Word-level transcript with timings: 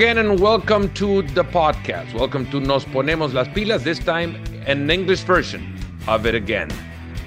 again, 0.00 0.16
and 0.16 0.40
welcome 0.40 0.90
to 0.94 1.20
the 1.20 1.44
podcast. 1.44 2.14
Welcome 2.14 2.50
to 2.52 2.58
Nos 2.58 2.86
Ponemos 2.86 3.34
las 3.34 3.48
Pilas, 3.48 3.84
this 3.84 3.98
time 3.98 4.34
an 4.64 4.88
English 4.88 5.24
version 5.24 5.78
of 6.08 6.24
it 6.24 6.34
again. 6.34 6.70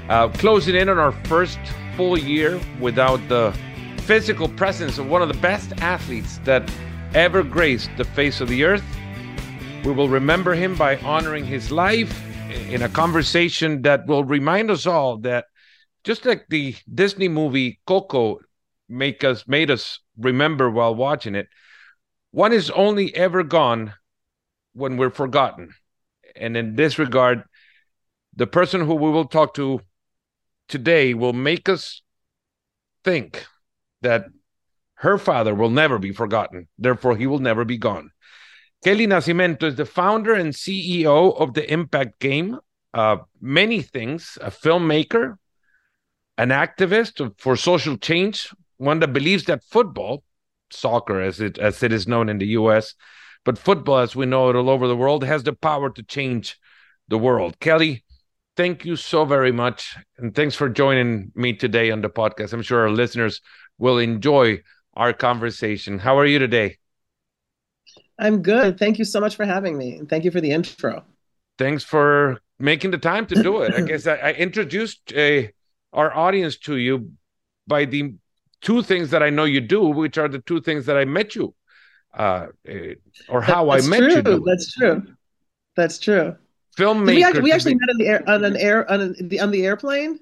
Uh, 0.10 0.28
closing 0.30 0.74
in 0.74 0.90
on 0.90 0.98
our 0.98 1.12
first 1.28 1.60
full 1.96 2.18
year 2.18 2.60
without 2.80 3.20
the 3.30 3.56
physical 4.08 4.50
presence 4.50 4.98
of 4.98 5.08
one 5.08 5.22
of 5.22 5.28
the 5.28 5.40
best 5.40 5.72
athletes 5.82 6.40
that 6.46 6.68
ever 7.14 7.44
graced 7.44 7.92
the 7.96 8.04
face 8.04 8.42
of 8.42 8.48
the 8.48 8.64
earth. 8.64 8.84
We 9.86 9.92
will 9.92 10.10
remember 10.10 10.56
him 10.56 10.76
by 10.76 10.98
honoring 11.02 11.46
his 11.46 11.70
life 11.70 12.12
in 12.72 12.82
a 12.82 12.90
conversation 12.90 13.84
that 13.84 14.08
will 14.08 14.24
remind 14.24 14.72
us 14.72 14.88
all 14.88 15.20
that 15.20 15.46
just 16.04 16.26
like 16.26 16.48
the 16.50 16.76
Disney 16.92 17.28
movie 17.28 17.82
Coco 17.86 18.40
make 18.90 19.24
us 19.24 19.48
made 19.48 19.70
us 19.70 20.00
remember 20.18 20.72
while 20.72 20.96
watching 20.96 21.36
it, 21.36 21.50
one 22.34 22.52
is 22.52 22.72
only 22.72 23.16
ever 23.16 23.44
gone 23.44 23.94
when 24.74 24.98
we're 24.98 25.12
forgotten. 25.12 25.70
And 26.36 26.58
in 26.58 26.76
this 26.76 26.98
regard, 26.98 27.44
the 28.36 28.48
person 28.48 28.82
who 28.82 28.96
we 28.96 29.12
will 29.12 29.28
talk 29.28 29.54
to 29.54 29.82
today 30.68 31.14
will 31.14 31.34
make 31.34 31.70
us 31.70 32.02
think 33.04 33.46
that 34.02 34.26
her 34.96 35.20
father 35.20 35.54
will 35.54 35.70
never 35.70 36.00
be 36.00 36.12
forgotten. 36.12 36.68
Therefore, 36.80 37.16
he 37.16 37.28
will 37.28 37.38
never 37.38 37.66
be 37.66 37.78
gone. 37.78 38.10
Kelly 38.84 39.06
Nascimento 39.06 39.66
is 39.66 39.76
the 39.76 39.86
founder 39.86 40.34
and 40.34 40.54
CEO 40.54 41.40
of 41.40 41.54
the 41.54 41.72
Impact 41.72 42.20
Game. 42.20 42.58
Uh, 42.96 43.18
many 43.42 43.84
things, 43.84 44.40
a 44.42 44.50
filmmaker, 44.50 45.36
an 46.40 46.50
activist 46.50 47.32
for 47.38 47.56
social 47.56 47.96
change, 47.96 48.50
one 48.78 49.00
that 49.02 49.14
believes 49.14 49.44
that 49.44 49.64
football, 49.64 50.24
soccer 50.74 51.22
as 51.22 51.40
it 51.40 51.58
as 51.58 51.84
it 51.84 51.92
is 51.92 52.08
known 52.08 52.30
in 52.30 52.38
the 52.38 52.48
US, 52.48 52.96
but 53.46 53.58
football 53.58 54.00
as 54.00 54.16
we 54.16 54.26
know 54.26 54.50
it 54.50 54.56
all 54.56 54.70
over 54.70 54.88
the 54.88 54.96
world 54.96 55.24
has 55.24 55.44
the 55.44 55.54
power 55.54 55.90
to 55.90 56.04
change 56.04 56.60
the 57.08 57.18
world. 57.18 57.60
Kelly, 57.60 58.04
thank 58.56 58.86
you 58.86 58.96
so 58.96 59.26
very 59.26 59.52
much 59.52 59.96
and 60.18 60.34
thanks 60.36 60.56
for 60.56 60.70
joining 60.70 61.32
me 61.36 61.54
today 61.54 61.92
on 61.92 62.02
the 62.02 62.10
podcast. 62.10 62.54
I'm 62.54 62.62
sure 62.62 62.82
our 62.82 62.92
listeners 62.92 63.42
will 63.78 63.98
enjoy 63.98 64.62
our 64.96 65.14
conversation. 65.14 66.00
How 66.00 66.18
are 66.18 66.26
you 66.26 66.40
today? 66.40 66.78
I'm 68.20 68.42
good. 68.42 68.78
Thank 68.78 69.00
you 69.00 69.06
so 69.06 69.20
much 69.20 69.36
for 69.36 69.46
having 69.46 69.78
me. 69.78 69.98
And 69.98 70.08
thank 70.08 70.24
you 70.24 70.32
for 70.32 70.42
the 70.42 70.52
intro. 70.52 71.04
Thanks 71.58 71.84
for 71.84 72.40
making 72.60 72.92
the 72.92 72.98
time 72.98 73.26
to 73.28 73.36
do 73.42 73.62
it. 73.62 73.74
I 73.74 73.82
guess 73.88 74.08
I, 74.08 74.16
I 74.16 74.32
introduced 74.34 75.12
a, 75.14 75.52
our 75.92 76.16
audience 76.16 76.58
to 76.60 76.78
you 76.78 77.12
by 77.68 77.86
the 77.86 78.16
two 78.64 78.82
things 78.82 79.12
that 79.12 79.22
I 79.22 79.30
know 79.30 79.44
you 79.44 79.62
do, 79.62 79.82
which 79.82 80.18
are 80.18 80.28
the 80.28 80.40
two 80.40 80.62
things 80.62 80.88
that 80.88 80.98
I 80.98 81.06
met 81.06 81.36
you, 81.36 81.54
uh, 82.18 82.48
eh, 82.68 82.96
or 83.30 83.42
how 83.42 83.70
That's 83.70 83.86
I 83.86 83.90
met 83.90 84.24
true. 84.24 84.34
you. 84.34 84.44
That's 84.46 84.74
true. 84.74 85.04
That's 85.76 86.00
true. 86.00 86.36
Filmmaker. 86.78 87.06
We 87.06 87.24
actually, 87.24 87.42
we 87.42 87.52
actually 87.52 87.76
met 87.76 87.90
on 87.90 87.98
the 88.00 88.08
air 88.08 88.24
on 88.28 88.44
an 88.44 88.58
air 88.58 88.92
on, 88.92 89.02
an, 89.02 89.16
the, 89.28 89.40
on 89.40 89.52
the 89.52 89.66
airplane. 89.66 90.20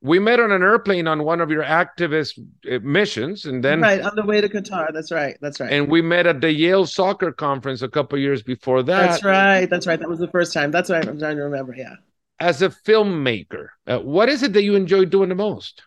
we 0.00 0.18
met 0.18 0.40
on 0.40 0.50
an 0.50 0.62
airplane 0.62 1.06
on 1.06 1.22
one 1.22 1.40
of 1.40 1.50
your 1.50 1.64
activist 1.64 2.38
uh, 2.70 2.78
missions, 2.82 3.44
and 3.44 3.62
then 3.62 3.80
right 3.82 4.00
on 4.00 4.16
the 4.16 4.24
way 4.24 4.40
to 4.40 4.48
Qatar. 4.48 4.92
That's 4.92 5.12
right. 5.12 5.36
That's 5.40 5.60
right. 5.60 5.72
and 5.72 5.88
we 5.88 6.00
met 6.00 6.26
at 6.26 6.40
the 6.40 6.50
Yale 6.50 6.86
Soccer 6.86 7.30
Conference 7.30 7.82
a 7.82 7.88
couple 7.88 8.18
years 8.18 8.42
before 8.42 8.82
that. 8.84 9.10
That's 9.10 9.24
right. 9.24 9.66
That's 9.68 9.86
right. 9.86 10.00
That 10.00 10.08
was 10.08 10.18
the 10.18 10.28
first 10.28 10.52
time. 10.52 10.70
That's 10.70 10.90
right. 10.90 11.06
I'm 11.06 11.18
trying 11.18 11.36
to 11.36 11.42
remember. 11.42 11.74
Yeah. 11.76 11.96
As 12.40 12.62
a 12.62 12.70
filmmaker, 12.70 13.68
uh, 13.86 13.98
what 13.98 14.28
is 14.28 14.42
it 14.42 14.52
that 14.54 14.62
you 14.64 14.74
enjoy 14.74 15.04
doing 15.04 15.28
the 15.28 15.34
most? 15.34 15.82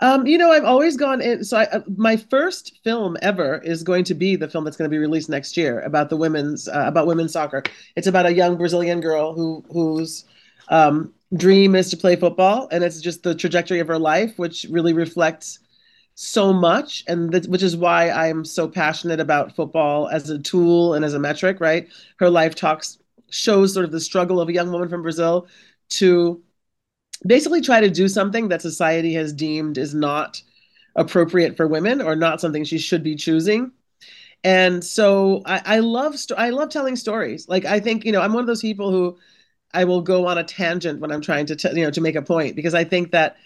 Um, 0.00 0.26
you 0.26 0.36
know, 0.36 0.52
I've 0.52 0.64
always 0.64 0.96
gone 0.96 1.22
in. 1.22 1.42
So, 1.42 1.58
I, 1.58 1.64
uh, 1.64 1.80
my 1.96 2.16
first 2.16 2.80
film 2.84 3.16
ever 3.22 3.62
is 3.64 3.82
going 3.82 4.04
to 4.04 4.14
be 4.14 4.36
the 4.36 4.48
film 4.48 4.64
that's 4.64 4.76
going 4.76 4.90
to 4.90 4.94
be 4.94 4.98
released 4.98 5.30
next 5.30 5.56
year 5.56 5.80
about 5.80 6.10
the 6.10 6.16
women's 6.16 6.68
uh, 6.68 6.84
about 6.86 7.06
women's 7.06 7.32
soccer. 7.32 7.62
It's 7.96 8.06
about 8.06 8.26
a 8.26 8.34
young 8.34 8.56
Brazilian 8.56 9.00
girl 9.00 9.32
who 9.32 9.64
whose 9.70 10.24
um, 10.68 11.14
dream 11.34 11.74
is 11.74 11.90
to 11.90 11.96
play 11.96 12.16
football, 12.16 12.68
and 12.70 12.84
it's 12.84 13.00
just 13.00 13.22
the 13.22 13.34
trajectory 13.34 13.80
of 13.80 13.88
her 13.88 13.98
life, 13.98 14.38
which 14.38 14.66
really 14.70 14.92
reflects 14.92 15.60
so 16.14 16.52
much, 16.52 17.04
and 17.08 17.32
that, 17.32 17.46
which 17.46 17.62
is 17.62 17.76
why 17.76 18.10
I'm 18.10 18.44
so 18.44 18.68
passionate 18.68 19.20
about 19.20 19.56
football 19.56 20.08
as 20.08 20.28
a 20.28 20.38
tool 20.38 20.92
and 20.92 21.06
as 21.06 21.14
a 21.14 21.18
metric. 21.18 21.58
Right, 21.58 21.88
her 22.18 22.28
life 22.28 22.54
talks 22.54 22.98
shows 23.30 23.72
sort 23.72 23.86
of 23.86 23.92
the 23.92 24.00
struggle 24.00 24.40
of 24.42 24.48
a 24.50 24.52
young 24.52 24.70
woman 24.70 24.90
from 24.90 25.02
Brazil 25.02 25.46
to 25.88 26.42
basically 27.26 27.60
try 27.60 27.80
to 27.80 27.90
do 27.90 28.08
something 28.08 28.48
that 28.48 28.62
society 28.62 29.14
has 29.14 29.32
deemed 29.32 29.78
is 29.78 29.94
not 29.94 30.42
appropriate 30.96 31.56
for 31.56 31.66
women 31.66 32.00
or 32.02 32.16
not 32.16 32.40
something 32.40 32.64
she 32.64 32.78
should 32.78 33.02
be 33.02 33.14
choosing. 33.16 33.72
And 34.44 34.84
so 34.84 35.42
I, 35.46 35.62
I 35.64 35.78
love 35.80 36.18
sto- 36.18 36.36
I 36.36 36.50
love 36.50 36.68
telling 36.70 36.96
stories. 36.96 37.48
Like 37.48 37.64
I 37.64 37.80
think 37.80 38.04
you 38.04 38.12
know 38.12 38.20
I'm 38.20 38.32
one 38.32 38.42
of 38.42 38.46
those 38.46 38.62
people 38.62 38.90
who 38.90 39.18
I 39.74 39.84
will 39.84 40.02
go 40.02 40.26
on 40.26 40.38
a 40.38 40.44
tangent 40.44 41.00
when 41.00 41.12
I'm 41.12 41.20
trying 41.20 41.46
to 41.46 41.56
t- 41.56 41.68
you 41.70 41.84
know 41.84 41.90
to 41.90 42.00
make 42.00 42.16
a 42.16 42.22
point 42.22 42.56
because 42.56 42.74
I 42.74 42.84
think 42.84 43.12
that 43.12 43.36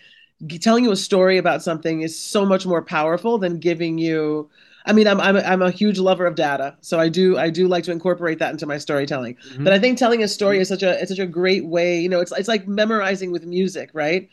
telling 0.60 0.84
you 0.84 0.92
a 0.92 0.96
story 0.96 1.38
about 1.38 1.62
something 1.62 2.02
is 2.02 2.18
so 2.18 2.46
much 2.46 2.66
more 2.66 2.82
powerful 2.82 3.38
than 3.38 3.58
giving 3.58 3.98
you 3.98 4.50
I 4.86 4.92
mean, 4.92 5.06
I'm 5.06 5.20
I'm 5.20 5.36
a, 5.36 5.40
I'm 5.40 5.62
a 5.62 5.70
huge 5.70 5.98
lover 5.98 6.26
of 6.26 6.34
data, 6.34 6.76
so 6.80 6.98
I 6.98 7.08
do 7.08 7.36
I 7.38 7.50
do 7.50 7.68
like 7.68 7.84
to 7.84 7.92
incorporate 7.92 8.38
that 8.38 8.52
into 8.52 8.66
my 8.66 8.78
storytelling. 8.78 9.36
Mhm. 9.36 9.64
But 9.64 9.72
I 9.72 9.78
think 9.78 9.98
telling 9.98 10.22
a 10.22 10.28
story 10.28 10.58
is 10.58 10.68
such 10.68 10.82
a 10.82 11.00
it's 11.00 11.10
such 11.10 11.18
a 11.18 11.26
great 11.26 11.66
way. 11.66 12.00
You 12.00 12.08
know, 12.08 12.20
it's 12.20 12.32
it's 12.32 12.48
like 12.48 12.66
memorizing 12.68 13.32
with 13.32 13.44
music, 13.44 13.90
right? 13.92 14.28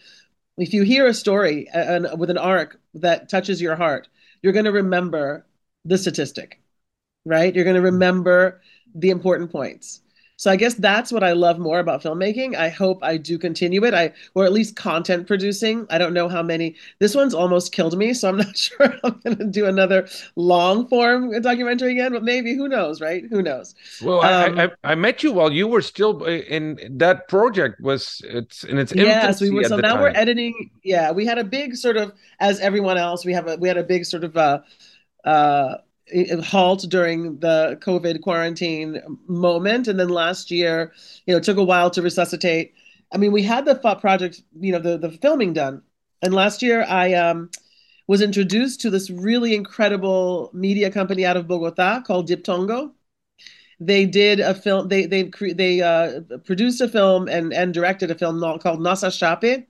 If 0.57 0.73
you 0.73 0.83
hear 0.83 1.07
a 1.07 1.13
story 1.13 1.67
and 1.73 2.07
with 2.19 2.29
an 2.29 2.37
arc 2.37 2.79
that 2.95 3.29
touches 3.29 3.61
your 3.61 3.75
heart, 3.75 4.09
you're 4.41 4.53
going 4.53 4.65
to 4.65 4.71
remember 4.71 5.45
the 5.85 5.97
statistic, 5.97 6.61
right? 7.25 7.53
You're 7.55 7.63
going 7.63 7.75
to 7.75 7.81
remember 7.81 8.61
the 8.95 9.09
important 9.11 9.51
points. 9.51 10.01
So 10.37 10.51
I 10.51 10.55
guess 10.55 10.75
that's 10.75 11.11
what 11.11 11.23
I 11.23 11.33
love 11.33 11.59
more 11.59 11.79
about 11.79 12.01
filmmaking. 12.03 12.55
I 12.55 12.69
hope 12.69 12.99
I 13.03 13.17
do 13.17 13.37
continue 13.39 13.83
it. 13.85 13.93
I 13.93 14.13
or 14.35 14.45
at 14.45 14.53
least 14.53 14.75
content 14.75 15.27
producing. 15.27 15.85
I 15.89 15.97
don't 15.97 16.13
know 16.13 16.29
how 16.29 16.43
many. 16.43 16.75
This 16.99 17.15
one's 17.15 17.33
almost 17.33 17.71
killed 17.73 17.97
me, 17.97 18.13
so 18.13 18.29
I'm 18.29 18.37
not 18.37 18.55
sure 18.65 18.93
I'm 19.03 19.19
going 19.23 19.37
to 19.37 19.45
do 19.45 19.65
another 19.65 20.07
long 20.35 20.87
form 20.87 21.39
documentary 21.41 21.93
again. 21.93 22.11
But 22.13 22.23
maybe 22.23 22.55
who 22.55 22.67
knows, 22.67 23.01
right? 23.01 23.23
Who 23.29 23.41
knows? 23.41 23.75
Well, 23.99 24.21
I- 24.21 24.33
Um, 24.33 24.59
I, 24.59 24.65
I 24.65 24.69
I 24.83 24.95
met 24.95 25.23
you 25.23 25.31
while 25.33 25.51
you 25.51 25.67
were 25.67 25.81
still 25.81 26.23
in 26.25 26.77
that 26.97 27.27
project 27.27 27.81
was 27.81 28.21
it's 28.25 28.63
in 28.63 28.77
its 28.77 28.91
infancy 28.91 29.01
Yes, 29.01 29.41
we 29.41 29.49
were. 29.51 29.63
So 29.63 29.77
now 29.77 29.95
time. 29.95 30.01
we're 30.01 30.11
editing. 30.15 30.71
Yeah, 30.83 31.11
we 31.11 31.25
had 31.25 31.37
a 31.37 31.43
big 31.43 31.75
sort 31.75 31.97
of, 31.97 32.13
as 32.39 32.59
everyone 32.59 32.97
else, 32.97 33.25
we 33.25 33.33
have 33.33 33.47
a 33.47 33.57
we 33.57 33.67
had 33.67 33.77
a 33.77 33.83
big 33.83 34.05
sort 34.05 34.23
of 34.23 34.35
uh, 34.37 34.61
uh, 35.25 35.77
halt 36.43 36.85
during 36.89 37.39
the 37.39 37.77
COVID 37.81 38.21
quarantine 38.21 39.01
moment, 39.27 39.87
and 39.87 39.99
then 39.99 40.09
last 40.09 40.51
year, 40.51 40.93
you 41.25 41.33
know, 41.33 41.37
it 41.37 41.43
took 41.43 41.57
a 41.57 41.63
while 41.63 41.89
to 41.91 42.01
resuscitate. 42.01 42.73
I 43.11 43.17
mean, 43.17 43.31
we 43.31 43.43
had 43.43 43.65
the 43.65 43.75
project, 43.75 44.41
you 44.59 44.71
know, 44.71 44.79
the 44.79 44.97
the 44.97 45.11
filming 45.11 45.53
done, 45.53 45.81
and 46.21 46.33
last 46.33 46.61
year 46.61 46.83
I 46.87 47.13
um 47.13 47.49
was 48.07 48.21
introduced 48.21 48.81
to 48.81 48.89
this 48.89 49.09
really 49.09 49.53
incredible 49.55 50.49
media 50.53 50.89
company 50.91 51.25
out 51.25 51.37
of 51.37 51.47
Bogota 51.47 52.01
called 52.01 52.27
Diptongo 52.29 52.91
they 53.79 54.05
did 54.05 54.39
a 54.39 54.53
film 54.53 54.87
they 54.87 55.05
they 55.05 55.31
they 55.53 55.81
uh, 55.81 56.21
produced 56.45 56.81
a 56.81 56.87
film 56.87 57.27
and 57.27 57.53
and 57.53 57.73
directed 57.73 58.09
a 58.11 58.15
film 58.15 58.39
called 58.59 58.81
Nossa 58.81 59.11
Chape 59.11 59.67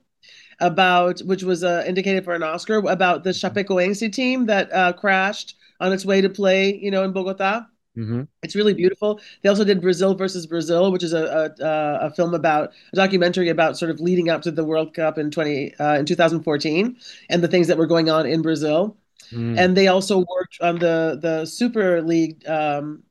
about 0.60 1.20
which 1.20 1.42
was 1.42 1.62
uh, 1.62 1.84
indicated 1.86 2.24
for 2.24 2.34
an 2.34 2.42
Oscar 2.42 2.78
about 2.78 3.24
the 3.24 3.30
Chapecoense 3.30 4.12
team 4.12 4.46
that 4.46 4.72
uh, 4.72 4.92
crashed 4.92 5.56
on 5.80 5.92
its 5.92 6.04
way 6.04 6.20
to 6.20 6.28
play 6.30 6.74
you 6.76 6.90
know 6.90 7.02
in 7.04 7.12
Bogota 7.12 7.62
Mhm. 7.96 8.28
it's 8.44 8.54
really 8.54 8.74
beautiful 8.74 9.20
they 9.42 9.48
also 9.48 9.64
did 9.64 9.80
Brazil 9.80 10.14
versus 10.14 10.46
Brazil 10.46 10.92
which 10.92 11.02
is 11.02 11.12
a 11.12 11.24
a, 11.60 12.06
a- 12.06 12.10
film 12.14 12.32
about 12.34 12.70
a 12.92 12.96
documentary 12.96 13.48
about 13.48 13.76
sort 13.76 13.90
of 13.90 13.98
leading 14.00 14.28
up 14.30 14.42
to 14.42 14.50
the 14.52 14.64
World 14.64 14.94
Cup 14.94 15.18
in 15.18 15.30
20 15.30 15.74
uh, 15.80 15.96
in 15.98 16.06
2014 16.06 16.96
and 17.30 17.42
the 17.42 17.48
things 17.48 17.66
that 17.66 17.76
were 17.78 17.86
going 17.86 18.08
on 18.10 18.26
in 18.26 18.42
Brazil 18.42 18.96
Mm. 19.32 19.58
and 19.58 19.76
they 19.76 19.88
also 19.88 20.18
worked 20.18 20.58
on 20.62 20.78
the 20.78 21.18
the 21.20 21.44
Super 21.44 22.00
League 22.02 22.46
um, 22.48 23.02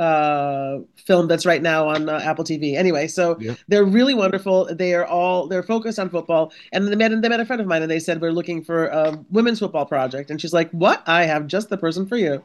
uh, 0.00 0.78
film 0.96 1.28
that's 1.28 1.44
right 1.44 1.62
now 1.62 1.86
on 1.88 2.08
uh, 2.08 2.20
Apple 2.24 2.44
TV. 2.44 2.74
Anyway, 2.76 3.06
so 3.06 3.36
Yeah. 3.38 3.54
they're 3.68 3.84
really 3.84 4.14
wonderful. 4.14 4.74
They 4.74 4.94
are 4.94 5.04
all 5.06 5.46
they're 5.46 5.62
focused 5.62 5.98
on 5.98 6.08
football. 6.10 6.52
And 6.72 6.88
they 6.88 6.96
met 6.96 7.10
they 7.20 7.28
met 7.28 7.40
a 7.40 7.44
friend 7.44 7.60
of 7.60 7.68
mine, 7.68 7.82
and 7.82 7.90
they 7.90 8.00
said 8.00 8.20
we're 8.20 8.32
looking 8.32 8.64
for 8.64 8.86
a 8.86 9.22
women's 9.30 9.58
football 9.58 9.86
project. 9.86 10.30
And 10.30 10.40
she's 10.40 10.52
like, 10.54 10.70
"What? 10.70 11.02
I 11.06 11.24
have 11.24 11.46
just 11.46 11.68
the 11.68 11.76
person 11.76 12.06
for 12.06 12.16
you." 12.16 12.42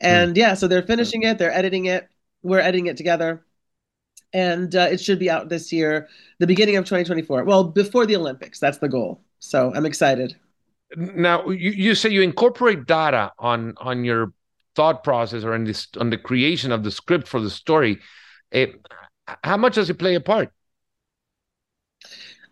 And 0.00 0.36
yeah, 0.36 0.54
so 0.54 0.68
they're 0.68 0.82
finishing 0.82 1.22
it. 1.22 1.38
They're 1.38 1.52
editing 1.52 1.86
it. 1.86 2.08
We're 2.42 2.60
editing 2.60 2.86
it 2.86 2.96
together. 2.96 3.44
And 4.32 4.74
uh, 4.74 4.88
it 4.90 5.00
should 5.00 5.18
be 5.18 5.30
out 5.30 5.48
this 5.48 5.72
year, 5.72 6.08
the 6.38 6.46
beginning 6.46 6.76
of 6.76 6.84
2024. 6.84 7.44
Well, 7.44 7.64
before 7.64 8.06
the 8.06 8.16
Olympics, 8.16 8.58
that's 8.58 8.78
the 8.78 8.88
goal. 8.88 9.22
So 9.38 9.72
I'm 9.74 9.86
excited. 9.86 10.36
Now 10.96 11.48
you, 11.48 11.70
you 11.70 11.94
say 11.94 12.10
you 12.10 12.22
incorporate 12.22 12.86
data 12.86 13.32
on 13.38 13.74
on 13.78 14.04
your 14.04 14.32
thought 14.76 15.02
process 15.02 15.42
or 15.42 15.54
on 15.54 15.64
this 15.64 15.88
on 15.98 16.10
the 16.10 16.18
creation 16.18 16.70
of 16.70 16.84
the 16.84 16.90
script 16.90 17.26
for 17.26 17.40
the 17.40 17.50
story. 17.50 17.98
Eh, 18.52 18.66
how 19.42 19.56
much 19.56 19.74
does 19.74 19.90
it 19.90 19.98
play 19.98 20.14
a 20.14 20.20
part? 20.20 20.52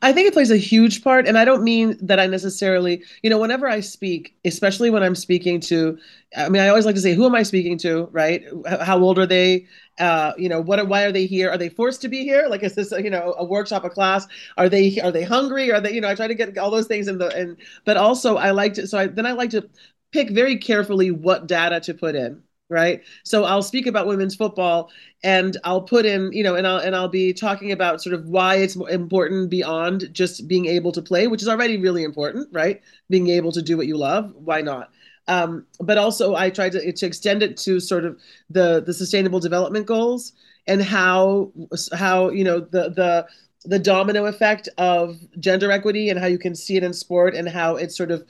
I 0.02 0.12
think 0.12 0.28
it 0.28 0.34
plays 0.34 0.50
a 0.50 0.58
huge 0.58 1.02
part. 1.02 1.26
And 1.26 1.38
I 1.38 1.46
don't 1.46 1.62
mean 1.64 1.96
that 2.02 2.20
I 2.20 2.26
necessarily, 2.26 3.02
you 3.22 3.30
know, 3.30 3.38
whenever 3.38 3.66
I 3.66 3.80
speak, 3.80 4.36
especially 4.44 4.90
when 4.90 5.02
I'm 5.02 5.14
speaking 5.14 5.60
to, 5.60 5.96
I 6.36 6.50
mean, 6.50 6.60
I 6.60 6.68
always 6.68 6.84
like 6.84 6.96
to 6.96 7.00
say, 7.00 7.14
who 7.14 7.24
am 7.24 7.34
I 7.34 7.42
speaking 7.42 7.78
to, 7.78 8.08
right? 8.12 8.44
How 8.82 8.98
old 9.00 9.18
are 9.18 9.24
they? 9.24 9.66
Uh, 9.98 10.32
you 10.36 10.50
know, 10.50 10.60
what, 10.60 10.78
Are, 10.78 10.84
why 10.84 11.04
are 11.04 11.12
they 11.12 11.24
here? 11.24 11.48
Are 11.50 11.56
they 11.56 11.70
forced 11.70 12.02
to 12.02 12.08
be 12.08 12.22
here? 12.22 12.46
Like, 12.50 12.62
is 12.62 12.74
this, 12.74 12.92
a, 12.92 13.02
you 13.02 13.08
know, 13.08 13.34
a 13.38 13.44
workshop, 13.44 13.84
a 13.84 13.88
class? 13.88 14.26
Are 14.58 14.68
they, 14.68 15.00
are 15.00 15.12
they 15.12 15.22
hungry? 15.22 15.72
Are 15.72 15.80
they, 15.80 15.92
you 15.92 16.02
know, 16.02 16.10
I 16.10 16.14
try 16.16 16.26
to 16.26 16.34
get 16.34 16.58
all 16.58 16.70
those 16.70 16.88
things 16.88 17.08
in 17.08 17.16
the, 17.16 17.34
and, 17.34 17.56
but 17.86 17.96
also 17.96 18.36
I 18.36 18.50
like 18.50 18.74
to, 18.74 18.86
so 18.86 18.98
I, 18.98 19.06
then 19.06 19.24
I 19.24 19.32
like 19.32 19.50
to 19.50 19.70
pick 20.14 20.30
very 20.30 20.56
carefully 20.56 21.10
what 21.10 21.48
data 21.48 21.80
to 21.80 21.92
put 21.92 22.14
in 22.14 22.42
right? 22.70 23.02
So 23.24 23.44
i'll 23.44 23.62
speak 23.62 23.86
about 23.86 24.06
women's 24.06 24.34
football 24.34 24.90
and 25.22 25.56
i'll 25.64 25.82
put 25.82 26.06
in 26.06 26.32
you 26.32 26.42
know 26.42 26.54
and 26.54 26.66
i'll 26.66 26.78
and 26.78 26.96
i'll 26.96 27.08
be 27.08 27.32
talking 27.34 27.72
about 27.72 28.00
sort 28.02 28.14
of 28.14 28.26
why 28.26 28.56
it's 28.56 28.76
important 28.76 29.50
beyond 29.50 30.08
just 30.12 30.48
being 30.48 30.66
able 30.66 30.92
to 30.92 31.02
play 31.02 31.26
which 31.26 31.42
is 31.42 31.48
already 31.48 31.76
really 31.76 32.04
important 32.04 32.48
right? 32.52 32.80
Being 33.10 33.28
able 33.28 33.52
to 33.52 33.62
do 33.62 33.76
what 33.76 33.86
you 33.86 33.96
love 33.96 34.32
why 34.36 34.62
not? 34.62 34.90
Um, 35.26 35.66
but 35.80 35.98
also 35.98 36.34
i 36.36 36.48
try 36.50 36.68
to, 36.70 36.92
to 36.92 37.06
extend 37.06 37.42
it 37.42 37.56
to 37.58 37.80
sort 37.80 38.04
of 38.04 38.18
the 38.50 38.82
the 38.86 38.94
sustainable 38.94 39.40
development 39.40 39.86
goals 39.86 40.32
and 40.66 40.82
how 40.82 41.52
how 41.92 42.30
you 42.30 42.44
know 42.44 42.60
the 42.60 42.84
the 42.90 43.26
the 43.64 43.78
domino 43.78 44.26
effect 44.26 44.68
of 44.78 45.16
gender 45.40 45.70
equity 45.72 46.10
and 46.10 46.18
how 46.18 46.26
you 46.26 46.38
can 46.38 46.54
see 46.54 46.76
it 46.76 46.84
in 46.84 46.92
sport 46.92 47.34
and 47.34 47.48
how 47.48 47.76
it 47.76 47.90
sort 47.92 48.10
of 48.10 48.24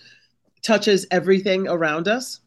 touches 0.64 1.06
everything 1.10 1.68
around 1.68 2.08
us 2.08 2.40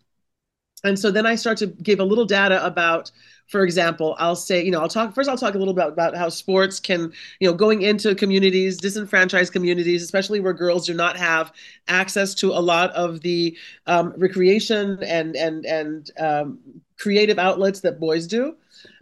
and 0.83 0.97
so 0.97 1.09
then 1.09 1.25
I 1.25 1.35
start 1.35 1.57
to 1.59 1.67
give 1.67 1.99
a 1.99 2.03
little 2.03 2.25
data 2.25 2.63
about, 2.63 3.11
for 3.47 3.63
example, 3.63 4.15
I'll 4.19 4.35
say, 4.35 4.63
you 4.63 4.69
know, 4.69 4.79
I'll 4.79 4.87
talk 4.87 5.15
first. 5.15 5.27
I'll 5.27 5.37
talk 5.37 5.55
a 5.55 5.57
little 5.57 5.73
bit 5.73 5.81
about, 5.81 5.93
about 5.93 6.15
how 6.15 6.29
sports 6.29 6.79
can, 6.79 7.11
you 7.39 7.49
know, 7.49 7.53
going 7.53 7.81
into 7.81 8.13
communities, 8.13 8.77
disenfranchised 8.77 9.51
communities, 9.51 10.03
especially 10.03 10.39
where 10.39 10.53
girls 10.53 10.85
do 10.85 10.93
not 10.93 11.17
have 11.17 11.51
access 11.87 12.35
to 12.35 12.51
a 12.51 12.61
lot 12.61 12.91
of 12.91 13.21
the 13.21 13.57
um, 13.87 14.13
recreation 14.17 15.01
and 15.03 15.35
and 15.35 15.65
and 15.65 16.11
um, 16.19 16.59
creative 16.99 17.39
outlets 17.39 17.79
that 17.81 17.99
boys 17.99 18.27
do. 18.27 18.55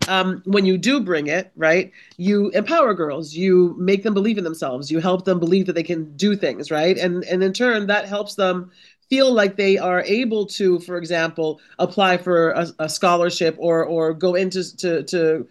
Um, 0.07 0.41
when 0.45 0.65
you 0.65 0.77
do 0.77 1.01
bring 1.01 1.27
it, 1.27 1.51
right, 1.55 1.91
you 2.17 2.49
empower 2.51 2.93
girls, 2.93 3.33
you 3.33 3.75
make 3.77 4.03
them 4.03 4.13
believe 4.13 4.37
in 4.37 4.43
themselves, 4.43 4.89
you 4.89 4.99
help 4.99 5.25
them 5.25 5.39
believe 5.39 5.65
that 5.65 5.73
they 5.73 5.83
can 5.83 6.15
do 6.15 6.35
things, 6.35 6.71
right, 6.71 6.97
and 6.97 7.23
and 7.25 7.43
in 7.43 7.51
turn 7.53 7.87
that 7.87 8.05
helps 8.07 8.35
them 8.35 8.71
feel 9.09 9.31
like 9.31 9.55
they 9.55 9.77
are 9.77 10.01
able 10.03 10.45
to, 10.45 10.79
for 10.79 10.97
example, 10.97 11.59
apply 11.79 12.17
for 12.17 12.51
a, 12.51 12.67
a 12.79 12.89
scholarship 12.89 13.55
or 13.59 13.85
or 13.85 14.13
go 14.13 14.35
into 14.35 14.75
to, 14.77 15.03
to 15.03 15.47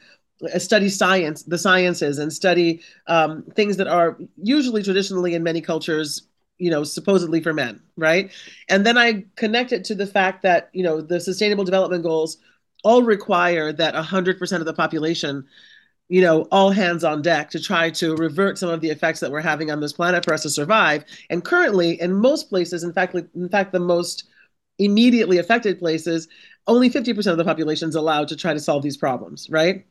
study 0.58 0.88
science, 0.88 1.42
the 1.42 1.58
sciences, 1.58 2.18
and 2.18 2.32
study 2.32 2.82
um, 3.06 3.42
things 3.54 3.76
that 3.76 3.86
are 3.86 4.18
usually 4.42 4.82
traditionally 4.82 5.34
in 5.34 5.42
many 5.42 5.60
cultures, 5.60 6.22
you 6.58 6.70
know, 6.70 6.84
supposedly 6.84 7.40
for 7.40 7.52
men, 7.52 7.80
right? 7.96 8.32
And 8.68 8.84
then 8.84 8.98
I 8.98 9.24
connect 9.36 9.72
it 9.72 9.84
to 9.84 9.94
the 9.94 10.06
fact 10.06 10.42
that 10.42 10.70
you 10.72 10.82
know 10.82 11.00
the 11.00 11.20
Sustainable 11.20 11.64
Development 11.64 12.02
Goals 12.02 12.38
all 12.82 13.02
require 13.02 13.72
that 13.72 13.94
100% 13.94 14.58
of 14.58 14.66
the 14.66 14.74
population 14.74 15.46
you 16.08 16.20
know, 16.20 16.42
all 16.52 16.70
hands 16.70 17.02
on 17.02 17.22
deck 17.22 17.50
to 17.50 17.60
try 17.60 17.90
to 17.90 18.14
revert 18.16 18.58
some 18.58 18.68
of 18.68 18.80
the 18.80 18.90
effects 18.90 19.20
that 19.20 19.30
we're 19.30 19.40
having 19.40 19.70
on 19.70 19.80
this 19.80 19.92
planet 19.92 20.24
for 20.24 20.34
us 20.34 20.42
to 20.42 20.50
survive. 20.50 21.04
And 21.30 21.44
currently, 21.44 22.00
in 22.00 22.12
most 22.12 22.48
places, 22.48 22.84
in 22.84 22.92
fact, 22.92 23.14
in 23.14 23.48
fact, 23.48 23.72
the 23.72 23.80
most 23.80 24.24
immediately 24.78 25.38
affected 25.38 25.78
places, 25.78 26.28
only 26.66 26.90
50% 26.90 27.26
of 27.30 27.38
the 27.38 27.44
population 27.44 27.88
is 27.88 27.94
allowed 27.94 28.28
to 28.28 28.36
try 28.36 28.52
to 28.52 28.60
solve 28.60 28.82
these 28.82 28.96
problems, 28.96 29.48
right? 29.48 29.86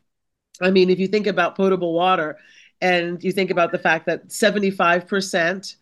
I 0.61 0.71
mean, 0.71 0.89
if 0.89 0.99
you 0.99 1.07
think 1.07 1.25
about 1.27 1.55
potable 1.55 1.93
water 1.93 2.37
and 2.81 3.23
you 3.23 3.31
think 3.31 3.49
about 3.49 3.71
the 3.71 3.79
fact 3.79 4.05
that 4.05 4.27
75% 4.27 5.75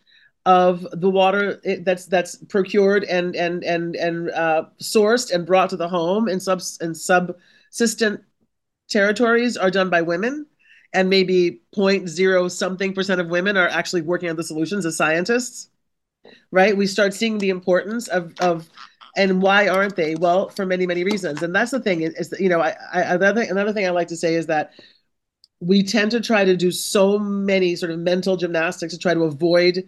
of 0.45 0.87
the 0.91 1.09
water 1.09 1.61
that's 1.81 2.07
that's 2.07 2.35
procured 2.45 3.03
and 3.03 3.35
and 3.35 3.63
and 3.63 3.95
and 3.95 4.31
uh, 4.31 4.65
sourced 4.81 5.31
and 5.31 5.45
brought 5.45 5.69
to 5.69 5.77
the 5.77 5.87
home 5.87 6.27
in 6.27 6.39
sub 6.39 6.61
in 6.81 6.95
subsistent 6.95 8.23
territories 8.91 9.57
are 9.57 9.71
done 9.71 9.89
by 9.89 10.01
women 10.01 10.45
and 10.93 11.09
maybe 11.09 11.61
0.0 11.75 12.51
something 12.51 12.93
percent 12.93 13.21
of 13.21 13.29
women 13.29 13.57
are 13.57 13.69
actually 13.69 14.01
working 14.01 14.29
on 14.29 14.35
the 14.35 14.43
solutions 14.43 14.85
as 14.85 14.97
scientists 14.97 15.69
right? 16.51 16.75
We 16.75 16.87
start 16.87 17.13
seeing 17.13 17.37
the 17.37 17.49
importance 17.49 18.07
of 18.07 18.33
of 18.39 18.69
and 19.17 19.41
why 19.41 19.67
aren't 19.67 19.95
they? 19.95 20.15
Well 20.15 20.49
for 20.49 20.65
many 20.65 20.85
many 20.85 21.03
reasons. 21.03 21.43
And 21.43 21.53
that's 21.55 21.71
the 21.71 21.79
thing 21.79 22.01
is, 22.01 22.29
that 22.29 22.39
you 22.39 22.49
know 22.49 22.61
I, 22.61 22.75
I 22.93 23.01
another 23.15 23.41
another 23.41 23.73
thing 23.73 23.85
i 23.85 23.89
like 23.89 24.07
to 24.09 24.15
say 24.17 24.35
is 24.35 24.47
that 24.47 24.71
we 25.59 25.83
tend 25.83 26.11
to 26.11 26.21
try 26.21 26.43
to 26.45 26.57
do 26.57 26.71
so 26.71 27.19
many 27.19 27.75
sort 27.75 27.91
of 27.91 27.99
mental 27.99 28.37
gymnastics 28.37 28.93
to 28.93 28.99
try 28.99 29.13
to 29.13 29.23
avoid 29.23 29.83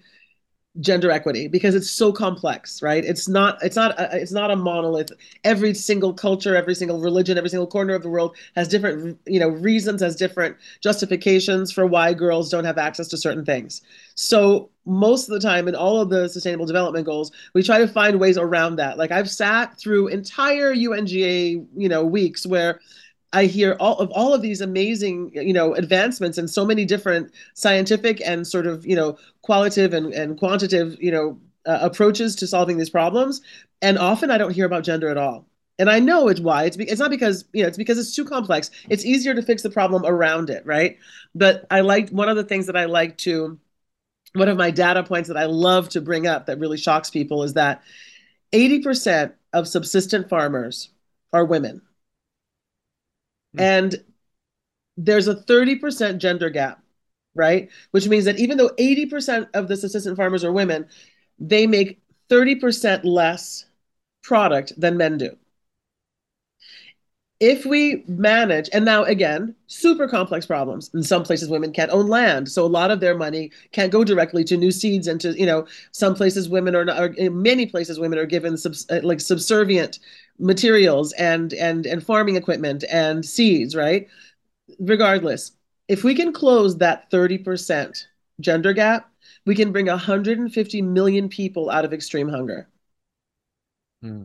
gender 0.79 1.11
equity 1.11 1.47
because 1.47 1.75
it's 1.75 1.89
so 1.89 2.11
complex 2.11 2.81
right? 2.81 3.05
It's 3.05 3.27
not 3.27 3.61
it's 3.61 3.75
not 3.75 3.99
a, 3.99 4.15
it's 4.17 4.31
not 4.31 4.49
a 4.49 4.55
monolith. 4.55 5.11
Every 5.43 5.73
single 5.73 6.13
culture 6.13 6.55
every 6.55 6.73
single 6.73 6.99
religion 6.99 7.37
every 7.37 7.49
single 7.49 7.67
corner 7.67 7.93
of 7.93 8.01
the 8.01 8.09
world 8.09 8.35
has 8.55 8.67
different 8.67 9.19
you 9.25 9.39
know 9.39 9.49
reasons 9.49 10.01
has 10.01 10.15
different 10.15 10.57
justifications 10.81 11.71
for 11.71 11.85
why 11.85 12.13
girls 12.13 12.49
don't 12.49 12.65
have 12.65 12.77
access 12.77 13.07
to 13.09 13.17
certain 13.17 13.45
things. 13.45 13.81
So 14.15 14.69
most 14.85 15.29
of 15.29 15.33
the 15.33 15.39
time 15.39 15.67
in 15.67 15.75
all 15.75 16.01
of 16.01 16.09
the 16.09 16.27
sustainable 16.27 16.65
development 16.65 17.05
goals 17.05 17.31
we 17.53 17.63
try 17.63 17.77
to 17.77 17.87
find 17.87 18.19
ways 18.19 18.37
around 18.37 18.77
that. 18.77 18.97
Like 18.97 19.11
i've 19.11 19.29
sat 19.29 19.77
through 19.77 20.07
entire 20.07 20.73
unga 20.73 21.63
you 21.75 21.89
know 21.89 22.03
weeks 22.03 22.47
where 22.47 22.79
I 23.33 23.45
hear 23.45 23.75
all 23.79 23.97
of 23.97 24.11
all 24.11 24.33
of 24.33 24.41
these 24.41 24.61
amazing, 24.61 25.31
you 25.33 25.53
know, 25.53 25.73
advancements 25.73 26.37
in 26.37 26.47
so 26.47 26.65
many 26.65 26.85
different 26.85 27.31
scientific 27.55 28.21
and 28.25 28.47
sort 28.47 28.67
of, 28.67 28.85
you 28.85 28.95
know, 28.95 29.17
qualitative 29.41 29.93
and, 29.93 30.13
and 30.13 30.37
quantitative, 30.37 30.97
you 31.01 31.11
know, 31.11 31.39
uh, 31.65 31.79
approaches 31.81 32.35
to 32.37 32.47
solving 32.47 32.77
these 32.77 32.89
problems. 32.89 33.41
And 33.81 33.97
often 33.97 34.31
I 34.31 34.37
don't 34.37 34.53
hear 34.53 34.65
about 34.65 34.83
gender 34.83 35.09
at 35.09 35.17
all. 35.17 35.47
And 35.79 35.89
I 35.89 35.99
know 35.99 36.27
it's 36.27 36.39
why. 36.39 36.65
It's 36.65 36.77
be, 36.77 36.87
it's 36.87 36.99
not 36.99 37.09
because 37.09 37.45
you 37.53 37.63
know 37.63 37.67
it's 37.67 37.77
because 37.77 37.97
it's 37.97 38.15
too 38.15 38.25
complex. 38.25 38.69
It's 38.89 39.05
easier 39.05 39.33
to 39.33 39.41
fix 39.41 39.63
the 39.63 39.71
problem 39.71 40.05
around 40.05 40.49
it, 40.49 40.65
right? 40.65 40.97
But 41.33 41.65
I 41.71 41.81
like 41.81 42.09
one 42.09 42.29
of 42.29 42.35
the 42.37 42.43
things 42.43 42.67
that 42.67 42.77
I 42.77 42.85
like 42.85 43.17
to, 43.19 43.59
one 44.33 44.49
of 44.49 44.57
my 44.57 44.69
data 44.69 45.03
points 45.03 45.27
that 45.29 45.37
I 45.37 45.45
love 45.45 45.89
to 45.89 46.01
bring 46.01 46.27
up 46.27 46.45
that 46.45 46.59
really 46.59 46.77
shocks 46.77 47.09
people 47.09 47.43
is 47.43 47.53
that 47.53 47.81
80% 48.53 49.33
of 49.51 49.67
subsistent 49.67 50.29
farmers 50.29 50.89
are 51.33 51.43
women. 51.43 51.81
Hmm. 53.53 53.61
And 53.61 54.03
there's 54.97 55.27
a 55.27 55.35
30% 55.35 56.17
gender 56.19 56.49
gap, 56.49 56.81
right? 57.35 57.69
Which 57.91 58.07
means 58.07 58.25
that 58.25 58.39
even 58.39 58.57
though 58.57 58.71
80% 58.77 59.49
of 59.53 59.67
the 59.67 59.77
subsistence 59.77 60.17
farmers 60.17 60.43
are 60.43 60.51
women, 60.51 60.87
they 61.39 61.67
make 61.67 61.99
30% 62.29 63.03
less 63.03 63.65
product 64.21 64.73
than 64.79 64.97
men 64.97 65.17
do. 65.17 65.37
If 67.39 67.65
we 67.65 68.05
manage, 68.07 68.69
and 68.71 68.85
now 68.85 69.03
again, 69.03 69.53
super 69.67 70.07
complex 70.07 70.45
problems. 70.45 70.89
In 70.93 71.03
some 71.03 71.23
places, 71.23 71.49
women 71.49 71.73
can't 71.73 71.91
own 71.91 72.07
land, 72.07 72.47
so 72.47 72.63
a 72.63 72.67
lot 72.67 72.89
of 72.89 73.01
their 73.01 73.17
money 73.17 73.51
can't 73.73 73.91
go 73.91 74.05
directly 74.05 74.45
to 74.45 74.55
new 74.55 74.71
seeds 74.71 75.07
and 75.07 75.19
to 75.19 75.37
you 75.37 75.45
know 75.45 75.67
some 75.91 76.15
places 76.15 76.47
women 76.47 76.73
are, 76.73 76.85
not, 76.85 77.17
in 77.17 77.41
many 77.41 77.65
places 77.65 77.99
women 77.99 78.17
are 78.17 78.25
given 78.25 78.55
subs, 78.55 78.89
like 79.01 79.19
subservient 79.19 79.99
materials 80.39 81.13
and 81.13 81.53
and 81.53 81.85
and 81.85 82.03
farming 82.03 82.35
equipment 82.35 82.83
and 82.89 83.25
seeds, 83.25 83.75
right? 83.75 84.07
Regardless, 84.79 85.51
if 85.87 86.03
we 86.03 86.15
can 86.15 86.33
close 86.33 86.77
that 86.77 87.09
30% 87.11 88.05
gender 88.39 88.73
gap, 88.73 89.11
we 89.45 89.55
can 89.55 89.71
bring 89.71 89.87
150 89.87 90.81
million 90.81 91.29
people 91.29 91.69
out 91.69 91.85
of 91.85 91.93
extreme 91.93 92.29
hunger. 92.29 92.67
Hmm. 94.01 94.23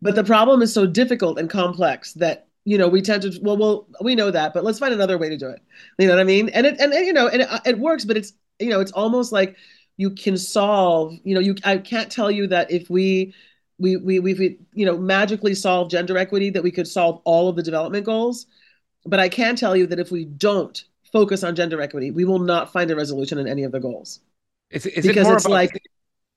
But 0.00 0.14
the 0.14 0.24
problem 0.24 0.62
is 0.62 0.72
so 0.72 0.86
difficult 0.86 1.38
and 1.38 1.48
complex 1.48 2.12
that 2.14 2.48
you 2.64 2.78
know 2.78 2.88
we 2.88 3.02
tend 3.02 3.22
to 3.22 3.38
well 3.42 3.56
well 3.56 3.88
we 4.00 4.14
know 4.14 4.30
that 4.30 4.54
but 4.54 4.64
let's 4.64 4.78
find 4.78 4.94
another 4.94 5.18
way 5.18 5.28
to 5.28 5.36
do 5.36 5.48
it 5.48 5.60
you 5.98 6.06
know 6.06 6.14
what 6.14 6.20
i 6.20 6.24
mean 6.24 6.48
and 6.50 6.64
it 6.64 6.78
and, 6.80 6.92
and 6.92 7.06
you 7.06 7.12
know 7.12 7.26
and 7.26 7.42
it, 7.42 7.48
it 7.66 7.78
works 7.78 8.04
but 8.04 8.16
it's 8.16 8.34
you 8.60 8.68
know 8.68 8.80
it's 8.80 8.92
almost 8.92 9.32
like 9.32 9.56
you 9.96 10.10
can 10.10 10.36
solve 10.36 11.12
you 11.24 11.34
know 11.34 11.40
you 11.40 11.56
i 11.64 11.76
can't 11.76 12.10
tell 12.10 12.30
you 12.30 12.46
that 12.46 12.70
if 12.70 12.88
we 12.88 13.34
we 13.78 13.96
we 13.96 14.18
we 14.18 14.58
you 14.72 14.86
know 14.86 14.96
magically 14.96 15.54
solve 15.54 15.90
gender 15.90 16.16
equity 16.16 16.50
that 16.50 16.62
we 16.62 16.70
could 16.70 16.86
solve 16.86 17.20
all 17.24 17.48
of 17.48 17.56
the 17.56 17.62
development 17.62 18.06
goals. 18.06 18.46
But 19.04 19.18
i 19.18 19.28
can 19.28 19.56
tell 19.56 19.76
you 19.76 19.86
that 19.88 19.98
if 19.98 20.10
we 20.10 20.24
don't 20.24 20.84
focus 21.12 21.44
on 21.44 21.54
gender 21.54 21.80
equity 21.80 22.10
we 22.10 22.24
will 22.24 22.38
not 22.38 22.72
find 22.72 22.90
a 22.90 22.96
resolution 22.96 23.38
in 23.38 23.46
any 23.46 23.64
of 23.64 23.72
the 23.72 23.80
goals. 23.80 24.20
Is, 24.70 24.86
is 24.86 25.06
because 25.06 25.26
it 25.26 25.30
more 25.30 25.36
it's 25.36 25.44
about, 25.44 25.54
like 25.54 25.82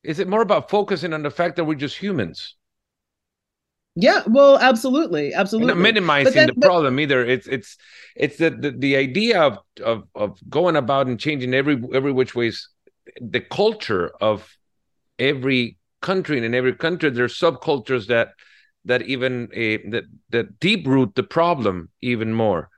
is 0.03 0.19
it 0.19 0.27
more 0.27 0.41
about 0.41 0.69
focusing 0.69 1.13
on 1.13 1.23
the 1.23 1.31
fact 1.31 1.55
that 1.55 1.65
we're 1.65 1.75
just 1.75 1.97
humans? 1.97 2.55
Yeah 3.95 4.23
well 4.27 4.57
absolutely 4.57 5.33
absolutely. 5.33 5.73
Not 5.73 5.81
minimizing 5.81 6.33
then, 6.33 6.47
the 6.47 6.53
but, 6.53 6.65
problem 6.65 6.99
either. 6.99 7.23
It's 7.23 7.47
it's 7.47 7.77
it's 8.15 8.37
the, 8.37 8.49
the 8.49 8.71
the 8.71 8.95
idea 8.97 9.41
of 9.41 9.59
of 9.83 10.03
of 10.15 10.39
going 10.49 10.75
about 10.75 11.07
and 11.07 11.19
changing 11.19 11.53
every 11.53 11.81
every 11.93 12.11
which 12.11 12.35
ways 12.35 12.67
the 13.21 13.39
culture 13.39 14.11
of 14.19 14.51
every 15.17 15.77
country 16.11 16.37
and 16.37 16.45
in 16.45 16.53
every 16.53 16.75
country 16.85 17.09
there 17.09 17.25
are 17.25 17.39
subcultures 17.43 18.07
that 18.07 18.29
that 18.85 19.01
even 19.13 19.45
uh, 19.53 19.89
that 19.91 20.05
that 20.29 20.59
deep 20.59 20.87
root 20.87 21.15
the 21.15 21.23
problem 21.23 21.89
even 22.01 22.33
more. 22.33 22.69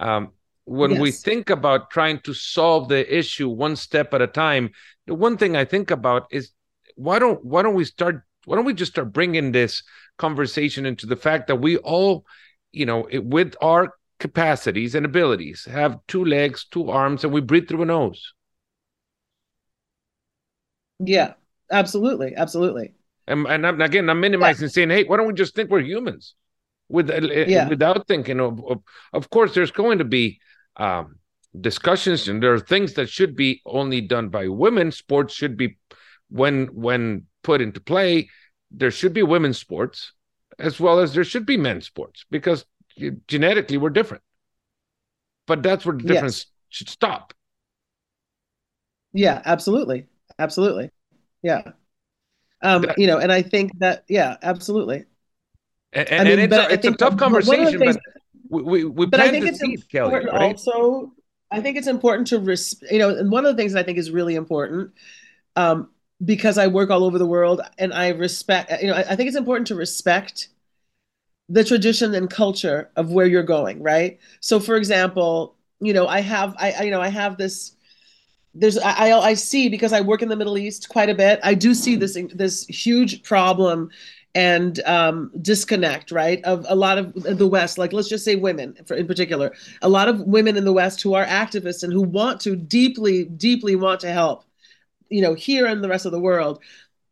Um, 0.00 0.32
when 0.64 0.98
we 0.98 1.10
think 1.10 1.50
about 1.50 1.90
trying 1.90 2.20
to 2.20 2.34
solve 2.34 2.88
the 2.88 3.02
issue 3.18 3.48
one 3.48 3.76
step 3.76 4.14
at 4.14 4.22
a 4.22 4.26
time, 4.26 4.70
the 5.06 5.14
one 5.14 5.36
thing 5.36 5.56
I 5.56 5.64
think 5.64 5.90
about 5.90 6.26
is 6.30 6.52
why 6.96 7.18
don't 7.18 7.44
why 7.44 7.62
don't 7.62 7.74
we 7.74 7.84
start 7.84 8.22
why 8.44 8.56
don't 8.56 8.64
we 8.64 8.74
just 8.74 8.92
start 8.92 9.12
bringing 9.12 9.52
this 9.52 9.82
conversation 10.18 10.86
into 10.86 11.06
the 11.06 11.16
fact 11.16 11.46
that 11.46 11.56
we 11.56 11.76
all, 11.78 12.24
you 12.72 12.86
know, 12.86 13.06
it, 13.10 13.24
with 13.24 13.54
our 13.60 13.94
capacities 14.18 14.94
and 14.94 15.06
abilities, 15.06 15.64
have 15.64 15.98
two 16.06 16.24
legs, 16.24 16.66
two 16.70 16.90
arms, 16.90 17.24
and 17.24 17.32
we 17.32 17.40
breathe 17.40 17.68
through 17.68 17.82
a 17.82 17.86
nose. 17.86 18.32
Yeah, 20.98 21.34
absolutely, 21.72 22.34
absolutely. 22.36 22.94
And, 23.26 23.46
and 23.46 23.66
I'm, 23.66 23.80
again, 23.80 24.10
I'm 24.10 24.20
minimizing, 24.20 24.68
saying, 24.68 24.90
hey, 24.90 25.04
why 25.04 25.16
don't 25.16 25.26
we 25.26 25.34
just 25.34 25.54
think 25.54 25.70
we're 25.70 25.80
humans? 25.80 26.34
With 26.88 27.10
uh, 27.10 27.20
Yeah. 27.44 27.64
without 27.68 28.06
thinking 28.06 28.40
of, 28.40 28.62
of, 28.66 28.82
of 29.12 29.30
course, 29.30 29.54
there's 29.54 29.70
going 29.70 29.98
to 29.98 30.04
be 30.04 30.40
um, 30.76 31.16
discussions, 31.58 32.28
and 32.28 32.42
there 32.42 32.52
are 32.52 32.60
things 32.60 32.94
that 32.94 33.08
should 33.08 33.36
be 33.36 33.62
only 33.64 34.00
done 34.00 34.28
by 34.28 34.48
women. 34.48 34.92
Sports 34.92 35.32
should 35.34 35.56
be, 35.56 35.78
when 36.28 36.66
when 36.66 37.26
put 37.42 37.62
into 37.62 37.80
play, 37.80 38.28
there 38.70 38.90
should 38.90 39.14
be 39.14 39.22
women's 39.22 39.58
sports 39.58 40.12
as 40.58 40.78
well 40.78 40.98
as 40.98 41.14
there 41.14 41.24
should 41.24 41.46
be 41.46 41.56
men's 41.56 41.86
sports 41.86 42.26
because 42.30 42.66
genetically 43.26 43.78
we're 43.78 43.90
different. 43.90 44.22
But 45.46 45.62
that's 45.62 45.86
where 45.86 45.96
the 45.96 46.02
Yes. 46.02 46.12
difference 46.14 46.46
should 46.68 46.88
stop. 46.88 47.32
Yeah, 49.12 49.42
absolutely. 49.44 50.06
Absolutely. 50.38 50.90
Yeah. 51.42 51.72
Um, 52.62 52.82
That- 52.82 52.98
you 52.98 53.06
know, 53.06 53.18
and 53.18 53.32
I 53.32 53.42
think 53.42 53.78
that, 53.78 54.04
yeah, 54.08 54.36
absolutely. 54.42 55.04
And, 55.92 56.08
I 56.10 56.14
and, 56.14 56.40
it's, 56.40 56.56
a, 56.56 56.72
it's 56.72 56.86
a 56.86 56.92
tough 56.92 56.98
one 57.00 57.12
of 57.12 57.18
the 57.18 57.18
conversation, 57.18 57.78
things- 57.80 57.96
but 58.50 58.62
we 58.64 58.84
we, 58.84 59.06
But 59.06 59.20
I 59.20 59.30
think 59.30 59.46
it's 59.46 59.58
seed, 59.58 59.88
Kelly, 59.90 60.14
important 60.14 60.32
right? 60.32 60.52
also, 60.52 61.12
I 61.50 61.60
think 61.60 61.76
it's 61.76 61.86
important 61.86 62.28
to, 62.28 62.38
res 62.38 62.82
you 62.90 62.98
know, 62.98 63.10
and 63.10 63.30
one 63.30 63.44
of 63.44 63.54
the 63.54 63.60
things 63.60 63.72
that 63.72 63.80
I 63.80 63.82
think 63.82 63.98
is 63.98 64.10
really 64.10 64.34
important, 64.34 64.92
um, 65.56 65.90
because 66.24 66.56
I 66.56 66.68
work 66.68 66.90
all 66.90 67.04
over 67.04 67.18
the 67.18 67.26
world 67.26 67.60
and 67.78 67.92
I 67.92 68.08
respect, 68.10 68.70
you 68.80 68.88
know, 68.88 68.94
I, 68.94 69.00
I 69.10 69.16
think 69.16 69.28
it's 69.28 69.36
important 69.36 69.66
to 69.68 69.74
respect 69.74 70.48
the 71.48 71.64
tradition 71.64 72.14
and 72.14 72.30
culture 72.30 72.90
of 72.96 73.10
where 73.12 73.26
you're 73.26 73.42
going, 73.42 73.82
right? 73.82 74.18
So, 74.40 74.60
for 74.60 74.76
example, 74.76 75.56
you 75.80 75.92
know, 75.92 76.06
I 76.06 76.20
have, 76.20 76.54
I, 76.58 76.72
I 76.72 76.82
you 76.84 76.90
know, 76.90 77.00
I 77.02 77.08
have 77.08 77.36
this. 77.36 77.72
There's, 78.54 78.78
I, 78.78 79.10
I, 79.12 79.34
see 79.34 79.68
because 79.68 79.92
I 79.92 80.02
work 80.02 80.20
in 80.20 80.28
the 80.28 80.36
Middle 80.36 80.58
East 80.58 80.88
quite 80.90 81.08
a 81.08 81.14
bit. 81.14 81.40
I 81.42 81.54
do 81.54 81.72
see 81.72 81.96
this, 81.96 82.18
this 82.34 82.66
huge 82.66 83.22
problem 83.22 83.90
and 84.34 84.78
um, 84.84 85.30
disconnect, 85.40 86.10
right, 86.10 86.42
of 86.44 86.66
a 86.68 86.74
lot 86.74 86.98
of 86.98 87.14
the 87.14 87.46
West. 87.46 87.78
Like, 87.78 87.92
let's 87.92 88.08
just 88.08 88.24
say 88.24 88.36
women, 88.36 88.76
for, 88.84 88.94
in 88.94 89.06
particular, 89.06 89.52
a 89.80 89.88
lot 89.88 90.08
of 90.08 90.20
women 90.20 90.56
in 90.56 90.64
the 90.64 90.72
West 90.72 91.00
who 91.02 91.14
are 91.14 91.24
activists 91.24 91.82
and 91.82 91.92
who 91.92 92.02
want 92.02 92.40
to 92.42 92.54
deeply, 92.56 93.24
deeply 93.24 93.74
want 93.74 94.00
to 94.00 94.12
help, 94.12 94.44
you 95.08 95.22
know, 95.22 95.34
here 95.34 95.66
and 95.66 95.82
the 95.82 95.88
rest 95.88 96.04
of 96.06 96.12
the 96.12 96.20
world, 96.20 96.60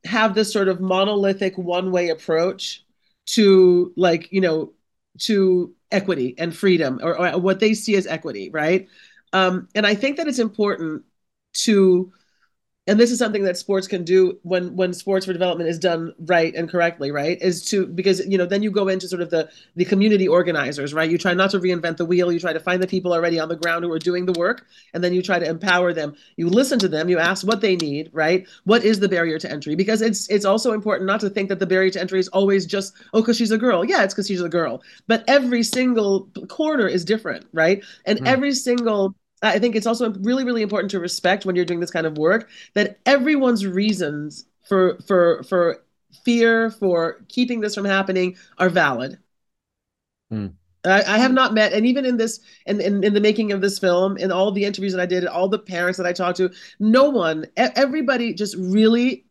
have 0.04 0.34
this 0.34 0.52
sort 0.52 0.68
of 0.68 0.80
monolithic 0.80 1.56
one-way 1.58 2.08
approach 2.08 2.84
to 3.26 3.92
like 3.96 4.30
you 4.32 4.40
know 4.40 4.72
to 5.18 5.74
equity 5.92 6.34
and 6.38 6.56
freedom 6.56 6.98
or, 7.02 7.18
or 7.18 7.38
what 7.38 7.60
they 7.60 7.74
see 7.74 7.94
as 7.96 8.06
equity 8.06 8.50
right 8.50 8.88
um, 9.32 9.68
and 9.74 9.86
i 9.86 9.94
think 9.94 10.16
that 10.16 10.26
it's 10.26 10.38
important 10.38 11.02
to 11.54 12.12
and 12.86 12.98
this 12.98 13.12
is 13.12 13.18
something 13.18 13.44
that 13.44 13.56
sports 13.56 13.86
can 13.86 14.02
do 14.04 14.38
when 14.42 14.74
when 14.74 14.92
sports 14.92 15.26
for 15.26 15.32
development 15.32 15.70
is 15.70 15.78
done 15.78 16.12
right 16.26 16.54
and 16.56 16.68
correctly 16.68 17.12
right? 17.12 17.40
Is 17.40 17.64
to 17.66 17.86
because 17.86 18.26
you 18.26 18.38
know 18.38 18.46
then 18.46 18.62
you 18.62 18.70
go 18.70 18.88
into 18.88 19.06
sort 19.06 19.22
of 19.22 19.30
the 19.30 19.48
the 19.76 19.84
community 19.84 20.26
organizers 20.26 20.92
right? 20.92 21.08
You 21.08 21.18
try 21.18 21.34
not 21.34 21.50
to 21.52 21.60
reinvent 21.60 21.98
the 21.98 22.06
wheel. 22.06 22.32
You 22.32 22.40
try 22.40 22.52
to 22.52 22.58
find 22.58 22.82
the 22.82 22.88
people 22.88 23.12
already 23.12 23.38
on 23.38 23.48
the 23.48 23.54
ground 23.56 23.84
who 23.84 23.92
are 23.92 23.98
doing 24.00 24.26
the 24.26 24.32
work 24.32 24.66
and 24.94 25.04
then 25.04 25.12
you 25.12 25.22
try 25.22 25.38
to 25.38 25.46
empower 25.48 25.92
them. 25.92 26.16
You 26.36 26.48
listen 26.48 26.78
to 26.80 26.88
them. 26.88 27.08
You 27.08 27.18
ask 27.18 27.46
what 27.46 27.60
they 27.60 27.76
need 27.76 28.10
right? 28.12 28.46
What 28.64 28.82
is 28.82 28.98
the 28.98 29.08
barrier 29.08 29.38
to 29.38 29.50
entry? 29.50 29.74
Because 29.76 30.02
it's 30.02 30.28
it's 30.28 30.44
also 30.46 30.72
important 30.72 31.06
not 31.06 31.20
to 31.20 31.30
think 31.30 31.48
that 31.50 31.58
the 31.58 31.66
barrier 31.66 31.90
to 31.90 32.00
entry 32.00 32.18
is 32.18 32.28
always 32.28 32.66
just 32.66 32.94
oh 33.12 33.20
because 33.20 33.36
she's 33.36 33.50
a 33.52 33.58
girl. 33.58 33.84
Yeah 33.84 34.02
it's 34.04 34.14
because 34.14 34.26
she's 34.26 34.42
a 34.42 34.48
girl. 34.48 34.82
But 35.06 35.22
every 35.28 35.62
single 35.62 36.28
corner 36.48 36.88
is 36.88 37.04
different 37.04 37.46
right? 37.52 37.84
And 38.06 38.20
Mm. 38.20 38.26
every 38.26 38.52
single 38.52 39.14
I 39.42 39.58
think 39.58 39.74
it's 39.74 39.86
also 39.86 40.12
really, 40.14 40.44
really 40.44 40.62
important 40.62 40.90
to 40.92 41.00
respect 41.00 41.46
when 41.46 41.56
you're 41.56 41.64
doing 41.64 41.80
this 41.80 41.90
kind 41.90 42.06
of 42.06 42.18
work 42.18 42.50
that 42.74 42.98
everyone's 43.06 43.66
reasons 43.66 44.44
for 44.68 44.98
for 45.06 45.42
for 45.44 45.82
fear 46.24 46.70
for 46.70 47.24
keeping 47.28 47.60
this 47.60 47.74
from 47.74 47.84
happening 47.84 48.36
are 48.58 48.68
valid. 48.68 49.18
Hmm. 50.30 50.48
I, 50.84 51.02
I 51.02 51.18
have 51.18 51.32
not 51.32 51.52
met, 51.52 51.72
and 51.72 51.84
even 51.86 52.06
in 52.06 52.16
this, 52.16 52.40
in, 52.66 52.80
in 52.80 53.04
in 53.04 53.12
the 53.12 53.20
making 53.20 53.52
of 53.52 53.60
this 53.60 53.78
film, 53.78 54.16
in 54.16 54.32
all 54.32 54.50
the 54.50 54.64
interviews 54.64 54.92
that 54.92 55.00
I 55.00 55.06
did, 55.06 55.26
all 55.26 55.48
the 55.48 55.58
parents 55.58 55.98
that 55.98 56.06
I 56.06 56.12
talked 56.12 56.38
to, 56.38 56.50
no 56.78 57.10
one, 57.10 57.46
everybody 57.56 58.32
just 58.32 58.56
really 58.56 59.26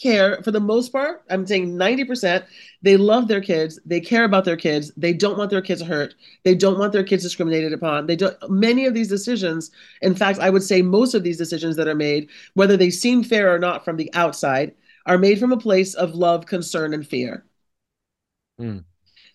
care 0.00 0.42
for 0.42 0.50
the 0.50 0.60
most 0.60 0.92
part. 0.92 1.24
I'm 1.30 1.46
saying 1.46 1.76
90%. 1.76 2.44
They 2.82 2.96
love 2.96 3.28
their 3.28 3.40
kids. 3.40 3.80
They 3.84 4.00
care 4.00 4.24
about 4.24 4.44
their 4.44 4.56
kids. 4.56 4.92
They 4.96 5.12
don't 5.12 5.38
want 5.38 5.50
their 5.50 5.62
kids 5.62 5.82
hurt. 5.82 6.14
They 6.44 6.54
don't 6.54 6.78
want 6.78 6.92
their 6.92 7.04
kids 7.04 7.22
discriminated 7.22 7.72
upon. 7.72 8.06
They 8.06 8.16
don't. 8.16 8.36
Many 8.48 8.86
of 8.86 8.94
these 8.94 9.08
decisions, 9.08 9.70
in 10.02 10.14
fact, 10.14 10.38
I 10.38 10.50
would 10.50 10.62
say 10.62 10.82
most 10.82 11.14
of 11.14 11.22
these 11.22 11.38
decisions 11.38 11.76
that 11.76 11.88
are 11.88 11.94
made, 11.94 12.28
whether 12.54 12.76
they 12.76 12.90
seem 12.90 13.22
fair 13.24 13.52
or 13.52 13.58
not 13.58 13.84
from 13.84 13.96
the 13.96 14.12
outside, 14.14 14.74
are 15.06 15.18
made 15.18 15.38
from 15.40 15.52
a 15.52 15.56
place 15.56 15.94
of 15.94 16.14
love, 16.14 16.46
concern, 16.46 16.94
and 16.94 17.06
fear. 17.06 17.44
Hmm. 18.58 18.78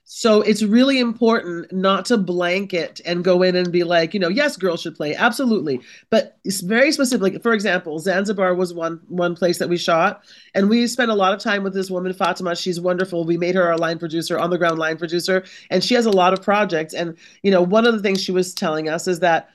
So 0.06 0.42
it's 0.42 0.62
really 0.62 1.00
important 1.00 1.72
not 1.72 2.06
to 2.06 2.18
blanket 2.18 3.00
and 3.06 3.24
go 3.24 3.42
in 3.42 3.56
and 3.56 3.72
be 3.72 3.84
like, 3.84 4.14
you 4.14 4.20
know, 4.20 4.28
yes, 4.28 4.58
girls 4.58 4.82
should 4.82 4.96
play, 4.96 5.16
absolutely, 5.16 5.80
but 6.10 6.38
it's 6.44 6.60
very 6.60 6.92
specific. 6.92 7.42
For 7.42 7.54
example, 7.54 7.98
Zanzibar 8.00 8.54
was 8.54 8.74
one 8.74 9.00
one 9.08 9.34
place 9.34 9.60
that 9.60 9.70
we 9.70 9.78
shot, 9.78 10.24
and 10.54 10.70
we 10.70 10.88
spent 10.88 11.10
a 11.10 11.16
lot 11.16 11.34
of 11.34 11.40
time 11.40 11.64
with 11.64 11.74
this 11.74 11.90
woman, 11.90 12.14
Fatima. 12.14 12.56
She's 12.56 12.82
wonderful. 12.82 13.24
We 13.24 13.38
made 13.38 13.56
her 13.56 13.64
our 13.66 13.78
line 13.78 13.98
producer, 13.98 14.38
on 14.38 14.50
the 14.50 14.58
ground 14.58 14.78
line 14.78 14.98
producer, 14.98 15.46
and 15.72 15.82
she 15.84 15.96
has 15.96 16.06
a 16.06 16.12
lot 16.12 16.34
of 16.34 16.42
projects. 16.42 16.94
And 16.94 17.18
you 17.42 17.52
know, 17.52 17.62
one 17.62 17.88
of 17.88 17.94
the 17.94 18.02
things 18.02 18.22
she 18.22 18.34
was 18.34 18.54
telling 18.54 18.90
us 18.90 19.08
is 19.08 19.22
that 19.22 19.50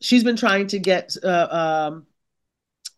she's 0.00 0.22
been 0.22 0.36
trying 0.36 0.68
to 0.68 0.78
get 0.78 1.16
uh, 1.24 1.88
um, 1.90 2.06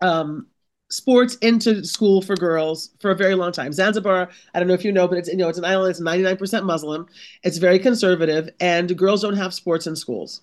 um, 0.02 0.46
sports 0.90 1.36
into 1.36 1.84
school 1.84 2.20
for 2.20 2.34
girls 2.36 2.90
for 3.00 3.10
a 3.10 3.16
very 3.16 3.34
long 3.34 3.52
time. 3.52 3.72
Zanzibar, 3.72 4.28
I 4.54 4.58
don't 4.58 4.68
know 4.68 4.74
if 4.74 4.84
you 4.84 4.92
know, 4.92 5.08
but 5.08 5.18
it's 5.18 5.28
you 5.28 5.36
know 5.36 5.48
it's 5.48 5.58
an 5.58 5.64
island. 5.64 5.90
It's 5.90 6.00
99% 6.00 6.64
Muslim. 6.64 7.06
It's 7.42 7.58
very 7.58 7.78
conservative, 7.78 8.50
and 8.60 8.96
girls 8.98 9.22
don't 9.22 9.36
have 9.36 9.54
sports 9.54 9.86
in 9.86 9.96
schools. 9.96 10.42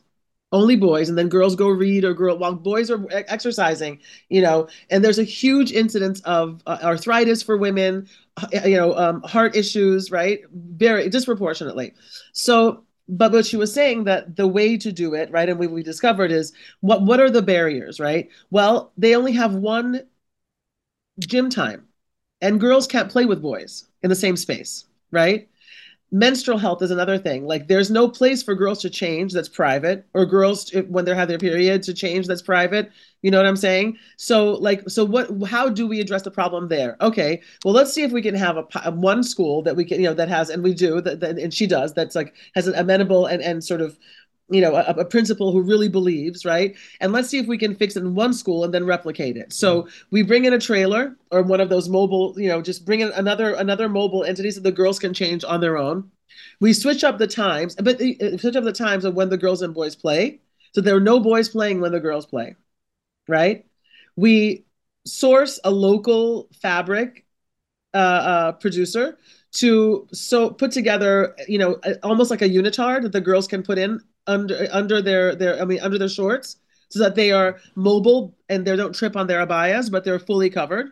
Only 0.54 0.78
boys, 0.78 1.10
and 1.10 1.18
then 1.18 1.28
girls 1.28 1.58
go 1.58 1.68
read 1.68 2.06
or 2.06 2.14
girl 2.14 2.38
while 2.38 2.54
boys 2.56 2.90
are 2.90 3.06
exercising. 3.12 4.00
You 4.30 4.42
know, 4.42 4.70
and 4.90 5.04
there's 5.04 5.20
a 5.20 5.24
huge 5.24 5.74
incidence 5.74 6.22
of 6.22 6.62
uh, 6.66 6.78
arthritis 6.82 7.44
for 7.44 7.58
women. 7.58 8.08
You 8.54 8.78
know, 8.78 8.96
um, 8.98 9.22
heart 9.24 9.56
issues, 9.56 10.12
right? 10.12 10.42
Very 10.52 11.10
disproportionately. 11.10 11.94
So. 12.34 12.84
But 13.10 13.32
what 13.32 13.46
she 13.46 13.56
was 13.56 13.74
saying 13.74 14.04
that 14.04 14.36
the 14.36 14.50
way 14.50 14.76
to 14.76 14.92
do 14.92 15.14
it, 15.14 15.32
right, 15.32 15.48
and 15.48 15.58
we, 15.58 15.68
we 15.68 15.82
discovered 15.82 16.30
is 16.30 16.52
what 16.82 17.04
what 17.04 17.22
are 17.22 17.30
the 17.30 17.42
barriers, 17.42 18.02
right? 18.02 18.30
Well, 18.52 18.92
they 18.98 19.16
only 19.16 19.32
have 19.32 19.54
one 19.56 20.02
gym 21.20 21.50
time. 21.50 21.88
And 22.42 22.60
girls 22.60 22.86
can't 22.88 23.12
play 23.12 23.26
with 23.26 23.42
boys 23.42 23.86
in 24.04 24.10
the 24.10 24.16
same 24.16 24.38
space 24.38 24.86
right? 25.12 25.48
Menstrual 26.10 26.58
health 26.58 26.82
is 26.82 26.92
another 26.92 27.18
thing. 27.18 27.46
Like 27.46 27.68
there's 27.68 27.92
no 27.92 28.08
place 28.08 28.42
for 28.42 28.56
girls 28.56 28.82
to 28.82 28.90
change 28.90 29.34
that's 29.34 29.50
private 29.50 30.06
or 30.14 30.26
girls 30.26 30.64
to, 30.66 30.84
when 30.84 31.04
they 31.04 31.14
have 31.14 31.28
their 31.28 31.38
period 31.38 31.84
to 31.84 31.94
change 31.94 32.28
that's 32.28 32.42
private. 32.42 32.92
You 33.22 33.32
know 33.32 33.38
what 33.38 33.46
i'm 33.46 33.58
saying? 33.58 33.98
So 34.16 34.54
like 34.54 34.90
so 34.90 35.04
what 35.04 35.30
how 35.50 35.68
do 35.68 35.86
we 35.86 36.00
address 36.00 36.22
the 36.22 36.32
problem 36.32 36.70
there? 36.70 36.96
Okay 37.02 37.42
well 37.66 37.74
let's 37.74 37.92
see 37.92 38.04
if 38.04 38.14
we 38.14 38.22
can 38.22 38.36
have 38.36 38.56
a, 38.58 38.92
one 38.92 39.22
school 39.22 39.62
that 39.64 39.76
we 39.76 39.84
can 39.84 40.00
you 40.00 40.08
know 40.08 40.14
that 40.14 40.30
has 40.30 40.50
and 40.50 40.64
we 40.64 40.74
do 40.74 41.02
that, 41.02 41.20
that 41.20 41.38
and 41.40 41.54
she 41.54 41.68
does 41.68 41.94
that's 41.94 42.16
like 42.16 42.34
has 42.56 42.68
an 42.68 42.76
amenable 42.76 43.26
and 43.26 43.42
and 43.42 43.62
sort 43.62 43.82
of 43.82 43.98
you 44.50 44.62
know 44.62 44.76
a, 44.76 44.84
a 45.00 45.06
principal 45.06 45.52
who 45.52 45.62
really 45.62 45.90
believes 45.90 46.46
right? 46.46 46.76
And 47.02 47.12
let's 47.12 47.30
see 47.30 47.38
if 47.38 47.48
we 47.48 47.58
can 47.58 47.76
fix 47.76 47.96
it 47.96 48.02
in 48.02 48.16
one 48.16 48.34
school 48.34 48.64
and 48.64 48.74
then 48.74 48.86
replicate 48.86 49.38
it. 49.38 49.52
So 49.54 49.88
we 50.12 50.22
bring 50.24 50.46
in 50.46 50.54
a 50.54 50.60
trailer 50.60 51.18
or 51.32 51.42
one 51.42 51.62
of 51.62 51.70
those 51.70 51.90
mobile 51.90 52.34
you 52.40 52.48
know 52.48 52.62
just 52.62 52.86
bring 52.86 53.02
in 53.02 53.12
another 53.14 53.54
another 53.56 53.90
mobile 53.90 54.24
entity 54.24 54.52
so 54.52 54.62
the 54.62 54.72
girls 54.72 55.00
can 55.00 55.14
change 55.14 55.44
on 55.44 55.62
their 55.62 55.78
own. 55.78 56.10
We 56.60 56.74
switch 56.74 57.04
up 57.04 57.18
the 57.18 57.28
times 57.28 57.76
but 57.76 57.98
the, 57.98 58.18
uh, 58.22 58.38
switch 58.38 58.56
up 58.56 58.64
the 58.64 58.74
times 58.74 59.06
of 59.06 59.16
when 59.16 59.30
the 59.30 59.38
girls 59.38 59.62
and 59.62 59.74
boys 59.74 59.96
play. 59.96 60.40
So 60.74 60.82
there 60.82 60.96
are 60.96 61.00
no 61.00 61.20
boys 61.20 61.50
playing 61.50 61.82
when 61.82 61.92
the 61.92 62.00
girls 62.00 62.26
play 62.26 62.56
right? 63.28 63.66
We 64.16 64.66
source 65.06 65.60
a 65.64 65.72
local 65.72 66.50
fabric 66.62 67.26
uh, 67.94 67.98
uh, 67.98 68.52
producer 68.54 69.18
to 69.54 70.08
so 70.12 70.50
put 70.50 70.72
together 70.72 71.36
you 71.48 71.58
know 71.58 71.80
almost 72.04 72.30
like 72.30 72.42
a 72.42 72.50
unitard 72.50 73.02
that 73.04 73.14
the 73.14 73.22
girls 73.22 73.48
can 73.48 73.64
put 73.64 73.78
in 73.78 74.02
under 74.28 74.68
under 74.72 75.02
their 75.02 75.36
their 75.36 75.62
I 75.62 75.66
mean 75.66 75.80
under 75.82 75.98
their 75.98 76.10
shorts 76.10 76.58
so 76.90 77.00
that 77.00 77.16
they 77.16 77.32
are 77.32 77.60
mobile 77.76 78.36
and 78.50 78.66
they 78.66 78.76
don't 78.76 78.96
trip 78.96 79.16
on 79.16 79.28
their 79.28 79.46
abayas 79.46 79.92
but 79.92 80.04
they're 80.06 80.20
fully 80.20 80.50
covered. 80.50 80.92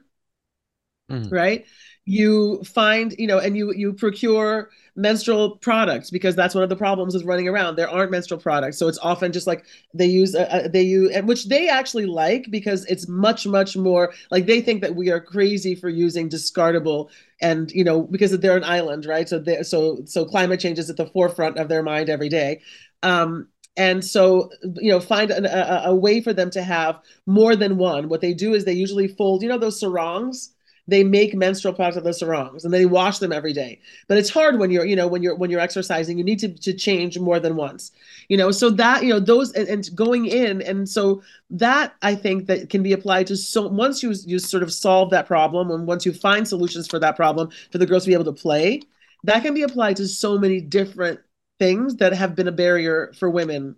Mhm. 1.10 1.30
right? 1.32 1.66
You 2.08 2.64
find 2.64 3.16
you 3.18 3.26
know 3.26 3.40
and 3.40 3.58
you 3.58 3.74
you 3.74 3.94
procure 3.94 4.70
menstrual 4.96 5.58
products 5.58 6.10
because 6.12 6.36
that's 6.36 6.54
one 6.54 6.64
of 6.64 6.70
the 6.70 6.76
problems 6.76 7.16
with 7.16 7.26
running 7.26 7.48
around. 7.48 7.76
There 7.76 7.90
aren't 7.90 8.12
menstrual 8.12 8.40
products. 8.40 8.78
So 8.78 8.88
it's 8.88 9.00
often 9.00 9.32
just 9.32 9.48
like 9.48 9.66
they 9.94 10.06
use 10.06 10.36
a, 10.36 10.66
a, 10.66 10.70
they 10.70 10.84
use 10.84 11.16
which 11.24 11.48
they 11.48 11.68
actually 11.68 12.06
like 12.06 12.52
because 12.52 12.86
it's 12.86 13.08
much 13.08 13.48
much 13.48 13.76
more 13.76 14.14
like 14.30 14.46
they 14.46 14.62
think 14.62 14.82
that 14.82 14.96
we 14.96 15.10
are 15.10 15.20
crazy 15.20 15.74
for 15.74 15.90
using 15.90 16.30
discardable 16.30 17.10
and 17.42 17.72
you 17.72 17.84
know 17.84 18.04
because 18.04 18.38
they're 18.38 18.58
an 18.58 18.64
island 18.64 19.06
right? 19.08 19.28
So 19.28 19.40
they 19.40 19.64
so 19.64 20.02
so 20.06 20.26
climate 20.26 20.60
change 20.60 20.78
is 20.78 20.90
at 20.92 20.98
the 20.98 21.08
forefront 21.08 21.58
of 21.58 21.70
their 21.70 21.82
mind 21.84 22.10
every 22.10 22.30
day 22.30 22.62
um 23.06 23.48
and 23.78 24.04
so 24.04 24.50
you 24.76 24.92
know 24.92 25.00
find 25.00 25.32
an, 25.32 25.46
a, 25.46 25.84
a 25.86 25.96
way 25.96 26.22
for 26.22 26.34
them 26.34 26.50
to 26.52 26.64
have 26.64 27.00
more 27.26 27.56
than 27.56 27.78
one. 27.78 28.10
What 28.10 28.22
they 28.22 28.34
do 28.34 28.54
is 28.54 28.66
they 28.66 28.74
usually 28.74 29.08
fold 29.08 29.42
you 29.44 29.50
know 29.50 29.58
those 29.58 29.80
sarongs? 29.80 30.52
They 30.88 31.04
make 31.04 31.34
menstrual 31.34 31.74
products 31.74 31.98
of 31.98 32.04
those 32.04 32.20
sarongs 32.20 32.64
and 32.64 32.74
they 32.74 32.86
wash 32.86 33.18
them 33.18 33.32
every 33.34 33.54
day. 33.54 33.82
But 34.08 34.20
it's 34.20 34.30
hard 34.30 34.60
when 34.60 34.72
you're 34.72 34.86
you 34.86 34.96
know 34.96 35.08
when 35.08 35.24
you're 35.24 35.36
when 35.36 35.50
you're 35.50 35.60
exercising 35.60 36.18
you 36.18 36.24
need 36.24 36.40
to, 36.40 36.50
to 36.50 36.74
change 36.74 37.18
more 37.20 37.40
than 37.40 37.56
once 37.56 37.92
you 38.30 38.38
know? 38.38 38.52
So 38.52 38.70
that 38.72 39.04
you 39.04 39.10
know 39.10 39.20
those 39.20 39.52
and, 39.54 39.68
and 39.68 39.90
going 39.96 40.26
in 40.26 40.62
and 40.62 40.88
so 40.88 41.22
that 41.50 41.96
i 42.02 42.16
think 42.16 42.48
that 42.48 42.70
can 42.70 42.82
be 42.84 42.94
applied 42.94 43.28
to 43.28 43.36
so 43.38 43.68
once 43.68 44.02
you 44.02 44.14
you 44.26 44.40
sort 44.40 44.64
of 44.64 44.74
solve 44.74 45.10
that 45.12 45.28
problem 45.28 45.70
and 45.72 45.86
once 45.88 46.06
you 46.06 46.14
find 46.14 46.48
solutions 46.48 46.88
for 46.88 47.00
that 47.00 47.16
problem 47.16 47.50
for 47.72 47.78
the 47.78 47.86
girls 47.86 48.04
to 48.04 48.10
be 48.10 48.14
able 48.14 48.26
to 48.26 48.34
play 48.34 48.82
that 49.24 49.44
can 49.44 49.54
be 49.54 49.64
applied 49.64 49.96
to 49.98 50.08
so 50.08 50.38
many 50.38 50.62
different 50.62 51.20
things 51.60 51.96
that 51.98 52.14
have 52.14 52.36
been 52.36 52.48
a 52.48 52.52
barrier 52.52 53.14
for 53.18 53.30
women 53.30 53.76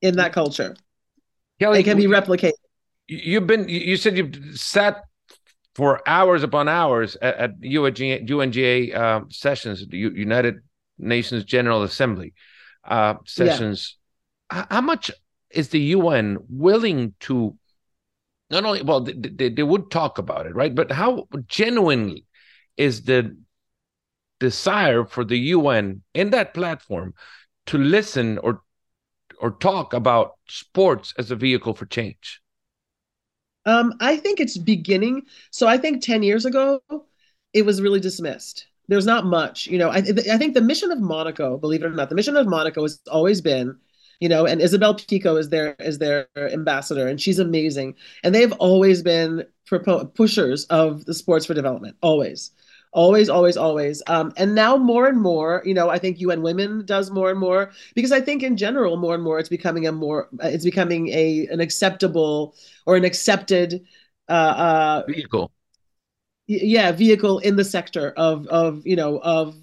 in 0.00 0.16
that 0.16 0.32
culture 0.32 0.76
Kelly, 1.58 1.80
it 1.80 1.84
can 1.84 1.96
be 1.96 2.06
replicated 2.06 2.52
you've 3.06 3.46
been 3.46 3.68
you 3.68 3.96
said 3.96 4.16
you've 4.16 4.58
sat 4.58 5.04
for 5.74 6.06
hours 6.06 6.42
upon 6.42 6.68
hours 6.68 7.16
at, 7.22 7.36
at 7.36 7.60
UNGA, 7.60 8.28
UNGA 8.28 8.94
uh, 8.94 9.20
sessions, 9.28 9.84
United 9.90 10.60
Nations 10.98 11.44
General 11.44 11.82
Assembly 11.82 12.34
uh, 12.84 13.14
sessions. 13.24 13.96
Yeah. 14.52 14.66
How 14.70 14.80
much 14.80 15.10
is 15.50 15.68
the 15.68 15.80
UN 15.80 16.38
willing 16.48 17.14
to 17.20 17.56
not 18.50 18.64
only 18.64 18.82
well 18.82 19.00
they, 19.00 19.12
they, 19.12 19.48
they, 19.48 19.62
would 19.62 19.90
talk 19.90 20.18
about 20.18 20.46
it 20.46 20.54
right 20.54 20.74
but 20.74 20.90
how 20.90 21.28
genuinely 21.46 22.24
is 22.76 23.02
the 23.02 23.36
desire 24.40 25.04
for 25.04 25.24
the 25.24 25.38
UN 25.38 26.02
in 26.14 26.30
that 26.30 26.54
platform 26.54 27.14
to 27.66 27.78
listen 27.78 28.38
or 28.38 28.62
or 29.40 29.52
talk 29.52 29.94
about 29.94 30.34
sports 30.48 31.14
as 31.18 31.30
a 31.30 31.36
vehicle 31.36 31.74
for 31.74 31.86
change 31.86 32.40
um, 33.66 33.94
I 34.00 34.16
think 34.16 34.40
it's 34.40 34.58
beginning. 34.58 35.22
So 35.50 35.66
I 35.66 35.78
think 35.78 36.02
10 36.02 36.22
years 36.22 36.44
ago, 36.46 36.80
it 37.52 37.66
was 37.66 37.82
really 37.82 38.00
dismissed. 38.00 38.66
There's 38.88 39.06
not 39.06 39.24
much, 39.26 39.66
you 39.66 39.78
know. 39.78 39.90
I, 39.90 39.98
I 39.98 40.38
think 40.38 40.54
the 40.54 40.60
mission 40.60 40.90
of 40.90 41.00
Monaco, 41.00 41.56
believe 41.58 41.82
it 41.82 41.86
or 41.86 41.90
not, 41.90 42.08
the 42.08 42.14
mission 42.14 42.36
of 42.36 42.46
Monaco 42.48 42.82
has 42.82 43.00
always 43.10 43.40
been, 43.40 43.76
you 44.18 44.28
know, 44.28 44.46
and 44.46 44.60
Isabelle 44.60 44.94
Picco 44.94 45.38
is 45.38 45.48
their 45.50 45.76
is 45.78 45.98
their 45.98 46.26
ambassador, 46.36 47.06
and 47.06 47.20
she's 47.20 47.38
amazing. 47.38 47.94
And 48.24 48.34
they've 48.34 48.52
always 48.52 49.02
been 49.02 49.44
pushers 50.14 50.64
of 50.64 51.04
the 51.04 51.14
sports 51.14 51.46
for 51.46 51.54
development, 51.54 51.96
always 52.00 52.50
always 52.92 53.28
always 53.28 53.56
always. 53.56 54.02
Um, 54.06 54.32
and 54.36 54.54
now 54.54 54.76
more 54.76 55.08
and 55.08 55.20
more 55.20 55.62
you 55.64 55.74
know 55.74 55.90
i 55.90 55.98
think 55.98 56.18
un 56.18 56.42
women 56.42 56.84
does 56.84 57.10
more 57.10 57.30
and 57.30 57.38
more 57.38 57.70
because 57.94 58.12
i 58.12 58.20
think 58.20 58.42
in 58.42 58.56
general 58.56 58.96
more 58.96 59.14
and 59.14 59.22
more 59.22 59.38
it's 59.38 59.48
becoming 59.48 59.86
a 59.86 59.92
more 59.92 60.28
it's 60.40 60.64
becoming 60.64 61.08
a 61.08 61.46
an 61.50 61.60
acceptable 61.60 62.54
or 62.86 62.96
an 62.96 63.04
accepted 63.04 63.86
uh, 64.28 64.32
uh 64.32 65.02
vehicle. 65.08 65.50
Yeah 66.46 66.92
vehicle 66.92 67.38
in 67.40 67.56
the 67.56 67.64
sector 67.64 68.12
of 68.16 68.46
of 68.48 68.86
you 68.86 68.96
know 68.96 69.18
of 69.18 69.56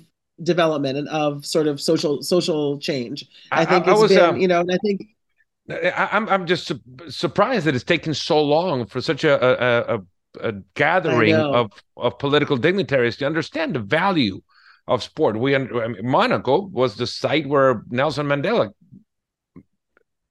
development 0.43 0.97
and 0.97 1.07
of 1.09 1.45
sort 1.45 1.67
of 1.67 1.81
social 1.81 2.21
social 2.21 2.77
change. 2.79 3.25
I, 3.51 3.63
I 3.63 3.65
think 3.65 3.87
I, 3.87 3.91
it's 3.91 3.99
I 3.99 4.01
was, 4.01 4.11
been 4.11 4.19
um, 4.21 4.37
you 4.37 4.47
know 4.47 4.61
and 4.61 4.71
i 4.71 4.77
think 4.77 5.07
I'm 5.69 6.29
I'm 6.29 6.45
just 6.45 6.67
su- 6.67 6.79
surprised 7.09 7.65
that 7.65 7.75
it's 7.75 7.83
taken 7.83 8.13
so 8.13 8.41
long 8.41 8.85
for 8.85 9.01
such 9.01 9.25
a, 9.25 9.33
a, 9.43 9.95
a 9.97 10.01
a 10.41 10.53
gathering 10.75 11.35
of 11.35 11.71
of 11.95 12.19
political 12.19 12.57
dignitaries 12.57 13.17
to 13.17 13.25
understand 13.25 13.75
the 13.75 13.79
value 13.79 14.41
of 14.87 15.03
sport. 15.03 15.37
We 15.37 15.55
I 15.55 15.59
mean, 15.59 15.97
Monaco 16.03 16.67
was 16.67 16.95
the 16.95 17.07
site 17.07 17.47
where 17.47 17.83
Nelson 17.89 18.27
Mandela 18.27 18.71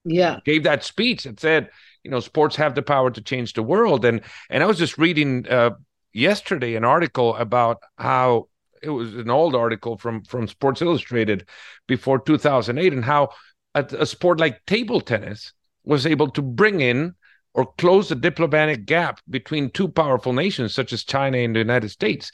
yeah. 0.04 0.38
gave 0.44 0.62
that 0.64 0.84
speech 0.84 1.26
and 1.26 1.38
said 1.38 1.70
you 2.04 2.10
know 2.10 2.20
sports 2.20 2.56
have 2.56 2.74
the 2.74 2.82
power 2.82 3.10
to 3.10 3.20
change 3.20 3.52
the 3.52 3.62
world. 3.62 4.04
And 4.04 4.20
and 4.50 4.62
I 4.62 4.66
was 4.66 4.78
just 4.78 4.98
reading 4.98 5.46
uh, 5.48 5.70
yesterday 6.12 6.74
an 6.76 6.84
article 6.84 7.36
about 7.36 7.78
how 7.98 8.48
it 8.82 8.90
was 8.90 9.14
an 9.14 9.30
old 9.30 9.54
article 9.54 9.96
from 9.98 10.22
from 10.24 10.48
Sports 10.48 10.82
Illustrated 10.82 11.46
before 11.86 12.18
2008 12.18 12.92
and 12.92 13.04
how 13.04 13.30
a, 13.74 13.84
a 13.98 14.06
sport 14.06 14.40
like 14.40 14.64
table 14.66 15.00
tennis 15.00 15.52
was 15.84 16.06
able 16.06 16.30
to 16.30 16.42
bring 16.42 16.80
in 16.80 17.14
or 17.56 17.66
close 17.78 18.10
the 18.10 18.14
diplomatic 18.14 18.84
gap 18.84 19.18
between 19.30 19.70
two 19.70 19.88
powerful 19.88 20.34
nations 20.34 20.74
such 20.74 20.92
as 20.92 21.02
China 21.02 21.38
and 21.38 21.56
the 21.56 21.58
United 21.58 21.88
States. 21.88 22.30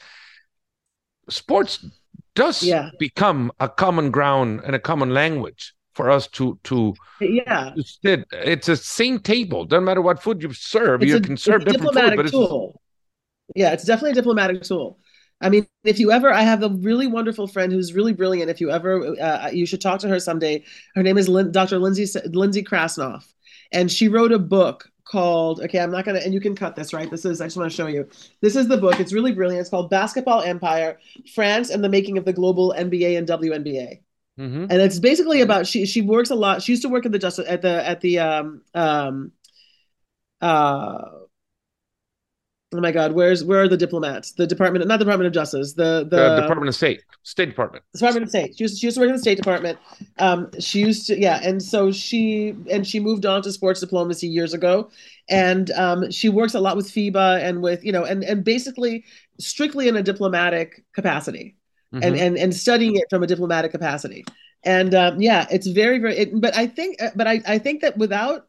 Sports 1.29 1.85
does 2.35 2.61
yeah. 2.61 2.89
become 2.99 3.51
a 3.61 3.69
common 3.69 4.11
ground 4.11 4.61
and 4.65 4.75
a 4.75 4.79
common 4.79 5.13
language 5.13 5.73
for 5.93 6.09
us 6.09 6.27
to 6.27 6.59
to 6.63 6.93
yeah 7.21 7.73
sit. 7.85 8.25
It's 8.31 8.67
a 8.67 8.75
same 8.75 9.19
table. 9.19 9.63
Doesn't 9.63 9.85
matter 9.85 10.01
what 10.01 10.21
food 10.21 10.43
you 10.43 10.51
serve, 10.51 11.01
it's 11.01 11.09
you 11.09 11.17
a, 11.17 11.21
can 11.21 11.37
serve 11.37 11.63
different 11.63 11.93
food, 11.93 12.15
but 12.17 12.27
tool. 12.27 12.81
It's... 13.47 13.59
Yeah, 13.59 13.71
it's 13.71 13.85
definitely 13.85 14.11
a 14.11 14.15
diplomatic 14.15 14.63
tool. 14.63 14.99
I 15.39 15.49
mean, 15.49 15.67
if 15.83 15.99
you 15.99 16.11
ever, 16.11 16.31
I 16.31 16.41
have 16.41 16.63
a 16.63 16.69
really 16.69 17.07
wonderful 17.07 17.47
friend 17.47 17.71
who's 17.71 17.93
really 17.93 18.13
brilliant. 18.13 18.49
If 18.49 18.61
you 18.61 18.71
ever, 18.71 19.15
uh, 19.19 19.49
you 19.51 19.65
should 19.65 19.81
talk 19.81 19.99
to 19.99 20.07
her 20.07 20.19
someday. 20.19 20.63
Her 20.95 21.03
name 21.03 21.17
is 21.17 21.27
Lin- 21.29 21.51
Dr. 21.51 21.79
Lindsay 21.79 22.07
Lindsay 22.25 22.63
Krasnoff, 22.63 23.25
and 23.71 23.91
she 23.91 24.07
wrote 24.07 24.31
a 24.31 24.39
book 24.39 24.89
called 25.05 25.61
okay 25.61 25.79
i'm 25.79 25.91
not 25.91 26.05
gonna 26.05 26.19
and 26.19 26.33
you 26.33 26.39
can 26.39 26.55
cut 26.55 26.75
this 26.75 26.93
right? 26.93 27.09
This 27.11 27.25
is 27.25 27.41
i 27.41 27.45
just 27.45 27.57
want 27.57 27.69
to 27.69 27.75
show 27.75 27.87
you. 27.87 28.07
This 28.41 28.55
is 28.55 28.67
the 28.67 28.77
book. 28.77 28.99
It's 28.99 29.13
really 29.13 29.33
brilliant. 29.33 29.61
It's 29.61 29.69
called 29.69 29.89
basketball 29.89 30.41
empire 30.41 30.97
france 31.33 31.69
and 31.69 31.83
the 31.83 31.89
making 31.89 32.17
of 32.17 32.25
the 32.25 32.33
global 32.33 32.73
nba 32.77 33.17
and 33.17 33.27
WNBA 33.27 34.01
mm-hmm. 34.39 34.65
and 34.69 34.73
it's 34.73 34.99
basically 34.99 35.41
about 35.41 35.67
she 35.67 35.85
she 35.85 36.01
works 36.01 36.29
a 36.29 36.35
lot 36.35 36.61
she 36.61 36.71
used 36.71 36.81
to 36.83 36.89
work 36.89 37.05
at 37.05 37.11
the 37.11 37.19
justice 37.19 37.45
at 37.47 37.61
the 37.61 37.87
at 37.87 38.01
the 38.01 38.19
um 38.19 38.61
um 38.73 39.31
uh 40.41 41.09
oh 42.73 42.81
my 42.81 42.91
god 42.91 43.13
where's 43.13 43.43
where 43.43 43.61
are 43.61 43.67
the 43.67 43.77
diplomats? 43.77 44.31
The 44.31 44.47
department 44.47 44.87
not 44.87 44.99
the 44.99 45.05
department 45.05 45.27
of 45.27 45.33
justice 45.33 45.73
the 45.73 46.07
the 46.09 46.21
uh, 46.21 46.41
department 46.41 46.69
of 46.69 46.75
state 46.75 47.03
state 47.23 47.49
department. 47.49 47.83
Department 47.93 48.23
of 48.23 48.29
state. 48.29 48.55
She 48.57 48.63
used, 48.63 48.79
she 48.79 48.87
used 48.87 48.95
to 48.95 49.01
work 49.01 49.09
in 49.09 49.15
the 49.15 49.21
state 49.21 49.37
department. 49.37 49.77
Um 50.19 50.49
she 50.59 50.79
used 50.79 51.07
to 51.07 51.19
yeah 51.19 51.39
and 51.43 51.61
so 51.61 51.91
she 51.91 52.55
and 52.69 52.85
she 52.85 52.99
moved 52.99 53.25
on 53.25 53.41
to 53.43 53.51
sports 53.51 53.79
diplomacy 53.79 54.27
years 54.27 54.53
ago. 54.53 54.89
And 55.29 55.71
um 55.71 56.11
she 56.11 56.29
works 56.29 56.53
a 56.53 56.59
lot 56.59 56.75
with 56.77 56.87
fiba 56.91 57.41
and 57.41 57.61
with 57.61 57.83
you 57.83 57.91
know 57.91 58.03
and 58.03 58.23
and 58.23 58.43
basically 58.43 59.05
strictly 59.39 59.87
in 59.87 59.95
a 59.95 60.03
diplomatic 60.03 60.83
capacity 60.93 61.55
mm-hmm. 61.93 62.03
and 62.03 62.15
and 62.15 62.37
and 62.37 62.55
studying 62.55 62.95
it 62.95 63.05
from 63.09 63.23
a 63.23 63.27
diplomatic 63.27 63.71
capacity. 63.71 64.25
And 64.63 64.95
um 64.95 65.21
yeah 65.21 65.47
it's 65.51 65.67
very 65.67 65.99
very 65.99 66.17
it, 66.17 66.41
but 66.41 66.55
i 66.55 66.67
think 66.67 66.99
but 67.15 67.27
i 67.27 67.41
i 67.45 67.57
think 67.57 67.81
that 67.81 67.97
without 67.97 68.47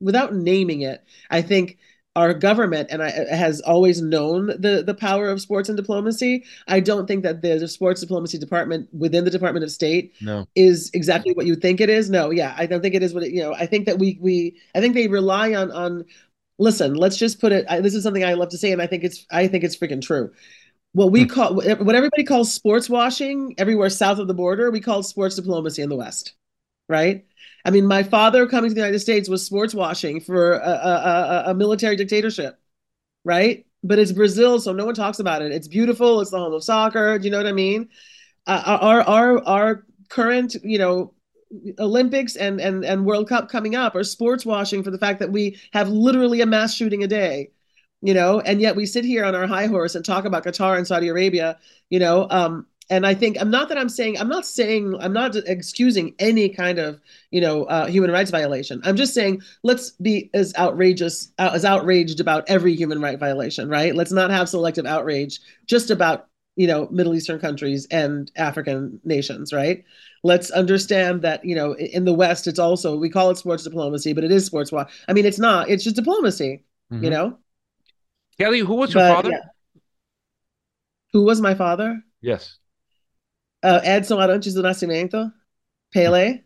without 0.00 0.34
naming 0.34 0.82
it 0.82 1.02
i 1.30 1.42
think 1.42 1.78
our 2.16 2.32
government 2.32 2.88
and 2.90 3.02
I, 3.02 3.10
has 3.10 3.60
always 3.62 4.00
known 4.00 4.46
the 4.46 4.82
the 4.86 4.94
power 4.94 5.28
of 5.28 5.40
sports 5.40 5.68
and 5.68 5.76
diplomacy. 5.76 6.44
I 6.68 6.80
don't 6.80 7.06
think 7.06 7.24
that 7.24 7.42
the 7.42 7.66
sports 7.66 8.00
diplomacy 8.00 8.38
department 8.38 8.88
within 8.92 9.24
the 9.24 9.30
Department 9.30 9.64
of 9.64 9.72
State 9.72 10.14
no. 10.20 10.46
is 10.54 10.90
exactly 10.94 11.32
what 11.34 11.46
you 11.46 11.56
think 11.56 11.80
it 11.80 11.90
is. 11.90 12.10
No, 12.10 12.30
yeah, 12.30 12.54
I 12.56 12.66
don't 12.66 12.82
think 12.82 12.94
it 12.94 13.02
is 13.02 13.14
what 13.14 13.24
it, 13.24 13.32
you 13.32 13.42
know. 13.42 13.54
I 13.54 13.66
think 13.66 13.86
that 13.86 13.98
we 13.98 14.18
we 14.20 14.56
I 14.74 14.80
think 14.80 14.94
they 14.94 15.08
rely 15.08 15.54
on 15.54 15.70
on. 15.72 16.04
Listen, 16.58 16.94
let's 16.94 17.16
just 17.16 17.40
put 17.40 17.50
it. 17.50 17.66
I, 17.68 17.80
this 17.80 17.96
is 17.96 18.04
something 18.04 18.24
I 18.24 18.34
love 18.34 18.50
to 18.50 18.58
say, 18.58 18.70
and 18.70 18.80
I 18.80 18.86
think 18.86 19.02
it's 19.02 19.26
I 19.32 19.48
think 19.48 19.64
it's 19.64 19.76
freaking 19.76 20.02
true. 20.02 20.30
What 20.92 21.10
we 21.10 21.22
hmm. 21.22 21.28
call 21.28 21.54
what 21.54 21.94
everybody 21.94 22.22
calls 22.22 22.52
sports 22.52 22.88
washing 22.88 23.56
everywhere 23.58 23.90
south 23.90 24.20
of 24.20 24.28
the 24.28 24.34
border, 24.34 24.70
we 24.70 24.80
call 24.80 25.02
sports 25.02 25.34
diplomacy 25.34 25.82
in 25.82 25.88
the 25.88 25.96
West, 25.96 26.34
right? 26.88 27.24
I 27.64 27.70
mean, 27.70 27.86
my 27.86 28.02
father 28.02 28.46
coming 28.46 28.70
to 28.70 28.74
the 28.74 28.80
United 28.80 28.98
States 29.00 29.28
was 29.28 29.44
sports 29.44 29.74
washing 29.74 30.20
for 30.20 30.54
a, 30.54 30.68
a, 30.68 31.42
a, 31.46 31.54
military 31.54 31.96
dictatorship, 31.96 32.58
right? 33.24 33.64
But 33.82 33.98
it's 33.98 34.12
Brazil, 34.12 34.60
so 34.60 34.72
no 34.72 34.84
one 34.84 34.94
talks 34.94 35.18
about 35.18 35.40
it. 35.40 35.50
It's 35.50 35.68
beautiful. 35.68 36.20
It's 36.20 36.30
the 36.30 36.38
home 36.38 36.52
of 36.52 36.62
soccer. 36.62 37.18
Do 37.18 37.24
you 37.24 37.30
know 37.30 37.38
what 37.38 37.46
I 37.46 37.52
mean? 37.52 37.88
Uh, 38.46 38.78
our 38.82 39.00
our 39.02 39.44
our 39.46 39.86
current, 40.10 40.56
you 40.62 40.78
know, 40.78 41.14
Olympics 41.78 42.36
and 42.36 42.60
and 42.60 42.84
and 42.84 43.06
World 43.06 43.28
Cup 43.28 43.48
coming 43.48 43.74
up 43.74 43.94
are 43.94 44.04
sports 44.04 44.44
washing 44.44 44.82
for 44.82 44.90
the 44.90 44.98
fact 44.98 45.20
that 45.20 45.32
we 45.32 45.58
have 45.72 45.88
literally 45.88 46.40
a 46.40 46.46
mass 46.46 46.74
shooting 46.74 47.02
a 47.02 47.06
day, 47.06 47.50
you 48.02 48.12
know, 48.14 48.40
and 48.40 48.60
yet 48.60 48.76
we 48.76 48.86
sit 48.86 49.04
here 49.04 49.24
on 49.24 49.34
our 49.34 49.46
high 49.46 49.66
horse 49.66 49.94
and 49.94 50.04
talk 50.04 50.24
about 50.24 50.44
Qatar 50.44 50.76
and 50.76 50.86
Saudi 50.86 51.08
Arabia, 51.08 51.58
you 51.90 51.98
know, 51.98 52.26
um, 52.30 52.66
and 52.90 53.06
I 53.06 53.14
think 53.14 53.40
I'm 53.40 53.50
not 53.50 53.68
that 53.68 53.78
I'm 53.78 53.88
saying 53.88 54.18
I'm 54.18 54.28
not 54.28 54.44
saying 54.44 54.96
I'm 55.00 55.12
not 55.12 55.36
excusing 55.36 56.14
any 56.18 56.48
kind 56.48 56.78
of 56.78 57.00
you 57.30 57.40
know 57.40 57.64
uh, 57.64 57.86
human 57.86 58.10
rights 58.10 58.30
violation. 58.30 58.80
I'm 58.84 58.96
just 58.96 59.14
saying 59.14 59.42
let's 59.62 59.90
be 59.92 60.30
as 60.34 60.54
outrageous 60.56 61.32
uh, 61.38 61.50
as 61.54 61.64
outraged 61.64 62.20
about 62.20 62.44
every 62.48 62.74
human 62.74 63.00
right 63.00 63.18
violation, 63.18 63.68
right? 63.68 63.94
Let's 63.94 64.12
not 64.12 64.30
have 64.30 64.48
selective 64.48 64.86
outrage 64.86 65.40
just 65.66 65.90
about 65.90 66.28
you 66.56 66.66
know 66.66 66.88
Middle 66.90 67.14
Eastern 67.14 67.38
countries 67.38 67.86
and 67.90 68.30
African 68.36 69.00
nations, 69.04 69.52
right? 69.52 69.84
Let's 70.22 70.50
understand 70.50 71.22
that 71.22 71.44
you 71.44 71.54
know 71.54 71.74
in 71.74 72.04
the 72.04 72.14
West 72.14 72.46
it's 72.46 72.58
also 72.58 72.96
we 72.96 73.08
call 73.08 73.30
it 73.30 73.38
sports 73.38 73.64
diplomacy, 73.64 74.12
but 74.12 74.24
it 74.24 74.30
is 74.30 74.44
sports. 74.44 74.72
I 75.08 75.12
mean, 75.12 75.24
it's 75.24 75.38
not. 75.38 75.70
It's 75.70 75.84
just 75.84 75.96
diplomacy, 75.96 76.64
mm-hmm. 76.92 77.04
you 77.04 77.10
know. 77.10 77.38
Kelly, 78.38 78.60
who 78.60 78.74
was 78.74 78.92
your 78.92 79.04
but, 79.04 79.14
father? 79.14 79.30
Yeah. 79.30 79.40
Who 81.12 81.22
was 81.22 81.40
my 81.40 81.54
father? 81.54 82.02
Yes 82.20 82.58
uh, 83.64 83.80
Edson 83.82 84.18
Arantes 84.18 84.54
do 84.54 84.62
Nascimento, 84.62 85.32
Pele. 85.92 86.42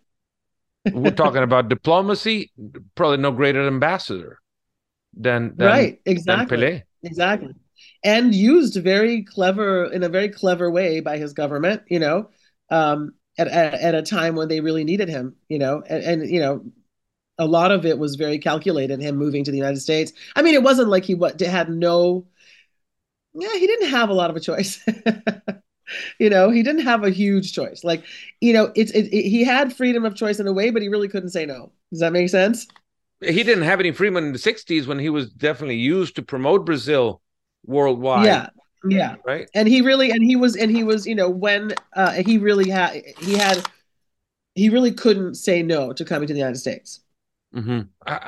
We're 0.92 1.10
talking 1.10 1.42
about 1.42 1.68
diplomacy, 1.68 2.52
probably 2.94 3.18
no 3.18 3.32
greater 3.32 3.66
ambassador 3.66 4.38
than, 5.14 5.54
than 5.56 5.66
right, 5.66 6.00
exactly, 6.06 6.56
than 6.56 6.70
Pele. 6.70 6.82
exactly, 7.02 7.54
and 8.04 8.34
used 8.34 8.76
very 8.76 9.24
clever 9.24 9.92
in 9.92 10.04
a 10.04 10.08
very 10.08 10.28
clever 10.28 10.70
way 10.70 11.00
by 11.00 11.18
his 11.18 11.32
government. 11.32 11.82
You 11.88 11.98
know, 11.98 12.30
um, 12.70 13.14
at, 13.36 13.48
at, 13.48 13.74
at 13.74 13.94
a 13.96 14.02
time 14.02 14.36
when 14.36 14.48
they 14.48 14.60
really 14.60 14.84
needed 14.84 15.08
him. 15.08 15.34
You 15.48 15.58
know, 15.58 15.82
and, 15.88 16.04
and 16.04 16.30
you 16.30 16.40
know, 16.40 16.64
a 17.36 17.46
lot 17.46 17.72
of 17.72 17.84
it 17.84 17.98
was 17.98 18.14
very 18.14 18.38
calculated. 18.38 19.00
Him 19.00 19.16
moving 19.16 19.44
to 19.44 19.50
the 19.50 19.58
United 19.58 19.80
States. 19.80 20.12
I 20.36 20.42
mean, 20.42 20.54
it 20.54 20.62
wasn't 20.62 20.88
like 20.88 21.04
he 21.04 21.16
what 21.16 21.40
had 21.40 21.68
no. 21.68 22.26
Yeah, 23.34 23.52
he 23.52 23.66
didn't 23.66 23.90
have 23.90 24.08
a 24.08 24.14
lot 24.14 24.30
of 24.30 24.36
a 24.36 24.40
choice. 24.40 24.82
you 26.18 26.30
know 26.30 26.50
he 26.50 26.62
didn't 26.62 26.82
have 26.82 27.04
a 27.04 27.10
huge 27.10 27.52
choice. 27.52 27.84
Like 27.84 28.04
you 28.40 28.52
know 28.52 28.72
it's 28.74 28.90
it, 28.92 29.06
it, 29.12 29.28
he 29.28 29.44
had 29.44 29.74
freedom 29.74 30.04
of 30.04 30.14
choice 30.14 30.40
in 30.40 30.46
a 30.46 30.52
way 30.52 30.70
but 30.70 30.82
he 30.82 30.88
really 30.88 31.08
couldn't 31.08 31.30
say 31.30 31.46
no. 31.46 31.72
Does 31.90 32.00
that 32.00 32.12
make 32.12 32.28
sense? 32.28 32.66
He 33.20 33.42
didn't 33.42 33.64
have 33.64 33.80
any 33.80 33.90
freedom 33.90 34.16
in 34.16 34.32
the 34.32 34.38
60s 34.38 34.86
when 34.86 34.98
he 34.98 35.08
was 35.08 35.30
definitely 35.30 35.76
used 35.76 36.16
to 36.16 36.22
promote 36.22 36.64
brazil 36.64 37.20
worldwide. 37.66 38.26
Yeah. 38.26 38.48
Yeah. 38.88 39.16
Right? 39.26 39.48
And 39.54 39.66
he 39.66 39.80
really 39.80 40.10
and 40.10 40.22
he 40.22 40.36
was 40.36 40.56
and 40.56 40.70
he 40.70 40.84
was 40.84 41.06
you 41.06 41.14
know 41.14 41.28
when 41.28 41.74
uh 41.94 42.12
he 42.12 42.38
really 42.38 42.70
had 42.70 43.02
he 43.18 43.34
had 43.34 43.64
he 44.54 44.68
really 44.68 44.92
couldn't 44.92 45.34
say 45.34 45.62
no 45.62 45.92
to 45.92 46.04
coming 46.04 46.26
to 46.28 46.32
the 46.32 46.38
united 46.38 46.58
states. 46.58 47.00
Mm-hmm. 47.54 47.80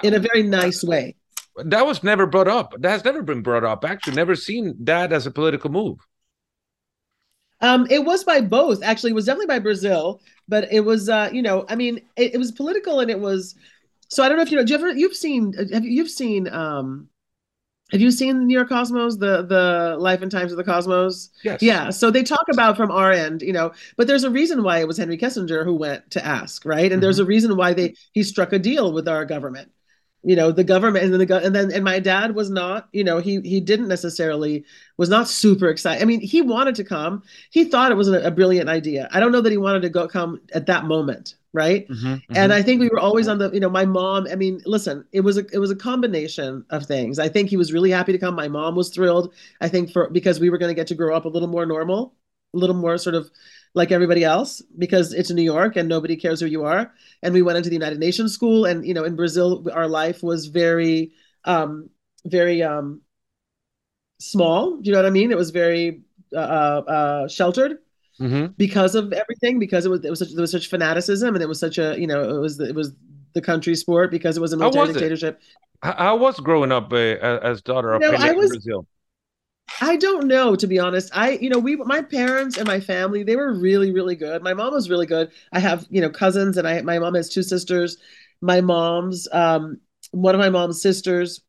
in 0.02 0.14
a 0.14 0.18
very 0.18 0.42
nice 0.42 0.82
way. 0.82 1.14
That 1.56 1.84
was 1.84 2.02
never 2.02 2.24
brought 2.24 2.48
up. 2.48 2.74
That 2.78 2.90
has 2.90 3.04
never 3.04 3.22
been 3.22 3.42
brought 3.42 3.64
up. 3.64 3.84
Actually 3.84 4.16
never 4.16 4.34
seen 4.34 4.74
that 4.84 5.12
as 5.12 5.26
a 5.26 5.30
political 5.30 5.70
move 5.70 5.98
um, 7.60 7.86
it 7.90 8.04
was 8.04 8.24
by 8.24 8.40
both. 8.40 8.82
Actually, 8.82 9.10
it 9.10 9.14
was 9.14 9.26
definitely 9.26 9.46
by 9.46 9.58
Brazil, 9.58 10.20
but 10.48 10.72
it 10.72 10.80
was, 10.80 11.08
uh, 11.08 11.30
you 11.32 11.42
know, 11.42 11.64
I 11.68 11.76
mean, 11.76 12.00
it, 12.16 12.34
it, 12.34 12.38
was 12.38 12.52
political 12.52 13.00
and 13.00 13.10
it 13.10 13.20
was. 13.20 13.54
So 14.08 14.22
I 14.22 14.28
don't 14.28 14.36
know 14.36 14.42
if 14.42 14.50
you 14.50 14.56
know. 14.56 14.64
Do 14.64 14.72
you 14.72 14.78
ever 14.78 14.92
you've 14.92 15.16
seen 15.16 15.52
have 15.52 15.84
you, 15.84 15.90
you've 15.90 16.10
seen 16.10 16.48
um, 16.48 17.08
have 17.92 18.00
you 18.00 18.10
seen 18.10 18.46
New 18.46 18.54
York 18.54 18.68
Cosmos, 18.68 19.16
the 19.16 19.42
the 19.42 19.96
life 19.98 20.22
and 20.22 20.30
times 20.30 20.52
of 20.52 20.58
the 20.58 20.64
Cosmos? 20.64 21.30
Yes. 21.44 21.62
Yeah. 21.62 21.90
So 21.90 22.10
they 22.10 22.22
talk 22.22 22.46
about 22.50 22.76
from 22.76 22.90
our 22.90 23.12
end, 23.12 23.42
you 23.42 23.52
know, 23.52 23.72
but 23.96 24.06
there's 24.06 24.24
a 24.24 24.30
reason 24.30 24.62
why 24.62 24.78
it 24.78 24.88
was 24.88 24.96
Henry 24.96 25.18
Kissinger 25.18 25.64
who 25.64 25.74
went 25.74 26.10
to 26.12 26.24
ask, 26.24 26.64
right? 26.64 26.84
And 26.84 26.92
mm-hmm. 26.92 27.00
there's 27.00 27.18
a 27.18 27.24
reason 27.24 27.56
why 27.56 27.72
they 27.74 27.94
he 28.12 28.22
struck 28.22 28.52
a 28.52 28.58
deal 28.58 28.92
with 28.92 29.08
our 29.08 29.24
government 29.24 29.70
you 30.22 30.36
know 30.36 30.52
the 30.52 30.64
government 30.64 31.04
and 31.04 31.12
then 31.12 31.26
the 31.26 31.44
and 31.44 31.54
then 31.54 31.72
and 31.72 31.84
my 31.84 31.98
dad 31.98 32.34
was 32.34 32.50
not 32.50 32.88
you 32.92 33.02
know 33.02 33.18
he 33.18 33.40
he 33.40 33.60
didn't 33.60 33.88
necessarily 33.88 34.64
was 34.98 35.08
not 35.08 35.28
super 35.28 35.68
excited 35.68 36.02
i 36.02 36.04
mean 36.04 36.20
he 36.20 36.42
wanted 36.42 36.74
to 36.74 36.84
come. 36.84 37.22
He 37.50 37.64
thought 37.64 37.90
it 37.90 37.96
was 37.96 38.08
a, 38.08 38.20
a 38.20 38.30
brilliant 38.30 38.68
idea. 38.68 39.08
I 39.12 39.20
don't 39.20 39.32
know 39.32 39.40
that 39.40 39.50
he 39.50 39.56
wanted 39.56 39.82
to 39.82 39.88
go 39.88 40.06
come 40.06 40.40
at 40.52 40.66
that 40.66 40.84
moment 40.84 41.34
right? 41.52 41.88
Mm-hmm, 41.88 42.06
mm-hmm. 42.06 42.36
and 42.36 42.52
i 42.52 42.62
think 42.62 42.80
we 42.80 42.88
were 42.88 43.00
always 43.00 43.26
on 43.26 43.38
the 43.38 43.50
you 43.50 43.58
know 43.58 43.68
my 43.68 43.84
mom 43.84 44.28
i 44.30 44.36
mean 44.36 44.60
listen 44.66 45.04
it 45.10 45.22
was 45.22 45.36
a 45.36 45.44
it 45.52 45.58
was 45.58 45.70
a 45.70 45.76
combination 45.76 46.64
of 46.70 46.86
things. 46.86 47.18
I 47.18 47.28
think 47.28 47.50
he 47.50 47.56
was 47.56 47.72
really 47.72 47.90
happy 47.90 48.12
to 48.12 48.18
come. 48.18 48.34
My 48.36 48.48
mom 48.48 48.76
was 48.76 48.90
thrilled 48.90 49.34
i 49.60 49.68
think 49.68 49.90
for 49.90 50.08
because 50.10 50.38
we 50.38 50.50
were 50.50 50.58
going 50.58 50.70
to 50.70 50.74
get 50.74 50.86
to 50.88 50.94
grow 50.94 51.16
up 51.16 51.24
a 51.24 51.28
little 51.28 51.48
more 51.48 51.66
normal 51.66 52.14
a 52.54 52.58
little 52.58 52.76
more 52.76 52.98
sort 52.98 53.14
of 53.14 53.30
like 53.74 53.92
everybody 53.92 54.24
else 54.24 54.62
because 54.78 55.12
it's 55.12 55.30
New 55.30 55.42
York 55.42 55.76
and 55.76 55.88
nobody 55.88 56.16
cares 56.16 56.40
who 56.40 56.46
you 56.46 56.64
are. 56.64 56.92
And 57.22 57.32
we 57.32 57.42
went 57.42 57.56
into 57.58 57.68
the 57.68 57.76
United 57.76 57.98
Nations 57.98 58.32
school, 58.32 58.64
and 58.64 58.84
you 58.86 58.94
know, 58.94 59.04
in 59.04 59.16
Brazil, 59.16 59.66
our 59.72 59.86
life 59.86 60.22
was 60.22 60.46
very, 60.46 61.12
um, 61.44 61.90
very 62.24 62.62
um, 62.62 63.02
small. 64.18 64.76
Do 64.76 64.88
you 64.88 64.92
know 64.92 64.98
what 64.98 65.06
I 65.06 65.10
mean? 65.10 65.30
It 65.30 65.36
was 65.36 65.50
very 65.50 66.02
uh, 66.34 66.38
uh, 66.38 66.82
uh 66.88 67.28
sheltered. 67.28 67.78
Mm-hmm. 68.20 68.52
Because 68.58 68.94
of 68.94 69.14
everything, 69.14 69.58
because 69.58 69.86
it 69.86 69.88
was 69.88 70.04
it 70.04 70.10
was 70.10 70.18
such, 70.18 70.32
there 70.32 70.42
was 70.42 70.50
such 70.50 70.68
fanaticism, 70.68 71.34
and 71.34 71.42
it 71.42 71.48
was 71.48 71.58
such 71.58 71.78
a 71.78 71.98
you 71.98 72.06
know 72.06 72.22
it 72.36 72.38
was 72.38 72.60
it 72.60 72.74
was 72.74 72.92
the 73.32 73.40
country 73.40 73.74
sport 73.74 74.10
because 74.10 74.36
it 74.36 74.40
was 74.40 74.52
a 74.52 74.58
military 74.58 74.92
dictatorship. 74.92 75.40
It? 75.82 75.96
How 75.96 76.16
was 76.16 76.38
growing 76.38 76.72
up 76.72 76.92
uh, 76.92 76.96
as 76.96 77.62
daughter 77.62 77.94
of 77.94 78.02
know, 78.02 78.12
I 78.12 78.32
was, 78.32 78.50
Brazil? 78.50 78.86
I 79.80 79.96
don't 79.96 80.26
know, 80.26 80.56
to 80.56 80.66
be 80.66 80.78
honest. 80.78 81.10
I, 81.14 81.32
you 81.32 81.48
know, 81.48 81.58
we, 81.58 81.76
my 81.76 82.02
parents 82.02 82.58
and 82.58 82.66
my 82.66 82.80
family, 82.80 83.22
they 83.22 83.36
were 83.36 83.52
really, 83.52 83.92
really 83.92 84.16
good. 84.16 84.42
My 84.42 84.54
mom 84.54 84.74
was 84.74 84.90
really 84.90 85.06
good. 85.06 85.30
I 85.52 85.60
have, 85.60 85.86
you 85.90 86.00
know, 86.00 86.10
cousins, 86.10 86.56
and 86.56 86.66
I, 86.66 86.82
my 86.82 86.98
mom 86.98 87.14
has 87.14 87.28
two 87.28 87.42
sisters. 87.42 87.96
My 88.40 88.60
mom's, 88.60 89.28
um, 89.32 89.80
one 90.12 90.34
of 90.34 90.38
my 90.38 90.50
mom's 90.50 90.82
sisters 90.82 91.40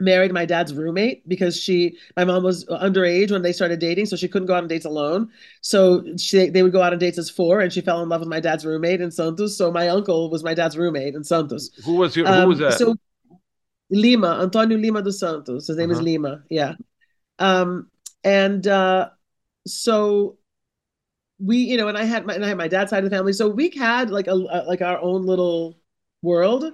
married 0.00 0.32
my 0.32 0.44
dad's 0.44 0.72
roommate 0.74 1.28
because 1.28 1.60
she, 1.60 1.96
my 2.16 2.24
mom 2.24 2.42
was 2.44 2.64
underage 2.66 3.30
when 3.30 3.42
they 3.42 3.52
started 3.52 3.80
dating, 3.80 4.06
so 4.06 4.16
she 4.16 4.28
couldn't 4.28 4.46
go 4.46 4.54
out 4.54 4.62
on 4.62 4.68
dates 4.68 4.84
alone. 4.84 5.28
So 5.60 6.04
she, 6.16 6.50
they 6.50 6.62
would 6.62 6.72
go 6.72 6.82
out 6.82 6.92
on 6.92 6.98
dates 6.98 7.18
as 7.18 7.30
four, 7.30 7.60
and 7.60 7.72
she 7.72 7.80
fell 7.80 8.02
in 8.02 8.08
love 8.08 8.20
with 8.20 8.28
my 8.28 8.40
dad's 8.40 8.64
roommate 8.64 9.00
in 9.00 9.10
Santos. 9.10 9.56
So 9.56 9.72
my 9.72 9.88
uncle 9.88 10.30
was 10.30 10.44
my 10.44 10.54
dad's 10.54 10.76
roommate 10.76 11.14
in 11.14 11.24
Santos. 11.24 11.70
Who 11.84 11.94
was 11.94 12.14
your, 12.14 12.26
who 12.26 12.32
um, 12.32 12.48
was 12.48 12.58
that? 12.58 12.74
So 12.74 12.94
Lima, 13.90 14.40
Antonio 14.42 14.76
Lima 14.76 15.02
dos 15.02 15.18
Santos. 15.18 15.66
His 15.66 15.76
name 15.76 15.90
uh-huh. 15.90 16.00
is 16.00 16.04
Lima. 16.04 16.42
Yeah. 16.50 16.74
Um, 17.38 17.90
and 18.24 18.66
uh, 18.66 19.10
so 19.66 20.38
we, 21.38 21.58
you 21.58 21.76
know, 21.76 21.88
and 21.88 21.96
I 21.96 22.04
had 22.04 22.26
my 22.26 22.34
and 22.34 22.44
I 22.44 22.48
had 22.48 22.58
my 22.58 22.68
dad's 22.68 22.90
side 22.90 23.04
of 23.04 23.10
the 23.10 23.16
family, 23.16 23.32
so 23.32 23.48
we 23.48 23.70
had 23.70 24.10
like 24.10 24.26
a, 24.26 24.32
a 24.32 24.64
like 24.66 24.82
our 24.82 25.00
own 25.00 25.26
little 25.26 25.78
world. 26.22 26.72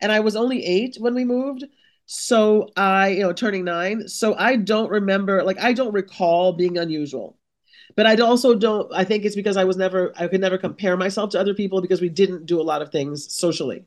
And 0.00 0.12
I 0.12 0.20
was 0.20 0.36
only 0.36 0.62
eight 0.62 0.98
when 1.00 1.14
we 1.14 1.24
moved, 1.24 1.64
so 2.04 2.68
I, 2.76 3.08
you 3.08 3.20
know, 3.20 3.32
turning 3.32 3.64
nine. 3.64 4.08
So 4.08 4.34
I 4.34 4.56
don't 4.56 4.90
remember, 4.90 5.42
like, 5.42 5.58
I 5.58 5.72
don't 5.72 5.94
recall 5.94 6.52
being 6.52 6.76
unusual. 6.76 7.38
But 7.94 8.04
I 8.04 8.14
also 8.16 8.54
don't. 8.54 8.92
I 8.92 9.04
think 9.04 9.24
it's 9.24 9.34
because 9.34 9.56
I 9.56 9.64
was 9.64 9.78
never, 9.78 10.12
I 10.18 10.28
could 10.28 10.42
never 10.42 10.58
compare 10.58 10.98
myself 10.98 11.30
to 11.30 11.40
other 11.40 11.54
people 11.54 11.80
because 11.80 12.02
we 12.02 12.10
didn't 12.10 12.44
do 12.44 12.60
a 12.60 12.62
lot 12.62 12.82
of 12.82 12.90
things 12.90 13.32
socially. 13.32 13.86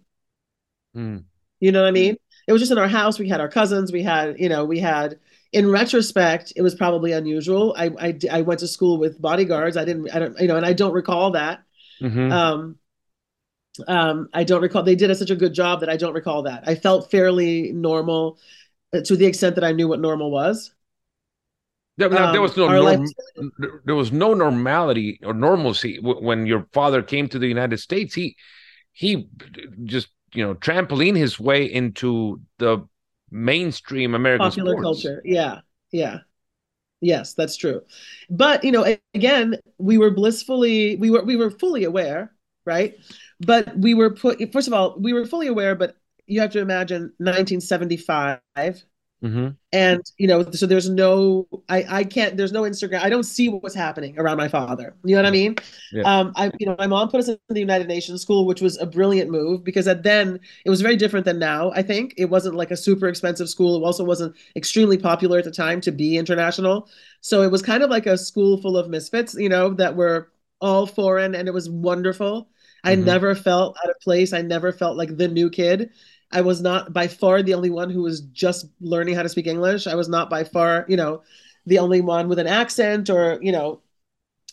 Mm. 0.96 1.26
You 1.60 1.72
know 1.72 1.84
what 1.84 1.90
I 1.90 1.92
mean? 1.92 2.18
It 2.48 2.52
was 2.52 2.62
just 2.62 2.72
in 2.72 2.80
our 2.80 2.88
house. 2.88 3.20
We 3.20 3.30
had 3.30 3.42
our 3.42 3.50
cousins. 3.50 3.92
We 3.92 4.02
had, 4.02 4.40
you 4.40 4.50
know, 4.50 4.66
we 4.66 4.80
had 4.80 5.20
in 5.52 5.72
retrospect, 5.72 6.54
it 6.56 6.62
was 6.62 6.76
probably 6.76 7.12
unusual. 7.12 7.76
I, 7.78 7.90
I, 8.00 8.20
I 8.32 8.42
went 8.42 8.60
to 8.60 8.68
school 8.68 8.98
with 8.98 9.22
bodyguards. 9.22 9.78
I 9.78 9.86
didn't, 9.86 10.14
I 10.14 10.20
don't, 10.20 10.40
you 10.40 10.48
know, 10.48 10.58
and 10.58 10.66
I 10.66 10.74
don't 10.74 10.94
recall 10.94 11.32
that. 11.32 11.64
Mm-hmm. 12.02 12.32
Um, 12.32 12.76
um, 13.88 14.30
I 14.34 14.44
don't 14.44 14.62
recall. 14.62 14.84
They 14.84 14.96
did 14.96 15.10
a, 15.10 15.16
such 15.16 15.30
a 15.30 15.36
good 15.36 15.54
job 15.54 15.80
that 15.80 15.90
I 15.90 15.98
don't 15.98 16.14
recall 16.14 16.44
that. 16.44 16.64
I 16.68 16.76
felt 16.76 17.10
fairly 17.10 17.72
normal 17.72 18.38
uh, 18.94 19.02
to 19.06 19.16
the 19.16 19.26
extent 19.26 19.56
that 19.56 19.64
I 19.64 19.72
knew 19.72 19.88
what 19.88 20.00
normal 20.00 20.32
was. 20.32 20.72
Yeah, 21.98 22.08
um, 22.08 22.32
there 22.32 22.42
was 22.42 22.56
no 22.56 22.68
norm, 22.68 23.06
there 23.84 23.96
was 23.96 24.12
no 24.12 24.34
normality 24.34 25.20
or 25.22 25.34
normalcy 25.34 26.00
when 26.02 26.46
your 26.46 26.66
father 26.72 27.04
came 27.04 27.28
to 27.28 27.40
the 27.40 27.48
United 27.48 27.80
States. 27.80 28.14
He 28.14 28.38
he 28.94 29.28
just 29.84 30.08
you 30.34 30.46
know 30.46 30.56
trampoline 30.56 31.18
his 31.18 31.42
way 31.42 31.66
into 31.66 32.40
the 32.58 32.88
mainstream 33.32 34.16
American 34.16 34.52
popular 34.52 34.74
sports. 34.74 35.04
culture. 35.04 35.22
Yeah, 35.26 35.60
yeah, 35.92 36.20
yes, 37.02 37.34
that's 37.34 37.58
true. 37.58 37.82
But 38.30 38.64
you 38.64 38.72
know, 38.72 38.98
again, 39.14 39.58
we 39.78 39.98
were 39.98 40.12
blissfully 40.12 40.96
we 40.98 41.10
were 41.12 41.24
we 41.24 41.36
were 41.36 41.52
fully 41.52 41.84
aware, 41.84 42.34
right? 42.66 42.96
But 43.40 43.78
we 43.78 43.94
were 43.94 44.14
put 44.14 44.40
first 44.52 44.68
of 44.68 44.74
all, 44.74 45.00
we 45.00 45.14
were 45.14 45.26
fully 45.26 45.48
aware, 45.48 45.76
but 45.76 45.96
you 46.28 46.42
have 46.42 46.52
to 46.52 46.60
imagine 46.60 47.14
1975 47.20 48.42
Mm-hmm. 49.24 49.50
And 49.74 50.02
you 50.18 50.28
know, 50.28 50.50
so 50.52 50.66
there's 50.66 50.90
no, 50.90 51.48
I, 51.68 51.86
I 51.90 52.04
can't, 52.06 52.38
there's 52.38 52.54
no 52.54 52.62
Instagram. 52.62 53.02
I 53.02 53.10
don't 53.10 53.24
see 53.24 53.50
what's 53.50 53.76
happening 53.76 54.18
around 54.18 54.38
my 54.38 54.48
father. 54.48 54.96
You 55.04 55.16
know 55.16 55.22
what 55.22 55.28
I 55.28 55.32
mean? 55.32 55.56
Yeah. 55.92 56.04
Um, 56.04 56.32
I, 56.36 56.52
you 56.58 56.66
know, 56.66 56.76
my 56.80 56.88
mom 56.88 57.10
put 57.10 57.20
us 57.20 57.28
in 57.28 57.38
the 57.50 57.60
United 57.60 57.88
Nations 57.88 58.22
school, 58.22 58.46
which 58.46 58.62
was 58.62 58.80
a 58.80 58.86
brilliant 58.86 59.30
move 59.30 59.64
because 59.64 59.88
at 59.88 60.04
then 60.04 60.40
it 60.66 60.70
was 60.70 60.82
very 60.82 60.96
different 60.96 61.26
than 61.26 61.38
now. 61.38 61.72
I 61.76 61.82
think 61.82 62.14
it 62.18 62.26
wasn't 62.26 62.56
like 62.56 62.72
a 62.72 62.78
super 62.78 63.08
expensive 63.08 63.50
school. 63.50 63.76
It 63.76 63.86
also 63.86 64.06
wasn't 64.06 64.36
extremely 64.56 64.98
popular 64.98 65.40
at 65.40 65.46
the 65.46 65.52
time 65.52 65.82
to 65.82 65.92
be 65.92 66.18
international. 66.18 66.88
So 67.22 67.42
it 67.42 67.52
was 67.52 67.62
kind 67.62 67.84
of 67.84 67.90
like 67.90 68.06
a 68.06 68.18
school 68.18 68.62
full 68.62 68.78
of 68.78 68.90
misfits, 68.90 69.34
you 69.36 69.50
know, 69.50 69.74
that 69.74 69.96
were 69.96 70.32
all 70.62 70.86
foreign, 70.86 71.36
and 71.36 71.48
it 71.48 71.54
was 71.54 71.70
wonderful. 71.70 72.50
I 72.84 72.96
mm-hmm. 72.96 73.06
never 73.06 73.36
felt 73.36 73.78
out 73.84 73.90
of 73.90 74.00
place. 74.00 74.34
I 74.34 74.42
never 74.42 74.72
felt 74.72 74.98
like 74.98 75.16
the 75.16 75.28
new 75.28 75.50
kid. 75.50 75.92
I 76.32 76.42
was 76.42 76.62
not 76.62 76.94
by 76.94 77.08
far 77.08 77.42
the 77.42 77.56
only 77.56 77.70
one 77.70 77.90
who 77.90 78.04
was 78.04 78.22
just 78.22 78.68
learning 78.80 79.16
how 79.16 79.24
to 79.24 79.30
speak 79.30 79.48
English. 79.48 79.88
I 79.88 79.96
was 79.96 80.08
not 80.08 80.30
by 80.30 80.44
far, 80.44 80.86
you 80.88 80.98
know, 80.98 81.24
the 81.66 81.80
only 81.80 82.02
one 82.02 82.30
with 82.30 82.40
an 82.40 82.48
accent 82.48 83.10
or, 83.10 83.40
you 83.42 83.52
know, 83.52 83.82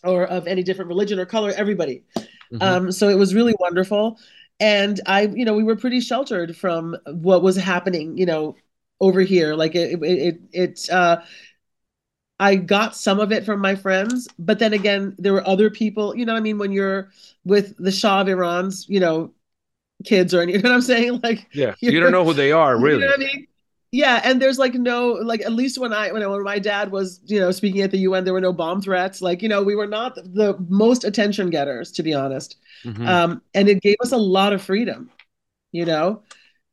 or 0.03 0.25
of 0.25 0.47
any 0.47 0.63
different 0.63 0.89
religion 0.89 1.19
or 1.19 1.25
color, 1.25 1.53
everybody. 1.55 2.03
Mm-hmm. 2.15 2.61
Um, 2.61 2.91
so 2.91 3.09
it 3.09 3.17
was 3.17 3.35
really 3.35 3.55
wonderful. 3.59 4.19
And 4.59 4.99
I, 5.05 5.27
you 5.27 5.45
know, 5.45 5.53
we 5.53 5.63
were 5.63 5.75
pretty 5.75 5.99
sheltered 5.99 6.55
from 6.55 6.95
what 7.05 7.43
was 7.43 7.55
happening, 7.55 8.17
you 8.17 8.25
know, 8.25 8.55
over 8.99 9.21
here. 9.21 9.53
Like 9.53 9.75
it, 9.75 10.01
it, 10.01 10.03
it, 10.03 10.39
it 10.51 10.89
uh, 10.89 11.21
I 12.39 12.55
got 12.55 12.95
some 12.95 13.19
of 13.19 13.31
it 13.31 13.45
from 13.45 13.59
my 13.59 13.75
friends, 13.75 14.27
but 14.37 14.59
then 14.59 14.73
again, 14.73 15.15
there 15.17 15.33
were 15.33 15.47
other 15.47 15.69
people, 15.69 16.15
you 16.15 16.25
know 16.25 16.35
I 16.35 16.39
mean? 16.39 16.57
When 16.57 16.71
you're 16.71 17.09
with 17.45 17.75
the 17.77 17.91
Shah 17.91 18.21
of 18.21 18.29
Iran's, 18.29 18.87
you 18.87 18.99
know, 18.99 19.33
kids 20.05 20.33
or, 20.33 20.43
you 20.49 20.59
know 20.59 20.69
what 20.69 20.75
I'm 20.75 20.81
saying? 20.81 21.21
Like, 21.23 21.47
yeah, 21.53 21.73
you 21.81 21.99
don't 21.99 22.11
know 22.11 22.23
who 22.23 22.33
they 22.33 22.51
are, 22.51 22.77
really. 22.77 23.01
You 23.01 23.07
know 23.07 23.13
I 23.13 23.17
mean? 23.17 23.47
Yeah, 23.91 24.21
and 24.23 24.41
there's 24.41 24.59
like 24.59 24.73
no 24.73 25.13
like 25.13 25.41
at 25.41 25.53
least 25.53 25.77
when 25.77 25.93
I 25.93 26.11
when, 26.11 26.21
I, 26.21 26.27
when 26.27 26.43
my 26.43 26.59
dad 26.59 26.91
was 26.91 27.21
you 27.25 27.39
know 27.39 27.51
speaking 27.51 27.81
at 27.81 27.91
the 27.91 27.99
UN, 27.99 28.25
there 28.25 28.33
were 28.33 28.41
no 28.41 28.51
bomb 28.51 28.81
threats. 28.81 29.21
Like 29.21 29.41
you 29.41 29.47
know 29.47 29.63
we 29.63 29.75
were 29.75 29.87
not 29.87 30.15
the 30.15 30.57
most 30.67 31.05
attention 31.05 31.49
getters 31.49 31.93
to 31.93 32.03
be 32.03 32.13
honest, 32.13 32.57
mm-hmm. 32.83 33.07
um, 33.07 33.41
and 33.53 33.69
it 33.69 33.81
gave 33.81 33.95
us 34.01 34.11
a 34.11 34.17
lot 34.17 34.51
of 34.51 34.61
freedom, 34.61 35.09
you 35.71 35.85
know. 35.85 36.21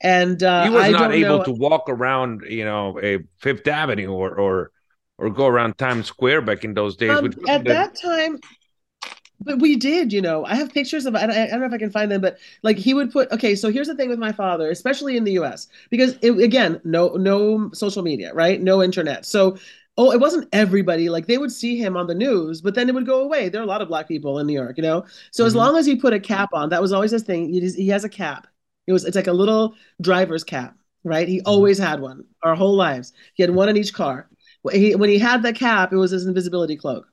And 0.00 0.42
uh, 0.42 0.64
he 0.64 0.70
was 0.70 0.90
not 0.90 1.12
able 1.12 1.38
know, 1.38 1.44
to 1.44 1.52
walk 1.52 1.84
around, 1.88 2.42
you 2.48 2.64
know, 2.64 2.98
a 3.00 3.20
Fifth 3.38 3.68
Avenue 3.68 4.10
or 4.10 4.34
or 4.34 4.72
or 5.18 5.30
go 5.30 5.46
around 5.46 5.78
Times 5.78 6.06
Square 6.06 6.42
back 6.42 6.64
in 6.64 6.74
those 6.74 6.96
days. 6.96 7.10
Um, 7.10 7.32
at 7.48 7.64
that 7.64 7.96
time, 8.00 8.38
but 9.40 9.58
we 9.58 9.76
did, 9.76 10.12
you 10.12 10.20
know. 10.20 10.44
I 10.44 10.54
have 10.54 10.72
pictures 10.72 11.06
of. 11.06 11.14
I 11.14 11.26
don't 11.26 11.60
know 11.60 11.66
if 11.66 11.72
I 11.72 11.78
can 11.78 11.90
find 11.90 12.10
them, 12.10 12.20
but 12.20 12.38
like 12.62 12.78
he 12.78 12.94
would 12.94 13.12
put. 13.12 13.30
Okay, 13.30 13.54
so 13.54 13.70
here's 13.70 13.88
the 13.88 13.94
thing 13.94 14.08
with 14.08 14.18
my 14.18 14.32
father, 14.32 14.70
especially 14.70 15.16
in 15.16 15.24
the 15.24 15.32
U.S., 15.32 15.68
because 15.90 16.16
it, 16.22 16.32
again, 16.38 16.80
no, 16.84 17.08
no 17.10 17.70
social 17.72 18.02
media, 18.02 18.32
right? 18.32 18.60
No 18.60 18.82
internet. 18.82 19.26
So, 19.26 19.58
oh, 19.96 20.12
it 20.12 20.20
wasn't 20.20 20.48
everybody. 20.52 21.08
Like 21.08 21.26
they 21.26 21.38
would 21.38 21.52
see 21.52 21.76
him 21.76 21.96
on 21.96 22.06
the 22.06 22.14
news, 22.14 22.60
but 22.60 22.74
then 22.74 22.88
it 22.88 22.94
would 22.94 23.06
go 23.06 23.20
away. 23.20 23.48
There 23.48 23.60
are 23.60 23.64
a 23.64 23.68
lot 23.68 23.82
of 23.82 23.88
black 23.88 24.08
people 24.08 24.38
in 24.38 24.46
New 24.46 24.54
York, 24.54 24.76
you 24.76 24.82
know. 24.82 25.04
So 25.30 25.42
mm-hmm. 25.42 25.48
as 25.48 25.54
long 25.54 25.76
as 25.76 25.86
he 25.86 25.96
put 25.96 26.14
a 26.14 26.20
cap 26.20 26.50
on, 26.52 26.70
that 26.70 26.82
was 26.82 26.92
always 26.92 27.10
his 27.10 27.22
thing. 27.22 27.48
He, 27.48 27.60
he 27.70 27.88
has 27.88 28.04
a 28.04 28.08
cap. 28.08 28.46
It 28.86 28.92
was. 28.92 29.04
It's 29.04 29.16
like 29.16 29.26
a 29.26 29.32
little 29.32 29.74
driver's 30.00 30.44
cap, 30.44 30.76
right? 31.02 31.28
He 31.28 31.38
mm-hmm. 31.38 31.48
always 31.48 31.78
had 31.78 32.00
one. 32.00 32.24
Our 32.42 32.54
whole 32.54 32.76
lives, 32.76 33.12
he 33.34 33.42
had 33.42 33.50
one 33.50 33.68
in 33.68 33.76
each 33.76 33.92
car. 33.92 34.28
He, 34.72 34.94
when 34.94 35.10
he 35.10 35.18
had 35.18 35.42
the 35.42 35.52
cap, 35.52 35.92
it 35.92 35.96
was 35.96 36.10
his 36.10 36.26
invisibility 36.26 36.76
cloak 36.76 37.06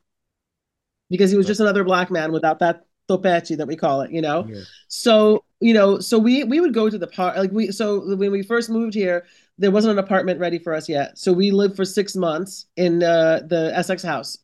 because 1.10 1.30
he 1.30 1.38
was 1.38 1.46
just 1.46 1.60
another 1.60 1.84
black 1.84 2.10
man 2.10 2.32
without 2.32 2.60
that 2.60 2.86
topechi 3.10 3.58
that 3.58 3.68
we 3.68 3.76
call 3.76 4.02
it, 4.02 4.12
you 4.12 4.22
know. 4.22 4.46
Yeah. 4.48 4.62
So 4.88 5.44
you 5.60 5.74
know, 5.74 6.00
so 6.00 6.18
we 6.18 6.44
we 6.44 6.60
would 6.60 6.74
go 6.74 6.90
to 6.90 6.98
the 6.98 7.08
park 7.08 7.38
like 7.38 7.52
we 7.52 7.72
so 7.72 8.16
when 8.16 8.32
we 8.32 8.42
first 8.42 8.70
moved 8.70 8.94
here, 8.94 9.26
there 9.58 9.72
wasn't 9.72 9.94
an 9.94 10.04
apartment 10.04 10.40
ready 10.40 10.58
for 10.58 10.74
us 10.74 10.90
yet, 10.90 11.18
so 11.18 11.34
we 11.34 11.52
lived 11.52 11.76
for 11.76 11.86
six 11.86 12.16
months 12.16 12.66
in 12.78 13.04
uh, 13.04 13.42
the 13.46 13.72
Essex 13.76 14.02
house. 14.02 14.40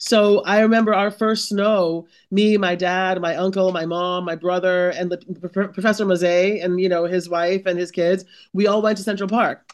So 0.00 0.44
I 0.44 0.60
remember 0.60 0.94
our 0.94 1.10
first 1.10 1.48
snow, 1.48 2.06
me, 2.30 2.56
my 2.56 2.76
dad, 2.76 3.20
my 3.20 3.34
uncle, 3.34 3.72
my 3.72 3.84
mom, 3.84 4.24
my 4.24 4.36
brother, 4.36 4.90
and 4.90 5.10
the, 5.10 5.18
Professor 5.72 6.06
Mazzei 6.06 6.64
and 6.64 6.80
you 6.80 6.88
know 6.88 7.04
his 7.04 7.28
wife 7.28 7.66
and 7.66 7.78
his 7.78 7.90
kids. 7.90 8.24
We 8.52 8.68
all 8.68 8.80
went 8.80 8.96
to 8.98 9.02
Central 9.02 9.28
Park. 9.28 9.68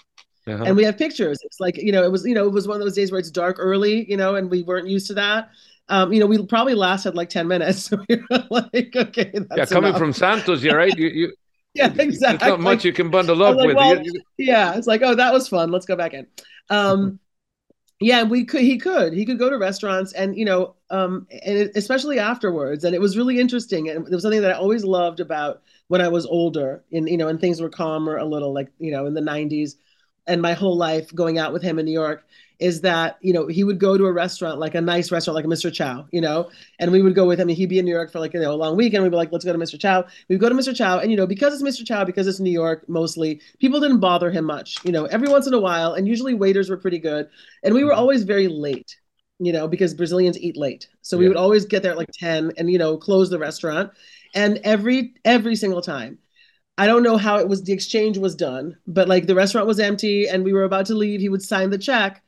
Uh-huh. 0.46 0.64
And 0.64 0.76
we 0.76 0.84
have 0.84 0.98
pictures. 0.98 1.38
It's 1.42 1.58
like, 1.58 1.78
you 1.78 1.90
know, 1.90 2.02
it 2.02 2.12
was, 2.12 2.26
you 2.26 2.34
know, 2.34 2.46
it 2.46 2.52
was 2.52 2.68
one 2.68 2.76
of 2.76 2.82
those 2.82 2.94
days 2.94 3.10
where 3.10 3.18
it's 3.18 3.30
dark 3.30 3.56
early, 3.58 4.08
you 4.10 4.16
know, 4.16 4.34
and 4.34 4.50
we 4.50 4.62
weren't 4.62 4.88
used 4.88 5.06
to 5.06 5.14
that 5.14 5.50
um, 5.88 6.12
you 6.12 6.20
know, 6.20 6.26
we 6.26 6.44
probably 6.46 6.74
lasted 6.74 7.14
like 7.14 7.28
10 7.28 7.46
minutes. 7.46 7.90
So 7.94 7.98
we 8.08 8.22
were 8.30 8.44
like, 8.50 8.96
okay. 8.96 9.32
yeah, 9.56 9.66
coming 9.66 9.90
enough. 9.90 9.98
from 9.98 10.12
Santos, 10.12 10.62
yeah, 10.62 10.72
right? 10.72 10.96
You, 10.96 11.08
you, 11.08 11.32
yeah, 11.74 11.92
exactly. 11.98 12.38
There's 12.38 12.58
not 12.58 12.60
much 12.60 12.84
you 12.84 12.92
can 12.92 13.10
bundle 13.10 13.42
up 13.42 13.56
like, 13.56 13.66
with. 13.66 13.76
Well, 13.76 14.02
yeah, 14.38 14.76
it's 14.76 14.86
like, 14.86 15.02
oh, 15.02 15.14
that 15.14 15.32
was 15.32 15.48
fun. 15.48 15.70
Let's 15.70 15.86
go 15.86 15.96
back 15.96 16.14
in. 16.14 16.26
Um, 16.70 17.18
yeah, 18.00 18.22
we 18.22 18.44
could. 18.44 18.62
He 18.62 18.78
could. 18.78 19.12
He 19.12 19.26
could 19.26 19.38
go 19.38 19.50
to 19.50 19.58
restaurants, 19.58 20.12
and 20.12 20.36
you 20.36 20.44
know, 20.44 20.76
um, 20.90 21.26
and 21.30 21.58
it, 21.58 21.72
especially 21.76 22.18
afterwards. 22.18 22.84
And 22.84 22.94
it 22.94 23.00
was 23.00 23.18
really 23.18 23.38
interesting, 23.38 23.90
and 23.90 24.06
it 24.06 24.10
was 24.10 24.22
something 24.22 24.42
that 24.42 24.52
I 24.52 24.54
always 24.54 24.84
loved 24.84 25.20
about 25.20 25.62
when 25.88 26.00
I 26.00 26.08
was 26.08 26.26
older, 26.26 26.84
and 26.92 27.08
you 27.08 27.16
know, 27.16 27.28
and 27.28 27.40
things 27.40 27.60
were 27.60 27.68
calmer 27.68 28.16
a 28.16 28.24
little, 28.24 28.54
like 28.54 28.70
you 28.78 28.92
know, 28.92 29.06
in 29.06 29.14
the 29.14 29.20
'90s, 29.20 29.74
and 30.26 30.40
my 30.40 30.52
whole 30.52 30.76
life 30.76 31.14
going 31.14 31.38
out 31.38 31.52
with 31.52 31.62
him 31.62 31.78
in 31.78 31.84
New 31.84 31.92
York 31.92 32.24
is 32.60 32.80
that 32.82 33.18
you 33.20 33.32
know 33.32 33.46
he 33.46 33.64
would 33.64 33.78
go 33.78 33.98
to 33.98 34.06
a 34.06 34.12
restaurant 34.12 34.58
like 34.58 34.74
a 34.74 34.80
nice 34.80 35.10
restaurant 35.10 35.34
like 35.34 35.44
a 35.44 35.48
Mr. 35.48 35.72
Chow, 35.72 36.06
you 36.12 36.20
know, 36.20 36.50
and 36.78 36.92
we 36.92 37.02
would 37.02 37.14
go 37.14 37.26
with 37.26 37.40
him. 37.40 37.48
And 37.48 37.56
he'd 37.56 37.68
be 37.68 37.78
in 37.78 37.84
New 37.84 37.92
York 37.92 38.12
for 38.12 38.20
like 38.20 38.32
you 38.32 38.40
know 38.40 38.52
a 38.52 38.54
long 38.54 38.76
weekend. 38.76 39.02
We'd 39.02 39.10
be 39.10 39.16
like, 39.16 39.32
let's 39.32 39.44
go 39.44 39.52
to 39.52 39.58
Mr. 39.58 39.78
Chow. 39.78 40.04
We'd 40.28 40.40
go 40.40 40.48
to 40.48 40.54
Mr. 40.54 40.74
Chow, 40.74 40.98
and 40.98 41.10
you 41.10 41.16
know 41.16 41.26
because 41.26 41.52
it's 41.52 41.62
Mr. 41.62 41.86
Chow, 41.86 42.04
because 42.04 42.26
it's 42.26 42.40
New 42.40 42.50
York 42.50 42.88
mostly, 42.88 43.40
people 43.58 43.80
didn't 43.80 44.00
bother 44.00 44.30
him 44.30 44.44
much. 44.44 44.76
You 44.84 44.92
know, 44.92 45.06
every 45.06 45.28
once 45.28 45.46
in 45.46 45.54
a 45.54 45.60
while, 45.60 45.94
and 45.94 46.06
usually 46.06 46.34
waiters 46.34 46.70
were 46.70 46.76
pretty 46.76 46.98
good, 46.98 47.28
and 47.62 47.74
we 47.74 47.84
were 47.84 47.90
mm-hmm. 47.90 48.00
always 48.00 48.22
very 48.22 48.48
late. 48.48 48.96
You 49.40 49.52
know, 49.52 49.66
because 49.66 49.94
Brazilians 49.94 50.38
eat 50.38 50.56
late, 50.56 50.88
so 51.02 51.18
we 51.18 51.24
yeah. 51.24 51.30
would 51.30 51.36
always 51.36 51.64
get 51.66 51.82
there 51.82 51.90
at 51.90 51.98
like 51.98 52.10
ten, 52.12 52.52
and 52.56 52.70
you 52.70 52.78
know 52.78 52.96
close 52.96 53.30
the 53.30 53.38
restaurant. 53.38 53.90
And 54.34 54.60
every 54.64 55.14
every 55.24 55.56
single 55.56 55.82
time, 55.82 56.18
I 56.76 56.86
don't 56.86 57.02
know 57.02 57.16
how 57.16 57.38
it 57.38 57.48
was 57.48 57.62
the 57.62 57.72
exchange 57.72 58.18
was 58.18 58.34
done, 58.34 58.76
but 58.86 59.08
like 59.08 59.26
the 59.26 59.34
restaurant 59.34 59.66
was 59.66 59.78
empty 59.78 60.28
and 60.28 60.44
we 60.44 60.52
were 60.52 60.64
about 60.64 60.86
to 60.86 60.94
leave, 60.94 61.20
he 61.20 61.28
would 61.28 61.42
sign 61.42 61.70
the 61.70 61.78
check 61.78 62.22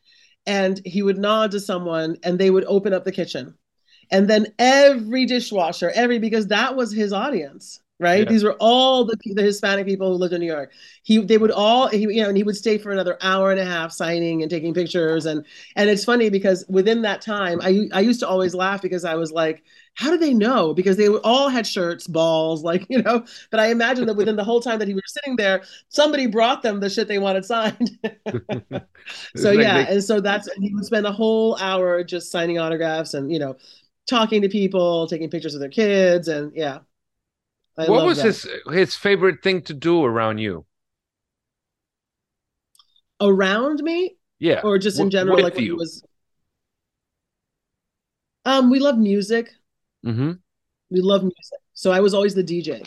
and 0.47 0.81
he 0.85 1.03
would 1.03 1.19
nod 1.19 1.51
to 1.51 1.61
someone 1.61 2.17
and 2.23 2.39
they 2.39 2.51
would 2.51 2.65
open 2.67 2.93
up 2.95 3.05
the 3.05 3.13
kitchen. 3.13 3.55
And 4.11 4.31
then 4.31 4.47
every 4.59 5.27
dishwasher 5.27 5.91
every 5.95 6.21
because 6.21 6.47
that 6.49 6.77
was 6.77 6.93
his 6.93 7.13
audience 7.13 7.81
right? 7.99 8.25
Yeah. 8.25 8.31
these 8.31 8.45
were 8.45 8.57
all 8.61 9.05
the, 9.05 9.17
the 9.35 9.43
hispanic 9.43 9.87
people 9.87 10.13
who 10.13 10.19
lived 10.19 10.35
in 10.35 10.41
new 10.41 10.47
york. 10.47 10.73
He 11.03 11.19
they 11.19 11.39
would 11.39 11.51
all 11.51 11.89
he, 11.89 12.01
you 12.01 12.23
know 12.23 12.29
and 12.29 12.37
he 12.37 12.43
would 12.43 12.57
stay 12.57 12.79
for 12.79 12.91
another 12.91 13.17
hour 13.23 13.51
and 13.51 13.61
a 13.61 13.65
half 13.65 13.93
signing 13.93 14.43
and 14.43 14.51
taking 14.51 14.75
pictures. 14.75 15.27
And 15.27 15.45
and 15.77 15.89
it's 15.89 16.05
funny 16.05 16.29
because 16.31 16.65
within 16.69 17.03
that 17.03 17.23
time 17.23 17.61
i 17.63 17.89
i 17.93 18.01
used 18.01 18.21
to 18.21 18.29
always 18.29 18.55
laugh 18.55 18.83
because 18.83 19.05
i 19.05 19.15
was 19.15 19.33
like 19.33 19.63
how 19.97 20.11
do 20.11 20.19
they 20.19 20.35
know? 20.35 20.75
Because 20.75 20.99
they 20.99 21.09
all 21.09 21.49
had 21.49 21.67
shirts, 21.67 22.07
balls, 22.07 22.63
like, 22.63 22.87
you 22.91 23.03
know, 23.03 23.25
but 23.51 23.61
I 23.61 23.69
imagine 23.69 24.07
that 24.07 24.15
within 24.15 24.37
the 24.37 24.45
whole 24.45 24.61
time 24.61 24.79
that 24.79 24.89
he 24.89 24.95
was 24.95 25.03
sitting 25.07 25.37
there, 25.37 25.63
somebody 25.89 26.27
brought 26.27 26.63
them 26.63 26.81
the 26.81 26.91
shit 26.91 27.09
they 27.09 27.19
wanted 27.19 27.47
signed. 27.47 27.99
so 29.37 29.51
like 29.51 29.59
yeah. 29.59 29.85
They... 29.85 29.95
And 29.95 30.05
so 30.05 30.21
that's, 30.21 30.49
he 30.61 30.75
would 30.75 30.85
spend 30.85 31.07
a 31.07 31.13
whole 31.13 31.57
hour 31.57 32.05
just 32.05 32.31
signing 32.31 32.59
autographs 32.59 33.15
and, 33.15 33.33
you 33.33 33.39
know, 33.39 33.57
talking 34.07 34.43
to 34.43 34.51
people, 34.51 35.07
taking 35.07 35.31
pictures 35.31 35.55
of 35.55 35.61
their 35.61 35.71
kids. 35.71 36.29
And 36.29 36.53
yeah. 36.55 36.81
I 37.79 37.91
what 37.91 38.05
was 38.05 38.19
that. 38.19 38.27
his, 38.27 38.49
his 38.71 38.95
favorite 38.95 39.43
thing 39.43 39.63
to 39.63 39.75
do 39.75 40.05
around 40.05 40.39
you? 40.39 40.67
Around 43.19 43.83
me? 43.83 44.17
Yeah. 44.39 44.61
Or 44.63 44.77
just 44.77 45.01
in 45.01 45.09
general, 45.09 45.43
like 45.43 45.59
you. 45.59 45.77
was, 45.77 46.05
um, 48.45 48.71
we 48.71 48.79
love 48.79 48.99
music. 48.99 49.53
Mm-hmm. 50.07 50.33
We 50.91 51.01
love 51.01 51.23
music. 51.23 51.59
So 51.75 51.93
I 51.93 52.01
was 52.01 52.15
always 52.15 52.35
the 52.35 52.45
DJ. 52.45 52.87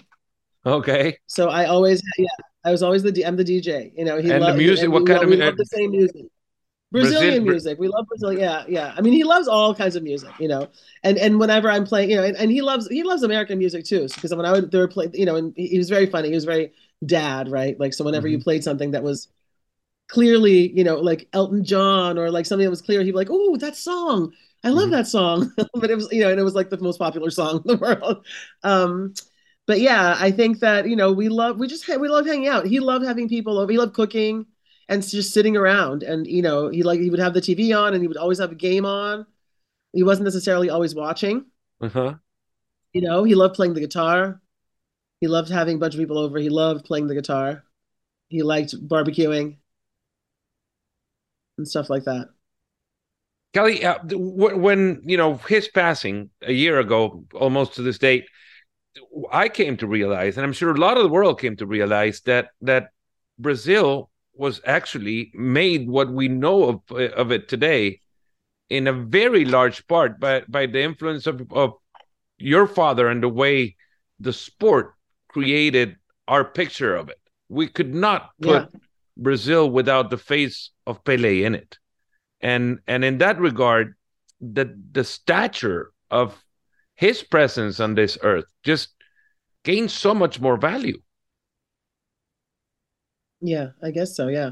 Okay. 0.65 1.17
So 1.27 1.49
I 1.49 1.65
always, 1.65 2.01
yeah, 2.17 2.27
I 2.63 2.71
was 2.71 2.83
always 2.83 3.03
the, 3.03 3.11
D, 3.11 3.25
I'm 3.25 3.35
the 3.35 3.43
DJ. 3.43 3.91
You 3.95 4.05
know, 4.05 4.17
he 4.17 4.31
and 4.31 4.41
loved, 4.41 4.57
the 4.57 4.63
music. 4.63 4.89
what 4.89 5.05
kind 5.05 5.23
of 5.23 5.29
music? 5.29 5.41
We 5.41 5.45
love 5.45 5.57
the 5.57 5.65
same 5.65 5.91
music. 5.91 6.25
Brazilian 6.91 7.43
Brazil, 7.45 7.51
music. 7.51 7.79
We 7.79 7.87
love 7.87 8.07
Brazil. 8.07 8.33
Yeah, 8.33 8.63
yeah. 8.67 8.93
I 8.97 9.01
mean, 9.01 9.13
he 9.13 9.23
loves 9.23 9.47
all 9.47 9.75
kinds 9.75 9.95
of 9.95 10.01
music, 10.01 10.31
you 10.39 10.47
know. 10.47 10.67
And 11.03 11.19
and 11.19 11.39
whenever 11.39 11.69
I'm 11.69 11.85
playing, 11.85 12.09
you 12.09 12.15
know, 12.15 12.23
and, 12.23 12.35
and 12.35 12.51
he 12.51 12.61
loves 12.61 12.87
he 12.87 13.03
loves 13.03 13.21
American 13.21 13.59
music 13.59 13.85
too. 13.85 14.07
Because 14.07 14.33
when 14.33 14.45
I 14.45 14.53
would 14.53 14.71
there 14.71 14.81
were 14.81 14.87
play, 14.87 15.09
you 15.13 15.25
know, 15.25 15.35
and 15.35 15.53
he, 15.55 15.67
he, 15.67 15.77
was 15.77 15.87
very 15.87 16.07
funny. 16.07 16.29
He 16.29 16.35
was 16.35 16.45
very 16.45 16.73
dad, 17.05 17.47
right? 17.51 17.79
Like 17.79 17.93
so, 17.93 18.03
whenever 18.03 18.27
mm-hmm. 18.27 18.37
you 18.37 18.43
played 18.43 18.63
something 18.63 18.91
that 18.91 19.03
was 19.03 19.27
clearly, 20.07 20.71
you 20.75 20.83
know, 20.83 20.97
like 20.97 21.27
Elton 21.31 21.63
John 21.63 22.17
or 22.17 22.31
like 22.31 22.47
something 22.47 22.65
that 22.65 22.71
was 22.71 22.81
clear, 22.81 23.03
he'd 23.03 23.11
be 23.11 23.17
like, 23.17 23.29
"Oh, 23.29 23.55
that 23.57 23.75
song." 23.75 24.33
I 24.63 24.69
love 24.69 24.85
mm-hmm. 24.85 24.91
that 24.91 25.07
song, 25.07 25.53
but 25.73 25.89
it 25.89 25.95
was 25.95 26.11
you 26.11 26.21
know, 26.21 26.31
and 26.31 26.39
it 26.39 26.43
was 26.43 26.55
like 26.55 26.69
the 26.69 26.77
most 26.79 26.97
popular 26.97 27.29
song 27.29 27.63
in 27.65 27.77
the 27.77 27.77
world. 27.81 28.25
Um, 28.63 29.13
but 29.67 29.79
yeah, 29.79 30.15
I 30.19 30.31
think 30.31 30.59
that 30.59 30.87
you 30.89 30.95
know 30.95 31.11
we 31.11 31.29
love 31.29 31.59
we 31.59 31.67
just 31.67 31.87
we 31.87 32.07
love 32.09 32.25
hanging 32.25 32.47
out. 32.47 32.65
He 32.65 32.79
loved 32.79 33.05
having 33.05 33.29
people 33.29 33.59
over. 33.59 33.71
He 33.71 33.77
loved 33.77 33.93
cooking 33.93 34.45
and 34.89 35.07
just 35.07 35.33
sitting 35.33 35.55
around. 35.55 36.03
And 36.03 36.27
you 36.27 36.41
know, 36.41 36.69
he 36.69 36.83
like 36.83 36.99
he 36.99 37.09
would 37.09 37.19
have 37.19 37.33
the 37.33 37.41
TV 37.41 37.77
on, 37.79 37.93
and 37.93 38.01
he 38.01 38.07
would 38.07 38.17
always 38.17 38.39
have 38.39 38.51
a 38.51 38.55
game 38.55 38.85
on. 38.85 39.25
He 39.93 40.03
wasn't 40.03 40.25
necessarily 40.25 40.69
always 40.69 40.93
watching. 40.93 41.45
Uh-huh. 41.81 42.15
You 42.93 43.01
know, 43.01 43.23
he 43.23 43.35
loved 43.35 43.55
playing 43.55 43.75
the 43.75 43.79
guitar. 43.79 44.41
He 45.21 45.27
loved 45.27 45.49
having 45.49 45.75
a 45.75 45.79
bunch 45.79 45.93
of 45.93 45.99
people 45.99 46.17
over. 46.17 46.37
He 46.39 46.49
loved 46.49 46.85
playing 46.85 47.07
the 47.07 47.15
guitar. 47.15 47.63
He 48.27 48.41
liked 48.43 48.75
barbecuing 48.87 49.57
and 51.57 51.67
stuff 51.67 51.89
like 51.89 52.05
that. 52.05 52.29
Kelly, 53.53 53.83
uh, 53.83 53.97
when 54.11 55.01
you 55.03 55.17
know 55.17 55.37
his 55.37 55.67
passing 55.67 56.29
a 56.43 56.53
year 56.53 56.79
ago, 56.79 57.25
almost 57.33 57.73
to 57.75 57.81
this 57.81 57.97
date, 57.97 58.25
I 59.31 59.49
came 59.49 59.75
to 59.77 59.87
realize, 59.87 60.37
and 60.37 60.45
I'm 60.45 60.53
sure 60.53 60.71
a 60.71 60.77
lot 60.77 60.97
of 60.97 61.03
the 61.03 61.09
world 61.09 61.39
came 61.39 61.55
to 61.57 61.65
realize 61.65 62.21
that 62.21 62.49
that 62.61 62.89
Brazil 63.39 64.11
was 64.33 64.61
actually 64.65 65.31
made 65.33 65.89
what 65.89 66.11
we 66.11 66.27
know 66.27 66.63
of 66.65 66.97
of 66.97 67.31
it 67.31 67.47
today, 67.49 68.01
in 68.69 68.87
a 68.87 68.93
very 68.93 69.45
large 69.45 69.87
part 69.87 70.19
by 70.19 70.43
by 70.47 70.67
the 70.67 70.81
influence 70.81 71.25
of 71.25 71.51
of 71.51 71.73
your 72.37 72.67
father 72.67 73.07
and 73.07 73.23
the 73.23 73.29
way 73.29 73.75
the 74.19 74.33
sport 74.33 74.93
created 75.27 75.95
our 76.27 76.45
picture 76.45 76.95
of 76.95 77.09
it. 77.09 77.19
We 77.49 77.67
could 77.67 77.95
not 77.95 78.29
put 78.39 78.69
yeah. 78.71 78.79
Brazil 79.17 79.69
without 79.71 80.11
the 80.11 80.17
face 80.17 80.69
of 80.85 81.03
Pele 81.03 81.43
in 81.43 81.55
it 81.55 81.79
and 82.41 82.79
and 82.87 83.03
in 83.03 83.17
that 83.19 83.39
regard 83.39 83.95
the 84.41 84.77
the 84.91 85.03
stature 85.03 85.91
of 86.09 86.35
his 86.95 87.23
presence 87.23 87.79
on 87.79 87.95
this 87.95 88.17
earth 88.21 88.45
just 88.63 88.89
gains 89.63 89.93
so 89.93 90.13
much 90.13 90.39
more 90.39 90.57
value. 90.57 90.99
Yeah, 93.41 93.69
I 93.81 93.91
guess 93.91 94.15
so. 94.15 94.27
Yeah. 94.27 94.51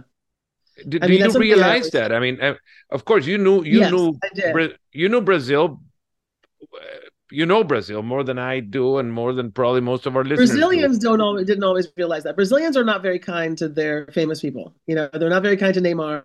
Do, 0.88 1.00
do 1.00 1.08
mean, 1.08 1.20
you 1.20 1.40
realize 1.40 1.90
that? 1.92 2.12
I 2.12 2.20
mean, 2.20 2.40
uh, 2.40 2.54
of 2.92 3.04
course, 3.04 3.26
you 3.26 3.38
knew 3.38 3.64
you 3.64 3.80
yes, 3.80 3.92
knew 3.92 4.16
you 4.92 5.10
knew 5.10 5.22
Brazil. 5.22 5.82
You 7.30 7.46
know 7.46 7.64
Brazil 7.64 8.04
more 8.04 8.24
than 8.24 8.40
I 8.40 8.62
do, 8.62 9.00
and 9.00 9.12
more 9.12 9.34
than 9.34 9.52
probably 9.52 9.82
most 9.82 10.06
of 10.06 10.16
our 10.16 10.24
listeners. 10.24 10.52
Brazilians 10.52 11.00
do. 11.00 11.10
not 11.10 11.20
always 11.20 11.46
didn't 11.46 11.64
always 11.64 11.88
realize 11.98 12.24
that. 12.24 12.36
Brazilians 12.36 12.78
are 12.78 12.86
not 12.86 13.02
very 13.02 13.20
kind 13.20 13.58
to 13.58 13.68
their 13.68 14.06
famous 14.14 14.40
people. 14.40 14.74
You 14.86 14.96
know, 14.96 15.10
they're 15.12 15.30
not 15.30 15.44
very 15.44 15.58
kind 15.58 15.74
to 15.74 15.82
Neymar. 15.82 16.24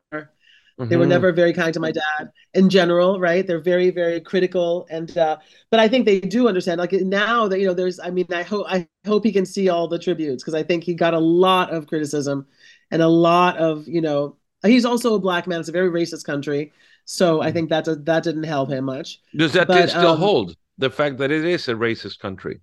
Mm-hmm. 0.78 0.88
They 0.88 0.96
were 0.96 1.04
mm-hmm. 1.04 1.10
never 1.10 1.32
very 1.32 1.52
kind 1.52 1.72
to 1.74 1.80
my 1.80 1.92
dad 1.92 2.30
in 2.54 2.68
general, 2.68 3.20
right? 3.20 3.46
They're 3.46 3.60
very, 3.60 3.90
very 3.90 4.20
critical, 4.20 4.86
and 4.90 5.16
uh, 5.18 5.36
but 5.70 5.80
I 5.80 5.88
think 5.88 6.06
they 6.06 6.20
do 6.20 6.48
understand. 6.48 6.78
Like 6.78 6.92
now 6.92 7.48
that 7.48 7.60
you 7.60 7.66
know, 7.66 7.74
there's. 7.74 8.00
I 8.00 8.10
mean, 8.10 8.26
I 8.32 8.42
hope 8.42 8.66
I 8.68 8.88
hope 9.06 9.24
he 9.24 9.32
can 9.32 9.46
see 9.46 9.68
all 9.68 9.88
the 9.88 9.98
tributes 9.98 10.42
because 10.42 10.54
I 10.54 10.62
think 10.62 10.84
he 10.84 10.94
got 10.94 11.14
a 11.14 11.18
lot 11.18 11.72
of 11.72 11.86
criticism 11.86 12.46
and 12.90 13.02
a 13.02 13.08
lot 13.08 13.56
of 13.58 13.86
you 13.86 14.00
know 14.00 14.36
He's 14.64 14.84
also 14.84 15.14
a 15.14 15.18
black 15.18 15.46
man. 15.46 15.60
It's 15.60 15.68
a 15.68 15.72
very 15.72 15.90
racist 15.90 16.24
country, 16.24 16.72
so 17.04 17.42
I 17.42 17.50
think 17.50 17.68
that 17.70 17.84
that 18.04 18.22
didn't 18.22 18.44
help 18.44 18.70
him 18.70 18.84
much. 18.84 19.20
Does 19.36 19.52
that 19.54 19.66
but, 19.66 19.88
still 19.88 20.12
um, 20.12 20.18
hold 20.18 20.56
the 20.78 20.90
fact 20.90 21.18
that 21.18 21.30
it 21.30 21.44
is 21.44 21.68
a 21.68 21.74
racist 21.74 22.20
country? 22.20 22.60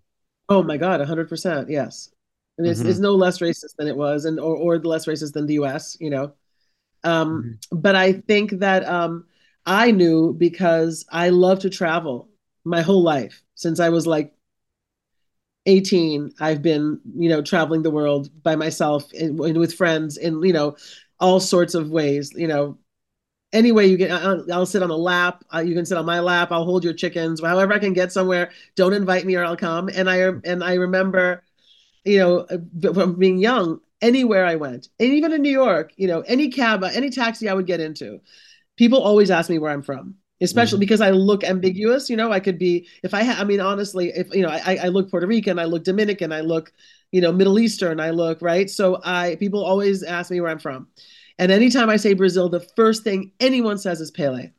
Oh 0.47 0.63
my 0.63 0.77
God, 0.77 1.01
hundred 1.01 1.27
percent, 1.27 1.69
yes. 1.69 2.09
And 2.57 2.67
it's, 2.67 2.79
mm-hmm. 2.79 2.89
it's 2.89 2.99
no 2.99 3.15
less 3.15 3.39
racist 3.39 3.75
than 3.77 3.87
it 3.87 3.95
was, 3.95 4.25
and 4.25 4.39
or 4.39 4.55
or 4.55 4.79
less 4.79 5.07
racist 5.07 5.33
than 5.33 5.45
the 5.45 5.55
U.S. 5.55 5.97
You 5.99 6.09
know, 6.09 6.33
um, 7.03 7.59
mm-hmm. 7.71 7.79
but 7.79 7.95
I 7.95 8.13
think 8.13 8.51
that 8.59 8.85
um, 8.85 9.25
I 9.65 9.91
knew 9.91 10.33
because 10.33 11.05
I 11.11 11.29
love 11.29 11.59
to 11.59 11.69
travel 11.69 12.29
my 12.65 12.81
whole 12.81 13.03
life 13.03 13.43
since 13.55 13.79
I 13.79 13.89
was 13.89 14.05
like 14.05 14.33
18 15.65 16.33
i've 16.39 16.61
been 16.61 16.99
you 17.15 17.27
know 17.27 17.41
traveling 17.41 17.83
the 17.83 17.91
world 17.91 18.29
by 18.43 18.55
myself 18.55 19.11
and, 19.11 19.37
and 19.41 19.57
with 19.57 19.73
friends 19.73 20.17
and 20.17 20.43
you 20.43 20.53
know 20.53 20.75
all 21.19 21.39
sorts 21.39 21.75
of 21.75 21.89
ways. 21.89 22.33
You 22.35 22.47
know, 22.47 22.77
any 23.51 23.71
way 23.71 23.87
you 23.87 23.97
get, 23.97 24.11
I'll, 24.11 24.45
I'll 24.51 24.65
sit 24.65 24.83
on 24.83 24.89
a 24.89 24.95
lap. 24.95 25.43
Uh, 25.53 25.59
you 25.59 25.75
can 25.75 25.85
sit 25.85 25.97
on 25.97 26.05
my 26.05 26.19
lap. 26.19 26.51
I'll 26.51 26.65
hold 26.65 26.83
your 26.83 26.93
chickens. 26.93 27.41
However, 27.41 27.73
I 27.73 27.79
can 27.79 27.93
get 27.93 28.11
somewhere. 28.11 28.51
Don't 28.75 28.93
invite 28.93 29.25
me, 29.25 29.35
or 29.35 29.43
I'll 29.43 29.57
come. 29.57 29.89
And 29.89 30.09
I 30.09 30.17
and 30.43 30.63
I 30.63 30.75
remember, 30.75 31.43
you 32.05 32.19
know, 32.19 32.39
uh, 32.39 32.93
from 32.93 33.15
being 33.15 33.37
young, 33.37 33.81
anywhere 34.01 34.45
I 34.45 34.55
went, 34.55 34.87
and 34.99 35.09
even 35.09 35.33
in 35.33 35.41
New 35.41 35.51
York, 35.51 35.91
you 35.97 36.07
know, 36.07 36.21
any 36.21 36.49
cab, 36.49 36.83
any 36.83 37.09
taxi 37.09 37.49
I 37.49 37.53
would 37.53 37.67
get 37.67 37.79
into, 37.79 38.21
people 38.77 39.01
always 39.01 39.31
ask 39.31 39.49
me 39.49 39.59
where 39.59 39.71
I'm 39.71 39.83
from 39.83 40.15
especially 40.41 40.77
mm-hmm. 40.77 40.79
because 40.79 41.01
I 41.01 41.11
look 41.11 41.43
ambiguous. 41.43 42.09
You 42.09 42.15
know, 42.15 42.31
I 42.31 42.39
could 42.39 42.57
be 42.57 42.87
if 43.03 43.13
I 43.13 43.25
ha- 43.25 43.35
I 43.39 43.43
mean 43.43 43.59
honestly, 43.59 44.09
if 44.15 44.33
you 44.33 44.41
know, 44.41 44.47
I, 44.49 44.79
I 44.83 44.87
look 44.87 45.11
Puerto 45.11 45.27
Rican, 45.27 45.59
I 45.59 45.65
look 45.65 45.83
Dominican, 45.83 46.31
I 46.31 46.39
look 46.39 46.71
you 47.11 47.21
know, 47.21 47.31
Middle 47.31 47.59
Eastern, 47.59 47.99
I 47.99 48.11
look, 48.11 48.41
right? 48.41 48.69
So 48.69 49.01
I 49.03 49.35
people 49.39 49.63
always 49.63 50.03
ask 50.03 50.31
me 50.31 50.41
where 50.41 50.51
I'm 50.51 50.59
from. 50.59 50.87
And 51.37 51.51
anytime 51.51 51.89
I 51.89 51.95
say 51.95 52.13
Brazil, 52.13 52.49
the 52.49 52.59
first 52.59 53.03
thing 53.03 53.31
anyone 53.39 53.77
says 53.77 54.01
is 54.01 54.11
Pelé. 54.11 54.51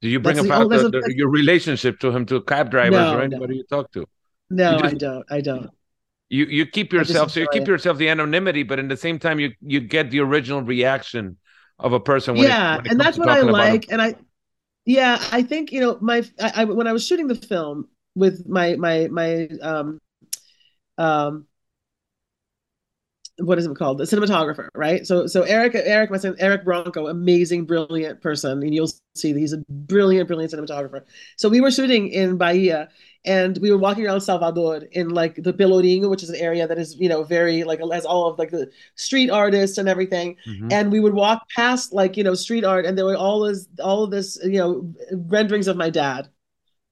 Do 0.00 0.08
you 0.08 0.20
bring 0.20 0.36
That's 0.36 0.46
about 0.46 0.68
the, 0.68 0.90
the, 0.90 1.00
the, 1.00 1.14
your 1.16 1.28
relationship 1.28 1.98
to 2.00 2.10
him 2.10 2.26
to 2.26 2.42
cab 2.42 2.70
drivers 2.70 2.98
no, 2.98 3.18
or 3.18 3.22
anybody 3.22 3.54
no. 3.54 3.58
you 3.58 3.64
talk 3.64 3.92
to? 3.92 4.06
No, 4.50 4.78
I 4.82 4.92
don't. 4.92 5.24
I 5.30 5.40
don't. 5.40 5.70
You 6.34 6.46
you 6.46 6.66
keep 6.66 6.92
yourself 6.92 7.30
so 7.30 7.38
you 7.38 7.48
keep 7.52 7.62
it. 7.62 7.68
yourself 7.68 7.96
the 7.96 8.08
anonymity, 8.08 8.64
but 8.64 8.80
in 8.80 8.88
the 8.88 8.96
same 8.96 9.20
time 9.20 9.38
you 9.38 9.52
you 9.60 9.78
get 9.78 10.10
the 10.10 10.18
original 10.18 10.62
reaction 10.62 11.36
of 11.78 11.92
a 11.92 12.00
person. 12.00 12.34
yeah, 12.34 12.74
it, 12.74 12.86
it 12.86 12.90
and 12.90 13.00
that's 13.00 13.16
what 13.16 13.28
I 13.28 13.42
like. 13.42 13.86
And 13.88 14.02
I, 14.02 14.16
yeah, 14.84 15.22
I 15.30 15.42
think 15.42 15.70
you 15.70 15.80
know 15.80 15.96
my 16.00 16.24
I, 16.40 16.52
I 16.56 16.64
when 16.64 16.88
I 16.88 16.92
was 16.92 17.06
shooting 17.06 17.28
the 17.28 17.36
film 17.36 17.88
with 18.16 18.48
my 18.48 18.74
my 18.74 19.06
my 19.12 19.48
um 19.62 20.00
um 20.98 21.46
what 23.38 23.58
is 23.58 23.66
it 23.66 23.76
called 23.76 23.98
the 23.98 24.04
cinematographer 24.04 24.68
right 24.76 25.06
so 25.06 25.26
so 25.26 25.42
eric 25.42 25.74
eric 25.74 26.08
my 26.10 26.16
son 26.16 26.36
eric 26.38 26.64
bronco 26.64 27.08
amazing 27.08 27.64
brilliant 27.64 28.20
person 28.20 28.62
and 28.62 28.72
you'll 28.72 28.90
see 29.16 29.32
he's 29.32 29.52
a 29.52 29.58
brilliant 29.68 30.28
brilliant 30.28 30.52
cinematographer 30.52 31.02
so 31.36 31.48
we 31.48 31.60
were 31.60 31.70
shooting 31.70 32.08
in 32.08 32.36
bahia 32.36 32.88
and 33.24 33.58
we 33.58 33.70
were 33.70 33.78
walking 33.78 34.06
around 34.06 34.20
salvador 34.20 34.82
in 34.92 35.08
like 35.08 35.36
the 35.36 35.52
pelourinho 35.52 36.10
which 36.10 36.22
is 36.22 36.30
an 36.30 36.36
area 36.36 36.66
that 36.66 36.78
is 36.78 36.96
you 36.96 37.08
know 37.08 37.22
very 37.22 37.64
like 37.64 37.80
has 37.92 38.04
all 38.04 38.26
of 38.26 38.38
like 38.38 38.50
the 38.50 38.70
street 38.96 39.30
artists 39.30 39.78
and 39.78 39.88
everything 39.88 40.36
mm-hmm. 40.46 40.68
and 40.70 40.92
we 40.92 41.00
would 41.00 41.14
walk 41.14 41.48
past 41.54 41.92
like 41.92 42.16
you 42.16 42.24
know 42.24 42.34
street 42.34 42.64
art 42.64 42.84
and 42.84 42.96
there 42.96 43.04
were 43.04 43.16
all 43.16 43.40
this 43.40 43.66
all 43.82 44.04
of 44.04 44.10
this 44.10 44.38
you 44.44 44.58
know 44.58 44.92
renderings 45.12 45.68
of 45.68 45.76
my 45.76 45.90
dad 45.90 46.28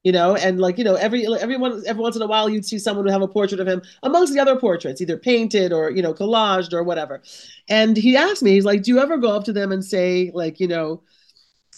you 0.04 0.10
know, 0.10 0.34
and 0.34 0.60
like 0.60 0.78
you 0.78 0.84
know, 0.84 0.96
every 0.96 1.26
everyone 1.26 1.82
every 1.86 2.02
once 2.02 2.16
in 2.16 2.22
a 2.22 2.26
while 2.26 2.48
you'd 2.48 2.64
see 2.64 2.78
someone 2.78 3.06
who 3.06 3.12
have 3.12 3.22
a 3.22 3.28
portrait 3.28 3.60
of 3.60 3.68
him 3.68 3.82
amongst 4.02 4.32
the 4.32 4.40
other 4.40 4.58
portraits, 4.58 5.00
either 5.00 5.16
painted 5.16 5.72
or 5.72 5.90
you 5.90 6.02
know 6.02 6.12
collaged 6.12 6.72
or 6.72 6.82
whatever. 6.82 7.22
And 7.68 7.96
he 7.96 8.16
asked 8.16 8.42
me, 8.42 8.52
he's 8.52 8.64
like, 8.64 8.82
"Do 8.82 8.90
you 8.90 8.98
ever 9.00 9.16
go 9.16 9.30
up 9.30 9.44
to 9.44 9.52
them 9.52 9.70
and 9.70 9.84
say 9.84 10.32
like, 10.34 10.58
you 10.58 10.66
know, 10.66 11.02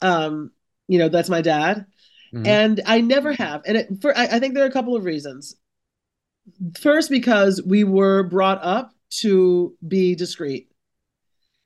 um, 0.01 0.53
you 0.89 0.99
know, 0.99 1.11
that's 1.11 1.29
my 1.29 1.43
dad?" 1.43 1.85
Mm-hmm. 2.35 2.47
And 2.47 2.81
I 2.85 3.01
never 3.01 3.33
have, 3.33 3.63
and 3.65 3.77
it, 3.77 3.89
for 4.01 4.17
I, 4.17 4.25
I 4.25 4.39
think 4.41 4.55
there 4.55 4.65
are 4.65 4.69
a 4.69 4.73
couple 4.73 4.97
of 4.97 5.05
reasons. 5.05 5.55
First, 6.81 7.09
because 7.09 7.63
we 7.63 7.85
were 7.85 8.25
brought 8.25 8.59
up 8.63 8.93
to 9.21 9.77
be 9.87 10.17
discreet. 10.17 10.69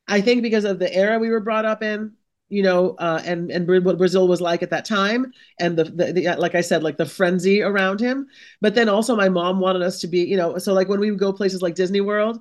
I 0.07 0.20
think 0.20 0.42
because 0.42 0.64
of 0.64 0.78
the 0.78 0.92
era 0.94 1.18
we 1.18 1.31
were 1.31 1.40
brought 1.40 1.64
up 1.64 1.83
in, 1.83 2.12
you 2.50 2.62
know, 2.62 2.96
uh, 2.98 3.22
and 3.24 3.50
and 3.50 3.66
what 3.85 3.98
Brazil 3.98 4.28
was 4.28 4.42
like 4.42 4.62
at 4.62 4.70
that 4.70 4.85
time, 4.85 5.33
and 5.59 5.76
the, 5.78 5.85
the, 5.85 6.12
the, 6.12 6.37
like 6.37 6.54
I 6.54 6.61
said, 6.61 6.83
like 6.83 6.98
the 6.98 7.07
frenzy 7.07 7.62
around 7.62 8.00
him. 8.00 8.26
But 8.61 8.74
then 8.74 8.88
also, 8.90 9.16
my 9.16 9.28
mom 9.31 9.61
wanted 9.61 9.83
us 9.83 10.00
to 10.00 10.07
be, 10.07 10.20
you 10.20 10.37
know, 10.37 10.59
so 10.59 10.74
like 10.74 10.88
when 10.88 11.00
we 11.00 11.11
would 11.11 11.20
go 11.20 11.33
places 11.33 11.62
like 11.62 11.74
Disney 11.74 12.02
World, 12.02 12.38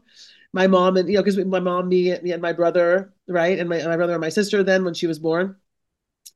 my 0.53 0.67
mom 0.67 0.97
and 0.97 1.07
you 1.07 1.15
know, 1.15 1.23
because 1.23 1.37
my 1.45 1.59
mom, 1.59 1.87
me, 1.89 2.11
and 2.11 2.41
my 2.41 2.53
brother, 2.53 3.13
right, 3.27 3.57
and 3.57 3.69
my 3.69 3.81
my 3.83 3.95
brother 3.95 4.13
and 4.13 4.21
my 4.21 4.29
sister, 4.29 4.63
then 4.63 4.83
when 4.83 4.93
she 4.93 5.07
was 5.07 5.19
born, 5.19 5.55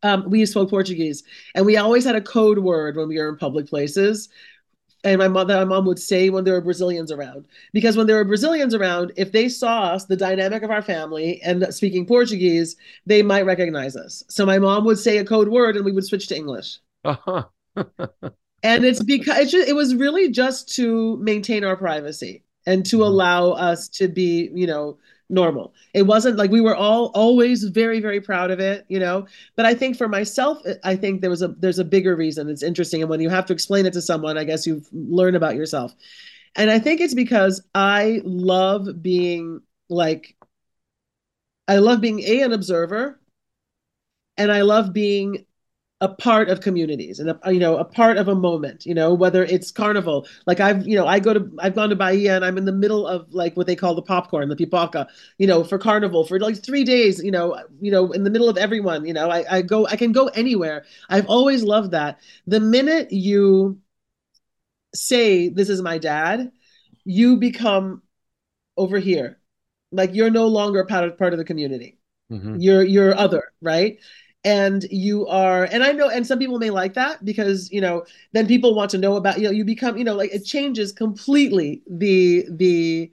um, 0.04 0.30
we 0.30 0.46
spoke 0.46 0.70
Portuguese, 0.70 1.24
and 1.56 1.66
we 1.66 1.78
always 1.78 2.06
had 2.06 2.16
a 2.16 2.22
code 2.22 2.60
word 2.60 2.98
when 2.98 3.08
we 3.08 3.20
were 3.20 3.30
in 3.30 3.38
public 3.38 3.68
places 3.68 4.30
and 5.04 5.20
my 5.20 5.28
mother 5.28 5.56
my 5.58 5.66
mom 5.66 5.86
would 5.86 6.00
say 6.00 6.30
when 6.30 6.44
there 6.44 6.54
were 6.54 6.62
brazilians 6.62 7.12
around 7.12 7.46
because 7.74 7.98
when 7.98 8.08
there 8.08 8.16
were 8.18 8.24
brazilians 8.24 8.74
around 8.74 9.12
if 9.18 9.32
they 9.32 9.50
saw 9.50 9.84
us 9.84 10.06
the 10.06 10.16
dynamic 10.16 10.64
of 10.64 10.72
our 10.72 10.82
family 10.82 11.42
and 11.42 11.74
speaking 11.74 12.06
portuguese 12.06 12.76
they 13.06 13.22
might 13.22 13.46
recognize 13.46 13.96
us 13.96 14.24
so 14.30 14.46
my 14.46 14.60
mom 14.60 14.86
would 14.86 15.00
say 15.00 15.18
a 15.18 15.26
code 15.26 15.48
word 15.48 15.76
and 15.76 15.86
we 15.86 15.92
would 15.92 16.06
switch 16.06 16.28
to 16.28 16.36
english 16.36 16.78
uh-huh. 17.04 17.44
and 18.64 18.86
it's 18.86 19.04
because 19.04 19.40
it, 19.40 19.50
just, 19.50 19.68
it 19.68 19.74
was 19.74 19.96
really 19.96 20.30
just 20.30 20.74
to 20.76 21.18
maintain 21.18 21.64
our 21.64 21.76
privacy 21.76 22.44
and 22.66 22.86
to 22.86 22.98
mm-hmm. 22.98 23.06
allow 23.06 23.52
us 23.52 23.88
to 23.88 24.08
be 24.08 24.50
you 24.54 24.68
know 24.68 24.98
normal. 25.32 25.74
It 25.94 26.04
wasn't 26.04 26.38
like 26.38 26.52
we 26.52 26.62
were 26.62 26.76
all 26.76 27.12
always 27.16 27.64
very 27.64 28.00
very 28.00 28.22
proud 28.22 28.52
of 28.52 28.60
it, 28.60 28.86
you 28.90 29.00
know. 29.00 29.26
But 29.56 29.66
I 29.66 29.74
think 29.74 29.98
for 29.98 30.08
myself, 30.08 30.60
uh, 30.68 30.74
I 30.84 30.96
think 30.96 31.22
there 31.22 31.30
was 31.30 31.42
a 31.42 31.50
there's 31.50 31.80
a 31.80 31.86
bigger 31.86 32.16
reason. 32.16 32.50
It's 32.50 32.64
interesting, 32.64 33.02
and 33.02 33.10
when 33.10 33.22
you 33.22 33.30
have 33.30 33.46
to 33.48 33.54
explain 33.54 33.86
it 33.86 33.94
to 33.94 34.02
someone, 34.02 34.38
I 34.38 34.44
guess 34.44 34.68
you 34.68 34.84
learn 34.92 35.36
about 35.36 35.56
yourself. 35.56 35.96
And 36.56 36.70
I 36.70 36.80
think 36.80 37.02
it's 37.02 37.14
because 37.14 37.64
I 37.74 38.22
love 38.26 39.02
being 39.02 39.62
like, 39.90 40.36
I 41.68 41.78
love 41.78 42.02
being 42.02 42.20
a 42.20 42.42
an 42.42 42.54
observer, 42.54 43.20
and 44.38 44.52
I 44.52 44.62
love 44.62 44.94
being 44.94 45.46
a 46.02 46.10
part 46.10 46.50
of 46.50 46.62
communities 46.62 47.20
and 47.20 47.30
a, 47.30 47.54
you 47.54 47.60
know 47.60 47.78
a 47.78 47.86
part 47.86 48.18
of 48.18 48.28
a 48.28 48.34
moment 48.34 48.88
you 48.88 48.94
know 48.94 49.14
whether 49.14 49.44
it's 49.46 49.72
carnival. 49.72 50.28
Like 50.48 50.60
i've 50.60 50.86
you 50.86 50.96
know 50.96 51.06
i 51.06 51.20
go 51.20 51.34
to 51.34 51.50
i've 51.60 51.76
gone 51.76 51.90
to 51.90 51.96
bahia 51.96 52.36
and 52.36 52.44
i'm 52.44 52.58
in 52.58 52.66
the 52.66 52.72
middle 52.72 53.08
of 53.08 53.32
like 53.32 53.56
what 53.56 53.68
they 53.68 53.76
call 53.76 53.94
the 53.94 54.02
popcorn 54.02 54.50
the 54.50 54.56
pipoca 54.56 55.08
you 55.38 55.46
know 55.46 55.64
for 55.64 55.78
carnival 55.78 56.26
for 56.26 56.40
like 56.40 56.64
three 56.64 56.84
days 56.84 57.24
you 57.24 57.32
know 57.32 57.56
you 57.80 57.92
know 57.92 58.12
in 58.12 58.24
the 58.24 58.30
middle 58.32 58.50
of 58.50 58.58
everyone 58.58 59.06
you 59.06 59.14
know. 59.14 59.30
I, 59.30 59.58
I 59.58 59.62
go 59.62 59.86
i 59.88 59.96
can 59.96 60.12
go 60.12 60.28
anywhere. 60.28 60.86
I've 61.10 61.28
always 61.28 61.64
loved 61.64 61.92
that. 61.92 62.20
The 62.48 62.60
minute 62.60 63.12
you 63.12 63.80
say 64.96 65.50
this 65.50 65.70
is 65.70 65.82
my 65.82 65.98
dad 66.00 66.52
you 67.06 67.38
become 67.38 68.02
over 68.78 69.00
here. 69.00 69.40
Like 69.92 70.14
you're 70.14 70.30
no 70.32 70.48
longer 70.48 70.86
part 70.86 71.06
of 71.06 71.18
part 71.18 71.34
of 71.34 71.40
the 71.40 71.46
community. 71.46 72.00
Mm-hmm. 72.32 72.62
you're 72.62 72.84
you're 72.84 73.14
other 73.14 73.52
right 73.62 74.00
and 74.44 74.84
you 74.90 75.28
are 75.28 75.66
and 75.66 75.84
i 75.84 75.92
know 75.92 76.10
and 76.10 76.26
some 76.26 76.40
people 76.40 76.58
may 76.58 76.72
like 76.72 76.96
that 76.96 77.24
because 77.24 77.72
you 77.72 77.80
know 77.80 78.04
then 78.32 78.48
people 78.48 78.74
want 78.74 78.90
to 78.90 78.98
know 78.98 79.16
about 79.16 79.38
you 79.38 79.44
know 79.44 79.52
you 79.52 79.64
become 79.64 79.98
you 79.98 80.04
know 80.04 80.16
like 80.16 80.34
it 80.34 80.44
changes 80.44 80.92
completely 80.92 81.84
the 81.88 82.46
the 82.50 83.12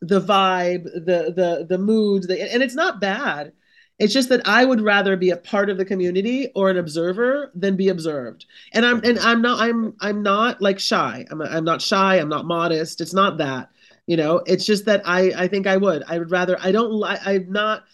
the 0.00 0.20
vibe 0.20 0.84
the 0.84 1.32
the 1.34 1.66
the 1.68 1.78
mood 1.78 2.24
the, 2.24 2.52
and 2.52 2.62
it's 2.62 2.74
not 2.74 3.00
bad. 3.00 3.52
It's 3.98 4.12
just 4.12 4.28
that 4.28 4.46
i 4.46 4.64
would 4.64 4.82
rather 4.82 5.16
be 5.16 5.30
a 5.30 5.36
part 5.38 5.70
of 5.70 5.78
the 5.78 5.84
community 5.84 6.48
or 6.54 6.68
an 6.68 6.76
observer 6.76 7.50
than 7.54 7.76
be 7.76 7.88
observed. 7.88 8.44
And 8.72 8.84
i'm 8.84 9.00
and 9.04 9.18
i'm 9.20 9.40
not 9.40 9.60
i'm 9.60 9.94
i'm 10.00 10.22
not 10.22 10.60
like 10.60 10.78
shy. 10.78 11.24
I'm, 11.30 11.40
I'm 11.40 11.64
not 11.64 11.80
shy. 11.80 12.16
I'm 12.16 12.28
not 12.28 12.44
modest. 12.44 13.00
It's 13.00 13.14
not 13.14 13.38
that 13.38 13.70
you 14.06 14.16
know. 14.16 14.42
It's 14.46 14.66
just 14.66 14.84
that 14.84 15.02
i 15.06 15.32
i 15.44 15.48
think 15.48 15.66
i 15.66 15.76
would. 15.78 16.02
I 16.08 16.18
would 16.18 16.30
rather 16.30 16.58
i 16.60 16.72
don't 16.72 17.02
i 17.04 17.18
i'm 17.24 17.50
not 17.50 17.84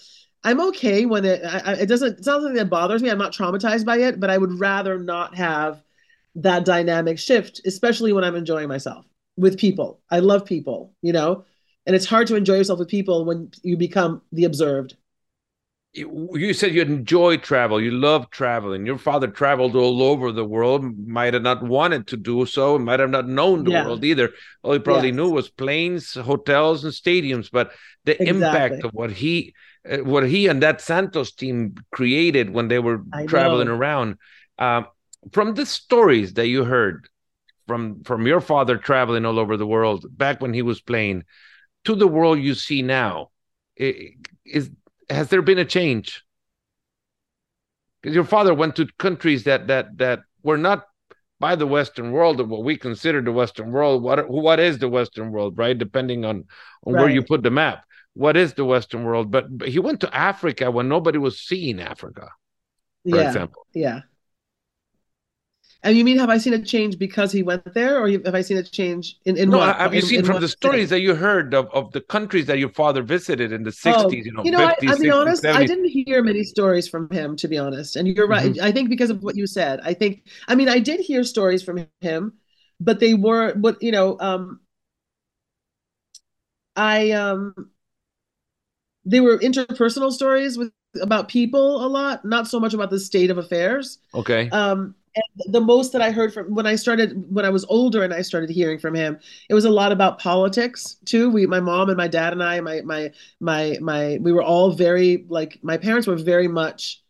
I'm 0.45 0.61
okay 0.69 1.07
when 1.07 1.25
it 1.25 1.45
I, 1.45 1.75
it 1.75 1.87
doesn't 1.87 2.19
it's 2.19 2.27
not 2.27 2.41
something 2.41 2.55
that 2.55 2.71
bothers 2.71 3.03
me. 3.03 3.11
I'm 3.11 3.19
not 3.19 3.33
traumatized 3.33 3.85
by 3.85 3.99
it, 3.99 4.19
but 4.19 4.31
I 4.31 4.39
would 4.39 4.59
rather 4.59 4.99
not 4.99 5.37
have 5.37 5.83
that 6.37 6.65
dynamic 6.65 7.19
shift, 7.19 7.61
especially 7.67 8.13
when 8.13 8.25
I'm 8.25 8.37
enjoying 8.37 8.69
myself 8.69 9.05
with 9.37 9.59
people. 9.59 10.01
I 10.11 10.21
love 10.21 10.45
people, 10.45 10.95
you 11.03 11.13
know, 11.13 11.45
and 11.87 11.95
it's 11.95 12.07
hard 12.07 12.27
to 12.29 12.37
enjoy 12.37 12.57
yourself 12.57 12.79
with 12.79 12.89
people 12.89 13.25
when 13.25 13.51
you 13.63 13.77
become 13.77 14.23
the 14.33 14.45
observed. 14.45 14.97
You 15.95 16.55
said 16.55 16.73
you 16.73 16.81
enjoy 16.81 17.37
travel, 17.37 17.79
you 17.79 17.91
love 17.91 18.31
traveling. 18.31 18.87
Your 18.87 18.97
father 18.97 19.27
traveled 19.27 19.77
all 19.77 20.03
over 20.03 20.33
the 20.33 20.45
world, 20.45 20.85
might 21.07 21.35
have 21.35 21.43
not 21.43 21.63
wanted 21.63 22.07
to 22.07 22.17
do 22.17 22.47
so, 22.47 22.79
might 22.79 22.99
have 22.99 23.11
not 23.11 23.29
known 23.29 23.65
the 23.65 23.73
yeah. 23.73 23.85
world 23.85 24.03
either. 24.03 24.31
All 24.63 24.73
he 24.73 24.79
probably 24.79 25.13
knew 25.13 25.29
was 25.29 25.51
planes, 25.51 26.15
hotels, 26.15 26.85
and 26.85 26.95
stadiums. 26.95 27.51
But 27.53 27.73
the 28.07 28.13
exactly. 28.13 28.29
impact 28.31 28.85
of 28.85 28.93
what 28.95 29.11
he, 29.11 29.53
what 29.85 30.29
he 30.29 30.47
and 30.47 30.63
that 30.63 30.81
Santos 30.81 31.33
team 31.33 31.75
created 31.93 32.51
when 32.51 32.69
they 32.69 32.79
were 32.79 33.03
I 33.13 33.27
traveling 33.27 33.69
know. 33.69 33.75
around, 33.75 34.17
um, 34.59 34.87
from 35.33 35.55
the 35.55 35.67
stories 35.67 36.35
that 36.35 36.47
you 36.49 36.65
heard 36.65 37.09
from 37.69 38.03
from 38.05 38.27
your 38.27 38.41
father 38.41 38.77
traveling 38.77 39.25
all 39.25 39.39
over 39.39 39.57
the 39.57 39.67
world 39.67 40.05
back 40.11 40.41
when 40.41 40.53
he 40.53 40.63
was 40.63 40.81
playing 40.81 41.25
to 41.85 41.95
the 41.95 42.09
world 42.09 42.39
you 42.39 42.55
see 42.55 42.83
now 42.83 43.31
is 43.77 44.71
has 45.09 45.29
there 45.29 45.43
been 45.43 45.59
a 45.59 45.65
change 45.65 46.25
because 48.01 48.15
your 48.15 48.25
father 48.25 48.53
went 48.53 48.77
to 48.77 48.87
countries 48.99 49.45
that 49.45 49.69
that 49.69 49.97
that 49.99 50.21
were 50.43 50.59
not 50.59 50.87
by 51.39 51.55
the 51.55 51.67
western 51.67 52.13
world 52.13 52.41
or 52.41 52.45
what 52.45 52.65
we 52.65 52.77
consider 52.77 53.21
the 53.21 53.33
western 53.33 53.71
world 53.71 54.03
what 54.03 54.29
what 54.29 54.59
is 54.59 54.79
the 54.79 54.89
western 54.89 55.31
world 55.31 55.57
right 55.57 55.79
depending 55.79 56.25
on 56.25 56.45
on 56.85 56.95
right. 56.95 57.01
where 57.01 57.11
you 57.11 57.23
put 57.23 57.43
the 57.43 57.51
map 57.51 57.85
what 58.15 58.37
is 58.37 58.55
the 58.55 58.65
western 58.65 59.05
world 59.05 59.31
but, 59.31 59.57
but 59.57 59.69
he 59.69 59.79
went 59.79 60.01
to 60.01 60.15
africa 60.15 60.71
when 60.71 60.89
nobody 60.89 61.19
was 61.19 61.41
seeing 61.41 61.81
africa 61.81 62.29
for 63.09 63.17
yeah. 63.17 63.27
example 63.27 63.67
yeah 63.75 64.01
and 65.85 65.97
you 65.97 66.05
mean 66.05 66.19
have 66.19 66.31
I 66.31 66.39
seen 66.39 66.53
a 66.53 66.63
change 66.63 66.99
because 66.99 67.33
he 67.33 67.43
went 67.43 67.75
there, 67.75 68.01
or 68.01 68.09
have 68.09 68.35
I 68.35 68.41
seen 68.43 68.57
a 68.57 68.63
change 68.63 69.17
in 69.25 69.37
in 69.37 69.51
no, 69.51 69.59
what? 69.59 69.77
Have 69.77 69.93
you 69.93 70.01
in, 70.01 70.07
seen 70.07 70.19
in 70.21 70.25
from 70.25 70.41
the 70.41 70.47
stories 70.47 70.91
that 70.91 71.01
you 71.01 71.15
heard 71.15 71.55
of, 71.55 71.69
of 71.73 71.91
the 71.91 72.01
countries 72.01 72.47
that 72.47 72.59
your 72.59 72.69
father 72.69 73.03
visited 73.03 73.51
in 73.53 73.65
the 73.65 73.73
sixties? 73.73 74.05
Oh, 74.05 74.11
you 74.11 74.33
know, 74.33 74.45
you 74.45 74.51
know, 74.53 74.69
50s, 74.69 74.89
I, 74.89 74.93
I 74.93 74.97
60s, 74.97 75.21
honest, 75.21 75.43
70s. 75.43 75.55
I 75.55 75.67
didn't 75.67 75.89
hear 75.89 76.23
many 76.23 76.45
stories 76.45 76.89
from 76.89 77.11
him, 77.11 77.35
to 77.37 77.49
be 77.49 77.59
honest. 77.59 77.97
And 77.97 78.07
you're 78.07 78.29
right. 78.29 78.53
Mm-hmm. 78.53 78.65
I 78.65 78.71
think 78.71 78.91
because 78.91 79.11
of 79.11 79.25
what 79.25 79.37
you 79.37 79.47
said. 79.47 79.81
I 79.83 79.95
think. 79.95 80.29
I 80.47 80.55
mean, 80.55 80.69
I 80.69 80.79
did 80.79 81.01
hear 81.01 81.25
stories 81.25 81.65
from 81.65 81.85
him, 82.01 82.35
but 82.79 83.01
they 83.01 83.15
were 83.15 83.53
what 83.55 83.83
you 83.83 83.91
know. 83.91 84.17
Um, 84.21 84.61
I 86.77 87.11
um, 87.11 87.72
they 89.05 89.21
were 89.21 89.39
interpersonal 89.39 90.13
stories 90.13 90.59
with 90.59 90.73
about 91.01 91.29
people 91.29 91.85
a 91.85 91.89
lot, 91.89 92.25
not 92.25 92.47
so 92.47 92.61
much 92.61 92.75
about 92.75 92.91
the 92.91 93.01
state 93.01 93.31
of 93.31 93.39
affairs. 93.39 93.99
Okay. 94.15 94.49
Um 94.51 94.95
and 95.15 95.53
the 95.53 95.61
most 95.61 95.93
that 95.93 96.01
I 96.01 96.11
heard 96.11 96.33
from 96.33 96.55
when 96.55 96.67
I 96.67 96.75
started 96.75 97.25
when 97.29 97.45
I 97.45 97.51
was 97.51 97.65
older 97.67 98.03
and 98.03 98.15
I 98.15 98.23
started 98.23 98.49
hearing 98.51 98.79
from 98.79 98.95
him, 98.95 99.19
it 99.49 99.55
was 99.55 99.65
a 99.65 99.71
lot 99.71 99.93
about 99.93 100.19
politics 100.19 100.97
too. 101.05 101.31
We, 101.31 101.47
my 101.47 101.61
mom 101.61 101.89
and 101.89 101.97
my 101.99 102.09
dad 102.09 102.33
and 102.33 102.43
I, 102.43 102.61
my 102.61 102.81
my 102.83 103.13
my 103.41 103.77
my, 103.81 104.19
we 104.23 104.33
were 104.33 104.43
all 104.43 104.73
very 104.73 105.27
like 105.29 105.59
my 105.63 105.77
parents 105.77 106.07
were 106.07 106.17
very 106.17 106.49
much 106.49 107.03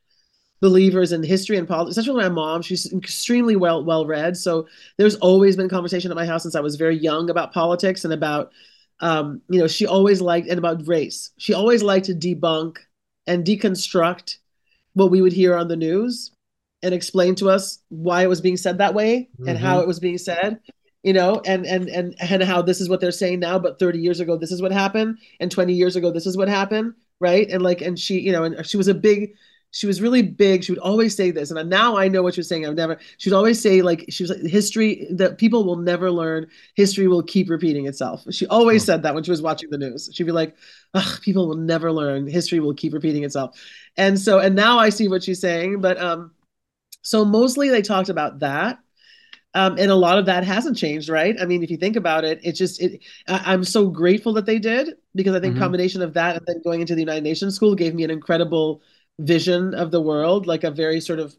believers 0.60 1.12
in 1.12 1.22
history 1.22 1.56
and 1.58 1.68
politics. 1.68 1.96
Especially 1.96 2.22
my 2.22 2.28
mom, 2.28 2.62
she's 2.62 2.92
extremely 2.92 3.56
well 3.56 3.84
well 3.84 4.06
read. 4.06 4.36
So 4.36 4.66
there's 4.96 5.16
always 5.16 5.56
been 5.56 5.68
conversation 5.68 6.10
at 6.10 6.16
my 6.16 6.26
house 6.26 6.42
since 6.42 6.54
I 6.56 6.60
was 6.60 6.76
very 6.76 6.96
young 6.96 7.30
about 7.30 7.52
politics 7.52 8.04
and 8.04 8.12
about, 8.12 8.50
um, 9.02 9.42
you 9.48 9.58
know, 9.58 9.66
she 9.66 9.86
always 9.86 10.20
liked 10.20 10.48
and 10.48 10.58
about 10.58 10.86
race. 10.86 11.30
She 11.36 11.52
always 11.52 11.82
liked 11.82 12.06
to 12.06 12.14
debunk 12.14 12.78
and 13.26 13.44
deconstruct 13.44 14.38
what 14.94 15.10
we 15.10 15.20
would 15.20 15.32
hear 15.32 15.56
on 15.56 15.68
the 15.68 15.76
news 15.76 16.30
and 16.82 16.94
explain 16.94 17.34
to 17.36 17.50
us 17.50 17.78
why 17.88 18.22
it 18.22 18.28
was 18.28 18.40
being 18.40 18.56
said 18.56 18.78
that 18.78 18.94
way 18.94 19.28
mm-hmm. 19.34 19.48
and 19.48 19.58
how 19.58 19.74
mm-hmm. 19.74 19.82
it 19.82 19.86
was 19.86 20.00
being 20.00 20.18
said 20.18 20.60
you 21.02 21.12
know 21.12 21.40
and 21.46 21.66
and 21.66 21.88
and 21.88 22.14
and 22.20 22.42
how 22.42 22.62
this 22.62 22.80
is 22.80 22.88
what 22.88 23.00
they're 23.00 23.12
saying 23.12 23.40
now 23.40 23.58
but 23.58 23.78
30 23.78 23.98
years 23.98 24.20
ago 24.20 24.36
this 24.36 24.52
is 24.52 24.60
what 24.60 24.72
happened 24.72 25.18
and 25.40 25.50
20 25.50 25.72
years 25.72 25.96
ago 25.96 26.10
this 26.10 26.26
is 26.26 26.36
what 26.36 26.48
happened 26.48 26.94
right 27.20 27.48
and 27.50 27.62
like 27.62 27.80
and 27.80 27.98
she 27.98 28.20
you 28.20 28.32
know 28.32 28.44
and 28.44 28.66
she 28.66 28.76
was 28.76 28.88
a 28.88 28.94
big 28.94 29.32
she 29.72 29.86
was 29.86 30.00
really 30.00 30.22
big 30.22 30.62
she 30.62 30.70
would 30.70 30.78
always 30.78 31.16
say 31.16 31.30
this 31.30 31.50
and 31.50 31.68
now 31.68 31.96
i 31.96 32.06
know 32.06 32.22
what 32.22 32.36
you're 32.36 32.44
saying 32.44 32.64
i've 32.64 32.74
never 32.74 32.98
she 33.18 33.28
would 33.28 33.36
always 33.36 33.60
say 33.60 33.82
like 33.82 34.04
she 34.08 34.22
was 34.22 34.30
like 34.30 34.42
history 34.42 35.06
that 35.10 35.38
people 35.38 35.64
will 35.64 35.76
never 35.76 36.10
learn 36.10 36.46
history 36.76 37.08
will 37.08 37.22
keep 37.22 37.50
repeating 37.50 37.86
itself 37.86 38.22
she 38.30 38.46
always 38.46 38.82
oh. 38.84 38.86
said 38.86 39.02
that 39.02 39.14
when 39.14 39.24
she 39.24 39.30
was 39.30 39.42
watching 39.42 39.68
the 39.70 39.78
news 39.78 40.08
she'd 40.12 40.24
be 40.24 40.32
like 40.32 40.56
people 41.22 41.48
will 41.48 41.56
never 41.56 41.90
learn 41.90 42.26
history 42.26 42.60
will 42.60 42.74
keep 42.74 42.92
repeating 42.92 43.24
itself 43.24 43.58
and 43.96 44.20
so 44.20 44.38
and 44.38 44.54
now 44.54 44.78
i 44.78 44.88
see 44.88 45.08
what 45.08 45.24
she's 45.24 45.40
saying 45.40 45.80
but 45.80 45.98
um 46.00 46.30
so 47.02 47.24
mostly 47.24 47.68
they 47.68 47.82
talked 47.82 48.08
about 48.08 48.38
that. 48.38 48.78
Um, 49.54 49.76
and 49.78 49.90
a 49.90 49.96
lot 49.96 50.18
of 50.18 50.26
that 50.26 50.44
hasn't 50.44 50.78
changed, 50.78 51.10
right? 51.10 51.36
I 51.38 51.44
mean, 51.44 51.62
if 51.62 51.70
you 51.70 51.76
think 51.76 51.96
about 51.96 52.24
it, 52.24 52.40
it's 52.42 52.58
just 52.58 52.80
it. 52.80 53.02
I, 53.28 53.52
am 53.52 53.64
so 53.64 53.86
grateful 53.88 54.32
that 54.34 54.46
they 54.46 54.58
did 54.58 54.94
because 55.14 55.34
I 55.34 55.40
think 55.40 55.54
mm-hmm. 55.54 55.62
combination 55.62 56.00
of 56.00 56.14
that 56.14 56.36
and 56.36 56.46
then 56.46 56.62
going 56.62 56.80
into 56.80 56.94
the 56.94 57.02
United 57.02 57.22
Nations 57.22 57.54
school 57.54 57.74
gave 57.74 57.94
me 57.94 58.02
an 58.02 58.10
incredible 58.10 58.80
vision 59.18 59.74
of 59.74 59.90
the 59.90 60.00
world, 60.00 60.46
like 60.46 60.64
a 60.64 60.70
very 60.70 61.00
sort 61.00 61.18
of, 61.18 61.34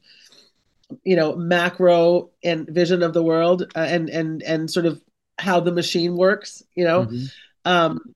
you 1.03 1.15
know, 1.15 1.35
macro 1.35 2.29
and 2.43 2.67
vision 2.67 3.03
of 3.03 3.13
the 3.13 3.23
world, 3.23 3.63
uh, 3.75 3.79
and 3.79 4.09
and 4.09 4.43
and 4.43 4.69
sort 4.69 4.85
of 4.85 5.01
how 5.39 5.59
the 5.59 5.71
machine 5.71 6.15
works, 6.15 6.63
you 6.75 6.83
know. 6.83 7.05
Mm-hmm. 7.05 7.25
Um, 7.65 8.15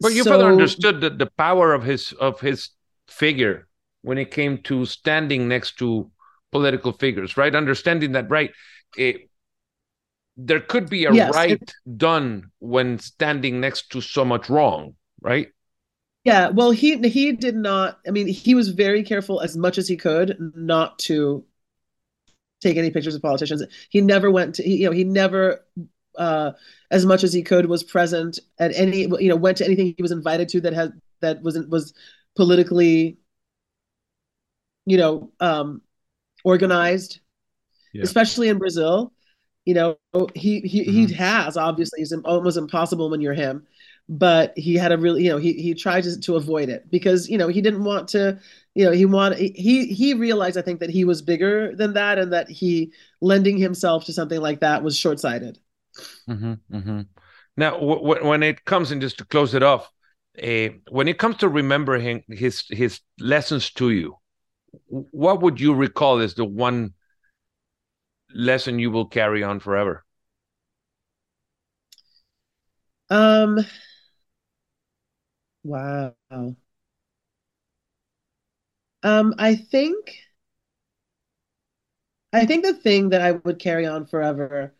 but 0.00 0.12
your 0.12 0.24
so, 0.24 0.32
father 0.32 0.50
understood 0.50 1.00
the, 1.00 1.10
the 1.10 1.30
power 1.38 1.72
of 1.72 1.82
his 1.82 2.12
of 2.12 2.40
his 2.40 2.70
figure 3.08 3.68
when 4.02 4.18
it 4.18 4.30
came 4.30 4.58
to 4.58 4.84
standing 4.84 5.48
next 5.48 5.78
to 5.78 6.10
political 6.52 6.92
figures, 6.92 7.36
right? 7.36 7.54
Understanding 7.54 8.12
that, 8.12 8.30
right? 8.30 8.50
It, 8.96 9.28
there 10.36 10.60
could 10.60 10.88
be 10.88 11.06
a 11.06 11.12
yes, 11.12 11.34
right 11.34 11.60
it, 11.62 11.72
done 11.96 12.50
when 12.58 12.98
standing 12.98 13.60
next 13.60 13.90
to 13.90 14.00
so 14.00 14.24
much 14.24 14.48
wrong, 14.48 14.94
right? 15.20 15.48
Yeah, 16.26 16.48
well, 16.48 16.72
he 16.72 16.96
he 17.08 17.30
did 17.30 17.54
not. 17.54 18.00
I 18.04 18.10
mean, 18.10 18.26
he 18.26 18.56
was 18.56 18.70
very 18.70 19.04
careful 19.04 19.40
as 19.40 19.56
much 19.56 19.78
as 19.78 19.86
he 19.86 19.96
could 19.96 20.36
not 20.56 20.98
to 21.00 21.44
take 22.60 22.76
any 22.76 22.90
pictures 22.90 23.14
of 23.14 23.22
politicians. 23.22 23.62
He 23.90 24.00
never 24.00 24.28
went 24.28 24.56
to, 24.56 24.64
he, 24.64 24.78
you 24.78 24.86
know, 24.86 24.90
he 24.90 25.04
never, 25.04 25.64
uh, 26.18 26.50
as 26.90 27.06
much 27.06 27.22
as 27.22 27.32
he 27.32 27.44
could, 27.44 27.66
was 27.66 27.84
present 27.84 28.40
at 28.58 28.74
any, 28.74 29.02
you 29.02 29.28
know, 29.28 29.36
went 29.36 29.58
to 29.58 29.64
anything 29.64 29.94
he 29.96 30.02
was 30.02 30.10
invited 30.10 30.48
to 30.48 30.62
that 30.62 30.72
had 30.72 30.94
that 31.20 31.42
wasn't 31.42 31.68
was 31.68 31.94
politically, 32.34 33.18
you 34.84 34.96
know, 34.96 35.30
um, 35.38 35.80
organized, 36.42 37.20
yeah. 37.94 38.02
especially 38.02 38.48
in 38.48 38.58
Brazil. 38.58 39.12
You 39.64 39.74
know, 39.74 39.98
he 40.34 40.58
he 40.62 40.80
mm-hmm. 40.82 40.90
he 40.90 41.14
has 41.14 41.56
obviously 41.56 42.02
it's 42.02 42.12
almost 42.24 42.56
impossible 42.56 43.10
when 43.10 43.20
you're 43.20 43.32
him, 43.32 43.64
but 44.08 44.52
he 44.56 44.74
had 44.74 44.92
a 44.92 44.98
really 44.98 45.24
you 45.24 45.30
know 45.30 45.38
he 45.38 45.54
he 45.54 45.74
tried 45.74 46.04
to, 46.04 46.18
to 46.20 46.36
avoid 46.36 46.68
it 46.68 46.88
because 46.90 47.28
you 47.28 47.36
know 47.36 47.48
he 47.48 47.60
didn't 47.60 47.82
want 47.84 48.08
to 48.08 48.38
you 48.74 48.84
know 48.84 48.92
he 48.92 49.04
wanted 49.04 49.38
he 49.38 49.86
he 49.86 50.14
realized 50.14 50.56
I 50.56 50.62
think 50.62 50.80
that 50.80 50.90
he 50.90 51.04
was 51.04 51.22
bigger 51.22 51.74
than 51.74 51.94
that 51.94 52.18
and 52.18 52.32
that 52.32 52.48
he 52.48 52.92
lending 53.20 53.58
himself 53.58 54.04
to 54.06 54.12
something 54.12 54.40
like 54.40 54.60
that 54.60 54.82
was 54.82 54.96
short 54.96 55.18
sighted. 55.18 55.58
Mm-hmm, 56.28 56.54
mm-hmm. 56.72 57.00
Now, 57.56 57.72
w- 57.72 58.24
when 58.24 58.42
it 58.42 58.64
comes 58.64 58.90
and 58.90 59.00
just 59.00 59.18
to 59.18 59.24
close 59.24 59.54
it 59.54 59.62
off, 59.62 59.90
uh, 60.42 60.68
when 60.90 61.08
it 61.08 61.18
comes 61.18 61.38
to 61.38 61.48
remembering 61.48 62.22
his 62.28 62.64
his 62.68 63.00
lessons 63.18 63.70
to 63.72 63.90
you, 63.90 64.16
what 64.88 65.40
would 65.42 65.60
you 65.60 65.74
recall 65.74 66.18
as 66.18 66.34
the 66.34 66.44
one 66.44 66.94
lesson 68.34 68.78
you 68.78 68.90
will 68.90 69.06
carry 69.06 69.42
on 69.42 69.60
forever? 69.60 70.04
Um 73.08 73.64
wow. 75.66 76.14
Um 79.02 79.34
I 79.38 79.54
think 79.54 80.18
I 82.32 82.44
think 82.46 82.64
the 82.64 82.74
thing 82.74 83.10
that 83.10 83.22
I 83.22 83.32
would 83.32 83.58
carry 83.58 83.86
on 83.86 84.06
forever 84.06 84.74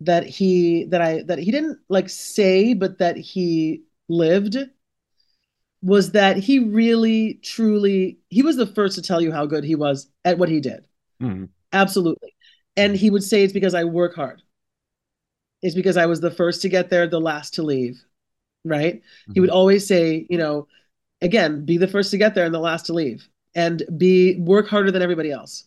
that 0.00 0.26
he 0.26 0.84
that 0.86 1.00
I 1.00 1.22
that 1.22 1.38
he 1.38 1.50
didn't 1.50 1.78
like 1.88 2.08
say 2.08 2.74
but 2.74 2.98
that 2.98 3.16
he 3.16 3.84
lived 4.08 4.56
was 5.82 6.12
that 6.12 6.36
he 6.38 6.58
really 6.60 7.34
truly 7.42 8.18
he 8.30 8.42
was 8.42 8.56
the 8.56 8.66
first 8.66 8.96
to 8.96 9.02
tell 9.02 9.20
you 9.20 9.30
how 9.30 9.46
good 9.46 9.64
he 9.64 9.74
was 9.74 10.08
at 10.24 10.38
what 10.38 10.48
he 10.48 10.60
did 10.60 10.84
mm-hmm. 11.20 11.44
absolutely 11.72 12.34
and 12.76 12.96
he 12.96 13.10
would 13.10 13.22
say 13.22 13.44
it's 13.44 13.52
because 13.52 13.74
i 13.74 13.84
work 13.84 14.14
hard 14.14 14.42
it's 15.62 15.74
because 15.74 15.96
i 15.96 16.06
was 16.06 16.20
the 16.20 16.30
first 16.30 16.62
to 16.62 16.68
get 16.68 16.88
there 16.88 17.06
the 17.06 17.20
last 17.20 17.54
to 17.54 17.62
leave 17.62 18.02
right 18.64 18.96
mm-hmm. 18.96 19.32
he 19.34 19.40
would 19.40 19.50
mm-hmm. 19.50 19.56
always 19.56 19.86
say 19.86 20.26
you 20.28 20.38
know 20.38 20.66
again 21.20 21.64
be 21.64 21.76
the 21.76 21.88
first 21.88 22.10
to 22.10 22.18
get 22.18 22.34
there 22.34 22.44
and 22.44 22.54
the 22.54 22.58
last 22.58 22.86
to 22.86 22.92
leave 22.92 23.28
and 23.54 23.82
be 23.96 24.36
work 24.40 24.68
harder 24.68 24.90
than 24.90 25.02
everybody 25.02 25.30
else 25.30 25.64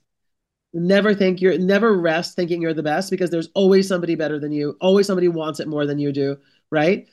never 0.74 1.14
think 1.14 1.42
you're 1.42 1.58
never 1.58 1.98
rest 1.98 2.36
thinking 2.36 2.62
you're 2.62 2.74
the 2.74 2.84
best 2.84 3.10
because 3.10 3.30
there's 3.30 3.50
always 3.56 3.88
somebody 3.88 4.16
better 4.16 4.40
than 4.40 4.52
you 4.52 4.76
always 4.82 5.08
somebody 5.08 5.28
wants 5.28 5.60
it 5.60 5.68
more 5.68 5.86
than 5.86 6.00
you 6.00 6.12
do 6.12 6.38
right 6.72 7.08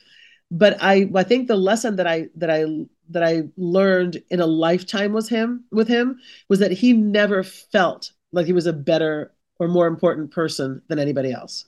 but 0.51 0.76
I 0.80 1.11
I 1.14 1.22
think 1.24 1.49
the 1.49 1.57
lesson 1.57 1.97
that 1.97 2.07
I 2.07 2.28
that 2.37 2.51
I 2.51 2.64
that 3.11 3.22
I 3.22 3.43
learned 3.57 4.22
in 4.30 4.41
a 4.41 4.47
lifetime 4.47 5.12
was 5.12 5.28
him 5.28 5.64
with 5.70 5.89
him 5.89 6.20
was 6.49 6.59
that 6.61 6.72
he 6.72 6.93
never 6.93 7.43
felt 7.43 8.12
like 8.32 8.47
he 8.47 8.53
was 8.53 8.66
a 8.66 8.72
better 8.72 9.32
or 9.59 9.68
more 9.68 9.87
important 9.87 10.30
person 10.30 10.82
than 10.89 10.99
anybody 10.99 11.32
else. 11.32 11.66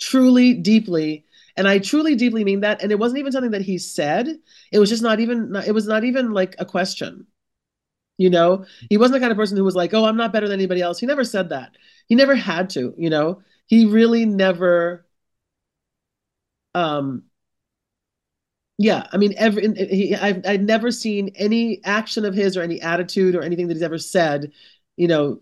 Truly, 0.00 0.54
deeply, 0.54 1.26
and 1.60 1.68
I 1.68 1.78
truly, 1.78 2.16
deeply 2.16 2.44
mean 2.44 2.62
that. 2.62 2.82
And 2.82 2.90
it 2.90 2.98
wasn't 2.98 3.20
even 3.20 3.32
something 3.32 3.52
that 3.52 3.62
he 3.62 3.78
said. 3.78 4.28
It 4.72 4.80
was 4.80 4.88
just 4.90 5.02
not 5.02 5.20
even. 5.20 5.54
It 5.66 5.72
was 5.72 5.86
not 5.86 6.04
even 6.04 6.32
like 6.32 6.56
a 6.58 6.66
question. 6.66 7.28
You 8.18 8.30
know, 8.30 8.66
he 8.90 8.98
wasn't 8.98 9.14
the 9.14 9.20
kind 9.20 9.32
of 9.32 9.38
person 9.38 9.56
who 9.56 9.64
was 9.64 9.76
like, 9.76 9.94
"Oh, 9.94 10.04
I'm 10.06 10.16
not 10.16 10.32
better 10.32 10.48
than 10.48 10.60
anybody 10.60 10.82
else." 10.82 10.98
He 11.00 11.06
never 11.06 11.24
said 11.24 11.50
that. 11.50 11.76
He 12.08 12.14
never 12.16 12.34
had 12.34 12.70
to. 12.70 12.94
You 12.98 13.10
know, 13.10 13.42
he 13.66 13.86
really 13.86 14.26
never. 14.26 15.06
Um, 16.74 17.24
yeah, 18.78 19.06
I 19.12 19.18
mean, 19.18 19.34
every 19.36 19.68
he, 19.74 20.14
I've 20.16 20.42
I've 20.46 20.60
never 20.62 20.90
seen 20.90 21.30
any 21.34 21.84
action 21.84 22.24
of 22.24 22.34
his 22.34 22.56
or 22.56 22.62
any 22.62 22.80
attitude 22.80 23.34
or 23.34 23.42
anything 23.42 23.68
that 23.68 23.74
he's 23.74 23.82
ever 23.82 23.98
said, 23.98 24.52
you 24.96 25.06
know, 25.08 25.40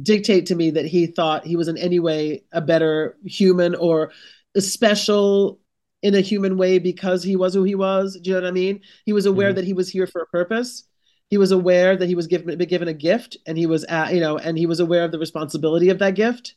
dictate 0.00 0.46
to 0.46 0.54
me 0.54 0.70
that 0.70 0.86
he 0.86 1.06
thought 1.06 1.46
he 1.46 1.56
was 1.56 1.68
in 1.68 1.76
any 1.76 1.98
way 1.98 2.44
a 2.52 2.60
better 2.60 3.16
human 3.24 3.74
or 3.74 4.12
special 4.58 5.60
in 6.02 6.14
a 6.14 6.20
human 6.20 6.56
way 6.56 6.78
because 6.78 7.22
he 7.22 7.36
was 7.36 7.54
who 7.54 7.62
he 7.62 7.74
was. 7.74 8.18
Do 8.18 8.30
you 8.30 8.36
know 8.36 8.42
what 8.42 8.48
I 8.48 8.52
mean? 8.52 8.80
He 9.04 9.12
was 9.12 9.26
aware 9.26 9.48
mm-hmm. 9.48 9.56
that 9.56 9.64
he 9.64 9.72
was 9.72 9.88
here 9.88 10.06
for 10.06 10.22
a 10.22 10.26
purpose. 10.26 10.84
He 11.30 11.38
was 11.38 11.52
aware 11.52 11.96
that 11.96 12.08
he 12.08 12.14
was 12.14 12.26
given 12.26 12.58
given 12.58 12.88
a 12.88 12.94
gift, 12.94 13.38
and 13.46 13.56
he 13.56 13.66
was 13.66 13.84
at, 13.84 14.12
you 14.12 14.20
know, 14.20 14.36
and 14.36 14.58
he 14.58 14.66
was 14.66 14.80
aware 14.80 15.04
of 15.04 15.12
the 15.12 15.18
responsibility 15.18 15.88
of 15.88 16.00
that 16.00 16.14
gift. 16.14 16.56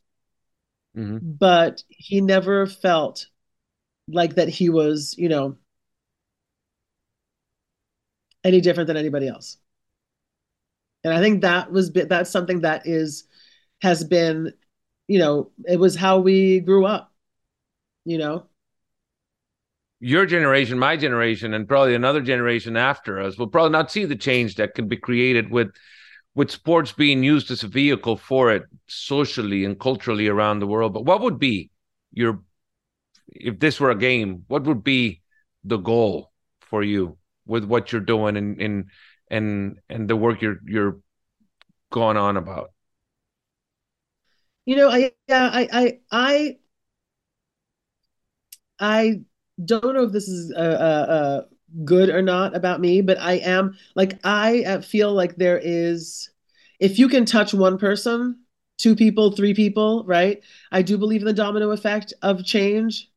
Mm-hmm. 0.97 1.17
But 1.21 1.83
he 1.89 2.21
never 2.21 2.67
felt 2.67 3.27
like 4.07 4.35
that 4.35 4.49
he 4.49 4.69
was, 4.69 5.15
you 5.17 5.29
know, 5.29 5.57
any 8.43 8.61
different 8.61 8.87
than 8.87 8.97
anybody 8.97 9.27
else. 9.27 9.57
And 11.05 11.13
I 11.13 11.21
think 11.21 11.41
that 11.41 11.71
was 11.71 11.91
that's 11.91 12.31
something 12.31 12.61
that 12.61 12.87
is 12.87 13.25
has 13.83 14.03
been, 14.03 14.51
you 15.07 15.19
know, 15.19 15.51
it 15.65 15.79
was 15.79 15.95
how 15.95 16.17
we 16.17 16.61
grew 16.61 16.83
up, 16.87 17.13
you 18.05 18.17
know. 18.17 18.47
Your 19.99 20.25
generation, 20.25 20.79
my 20.79 20.97
generation, 20.97 21.53
and 21.53 21.67
probably 21.67 21.93
another 21.93 22.21
generation 22.21 22.75
after 22.75 23.19
us 23.21 23.37
will 23.37 23.47
probably 23.47 23.69
not 23.69 23.91
see 23.91 24.05
the 24.05 24.15
change 24.15 24.55
that 24.55 24.73
can 24.73 24.87
be 24.87 24.97
created 24.97 25.51
with 25.51 25.67
with 26.33 26.49
sports 26.49 26.91
being 26.91 27.23
used 27.23 27.51
as 27.51 27.61
a 27.61 27.67
vehicle 27.67 28.17
for 28.17 28.51
it 28.51 28.63
socially 28.87 29.63
and 29.63 29.79
culturally 29.79 30.27
around 30.27 30.57
the 30.57 30.67
world. 30.67 30.91
But 30.91 31.05
what 31.05 31.21
would 31.21 31.37
be 31.37 31.69
your 32.13 32.41
if 33.27 33.59
this 33.59 33.79
were 33.79 33.91
a 33.91 33.95
game, 33.95 34.43
what 34.47 34.63
would 34.63 34.83
be 34.83 35.21
the 35.63 35.77
goal 35.77 36.31
for 36.61 36.81
you 36.81 37.19
with 37.45 37.63
what 37.63 37.91
you're 37.91 38.01
doing 38.01 38.37
and 38.37 38.59
and 38.59 38.85
and 39.35 39.79
and 39.89 40.09
the 40.09 40.15
work 40.15 40.41
you're 40.41 40.59
you're 40.65 40.99
going 41.91 42.17
on 42.17 42.37
about? 42.37 42.71
You 44.65 44.77
know, 44.77 44.89
I 44.89 45.11
yeah, 45.27 45.49
I 45.53 45.67
I 45.71 45.99
I 46.11 46.57
I 48.79 49.21
don't 49.63 49.93
know 49.93 50.03
if 50.03 50.11
this 50.11 50.27
is 50.27 50.51
a, 50.51 50.63
a, 50.63 51.13
a 51.13 51.45
good 51.83 52.09
or 52.09 52.21
not 52.21 52.55
about 52.55 52.79
me, 52.81 53.01
but 53.01 53.19
I 53.19 53.33
am 53.33 53.77
like 53.95 54.19
I 54.23 54.63
uh, 54.63 54.81
feel 54.81 55.13
like 55.13 55.35
there 55.35 55.59
is 55.61 56.29
if 56.79 56.99
you 56.99 57.07
can 57.07 57.25
touch 57.25 57.53
one 57.53 57.77
person, 57.77 58.39
two 58.77 58.95
people, 58.95 59.31
three 59.31 59.53
people, 59.53 60.03
right? 60.05 60.41
I 60.71 60.81
do 60.81 60.97
believe 60.97 61.21
in 61.21 61.27
the 61.27 61.33
domino 61.33 61.71
effect 61.71 62.13
of 62.21 62.43
change. 62.45 63.09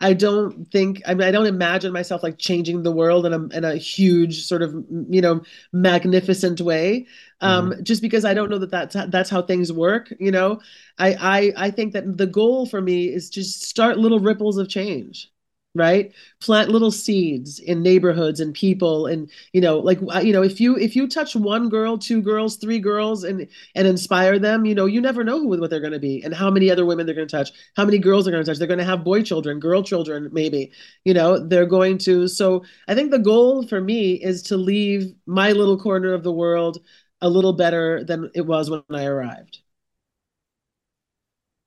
I 0.00 0.12
don't 0.12 0.70
think 0.70 1.02
I 1.06 1.14
mean 1.14 1.26
I 1.26 1.30
don't 1.30 1.46
imagine 1.46 1.92
myself 1.92 2.22
like 2.22 2.38
changing 2.38 2.82
the 2.82 2.92
world 2.92 3.26
in 3.26 3.32
a 3.32 3.46
in 3.56 3.64
a 3.64 3.76
huge 3.76 4.44
sort 4.44 4.62
of 4.62 4.74
you 5.08 5.20
know 5.20 5.42
magnificent 5.72 6.60
way. 6.60 7.06
Um 7.40 7.70
mm-hmm. 7.70 7.82
just 7.84 8.02
because 8.02 8.24
I 8.24 8.34
don't 8.34 8.50
know 8.50 8.58
that 8.58 8.70
that's 8.70 8.96
that's 9.08 9.30
how 9.30 9.42
things 9.42 9.72
work 9.72 10.12
you 10.20 10.30
know? 10.30 10.60
I 10.98 11.14
I 11.56 11.66
I 11.68 11.70
think 11.70 11.92
that 11.94 12.18
the 12.18 12.26
goal 12.26 12.66
for 12.66 12.80
me 12.82 13.06
is 13.08 13.30
just 13.30 13.62
start 13.62 13.98
little 13.98 14.20
ripples 14.20 14.58
of 14.58 14.68
change 14.68 15.30
right? 15.74 16.12
Plant 16.40 16.70
little 16.70 16.90
seeds 16.90 17.58
in 17.58 17.82
neighborhoods 17.82 18.38
and 18.38 18.54
people 18.54 19.06
and 19.06 19.30
you 19.52 19.60
know 19.60 19.78
like 19.78 19.98
uh, 20.14 20.20
you 20.20 20.32
know 20.32 20.42
if 20.42 20.60
you 20.60 20.76
if 20.76 20.94
you 20.94 21.08
touch 21.08 21.34
one 21.34 21.68
girl 21.68 21.98
two 21.98 22.22
girls 22.22 22.56
three 22.56 22.78
girls 22.78 23.24
and 23.24 23.48
and 23.74 23.88
inspire 23.88 24.38
them 24.38 24.64
you 24.64 24.74
know 24.74 24.86
you 24.86 25.00
never 25.00 25.24
know 25.24 25.40
who 25.40 25.48
what 25.48 25.70
they're 25.70 25.80
going 25.80 25.92
to 25.92 25.98
be 25.98 26.22
and 26.22 26.34
how 26.34 26.50
many 26.50 26.70
other 26.70 26.86
women 26.86 27.06
they're 27.06 27.14
going 27.14 27.26
to 27.26 27.36
touch 27.36 27.50
how 27.76 27.84
many 27.84 27.98
girls 27.98 28.24
they're 28.24 28.32
going 28.32 28.44
to 28.44 28.50
touch. 28.50 28.58
They're 28.58 28.68
going 28.68 28.78
to 28.78 28.84
have 28.84 29.04
boy 29.04 29.22
children 29.22 29.58
girl 29.58 29.82
children 29.82 30.28
maybe 30.32 30.70
you 31.04 31.14
know 31.14 31.38
they're 31.38 31.66
going 31.66 31.98
to. 31.98 32.28
So 32.28 32.64
i 32.88 32.94
think 32.94 33.10
the 33.10 33.18
goal 33.18 33.66
for 33.66 33.80
me 33.80 34.14
is 34.14 34.42
to 34.44 34.56
leave 34.56 35.14
my 35.26 35.52
little 35.52 35.78
corner 35.78 36.14
of 36.14 36.22
the 36.22 36.32
world 36.32 36.78
a 37.20 37.28
little 37.28 37.52
better 37.52 38.04
than 38.04 38.30
it 38.34 38.46
was 38.46 38.70
when 38.70 38.82
i 38.90 39.04
arrived. 39.04 39.58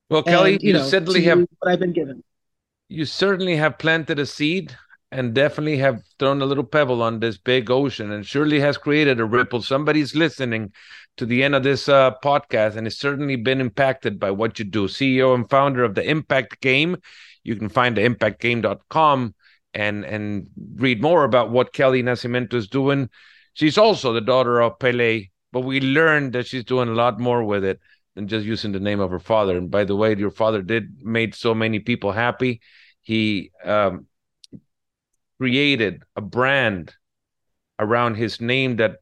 Well 0.09 0.23
kely 0.23 0.53
and, 0.53 0.63
you, 0.63 0.67
you 0.67 0.73
know, 0.73 0.83
certainly 0.83 1.23
have 1.23 1.39
what 1.59 1.71
i've 1.71 1.79
been 1.79 1.93
given 1.93 2.23
you 2.89 3.05
certainly 3.05 3.55
have 3.55 3.77
planted 3.77 4.19
a 4.19 4.25
seed 4.25 4.75
and 5.11 5.33
definitely 5.33 5.77
have 5.77 6.03
thrown 6.19 6.41
a 6.41 6.45
little 6.45 6.63
pebble 6.63 7.01
on 7.01 7.19
this 7.19 7.37
big 7.37 7.71
ocean 7.71 8.11
and 8.11 8.25
surely 8.25 8.59
has 8.59 8.77
created 8.77 9.19
a 9.19 9.25
ripple. 9.25 9.61
Somebody's 9.61 10.15
listening 10.15 10.73
to 11.17 11.25
the 11.25 11.43
end 11.43 11.55
of 11.55 11.63
this 11.63 11.87
uh, 11.87 12.11
podcast 12.23 12.75
and 12.75 12.85
has 12.85 12.97
certainly 12.97 13.35
been 13.35 13.61
impacted 13.61 14.19
by 14.19 14.31
what 14.31 14.59
you 14.59 14.65
do. 14.65 14.87
CEO 14.87 15.33
and 15.33 15.49
founder 15.49 15.83
of 15.83 15.95
the 15.95 16.07
Impact 16.07 16.59
Game. 16.61 16.97
You 17.43 17.55
can 17.55 17.69
find 17.69 17.95
the 17.95 18.01
impactgame.com 18.01 19.33
and 19.73 20.05
and 20.05 20.47
read 20.75 21.01
more 21.01 21.23
about 21.23 21.51
what 21.51 21.73
Kely 21.73 22.03
Nascimento 22.03 22.55
is 22.55 22.67
doing. 22.67 23.09
She's 23.53 23.77
also 23.77 24.13
the 24.13 24.21
daughter 24.21 24.61
of 24.61 24.79
Pelé, 24.79 25.29
but 25.51 25.61
we 25.61 25.79
learned 25.79 26.33
that 26.33 26.47
she's 26.47 26.63
doing 26.63 26.89
a 26.89 26.93
lot 26.93 27.19
more 27.19 27.43
with 27.43 27.63
it 27.63 27.79
than 28.17 28.27
just 28.27 28.45
using 28.45 28.71
the 28.71 28.79
name 28.79 28.99
of 28.99 29.11
her 29.11 29.19
father. 29.19 29.55
And 29.55 29.69
by 29.69 29.83
the 29.83 29.95
way, 29.95 30.15
your 30.15 30.31
father 30.31 30.63
did 30.63 31.03
made 31.03 31.35
so 31.35 31.53
many 31.53 31.77
people 31.77 32.11
happy. 32.11 32.61
He 33.01 33.51
um, 33.63 34.07
created 35.37 36.01
a 36.15 36.21
brand 36.21 36.95
around 37.77 38.15
his 38.15 38.41
name 38.41 38.77
that 38.77 38.97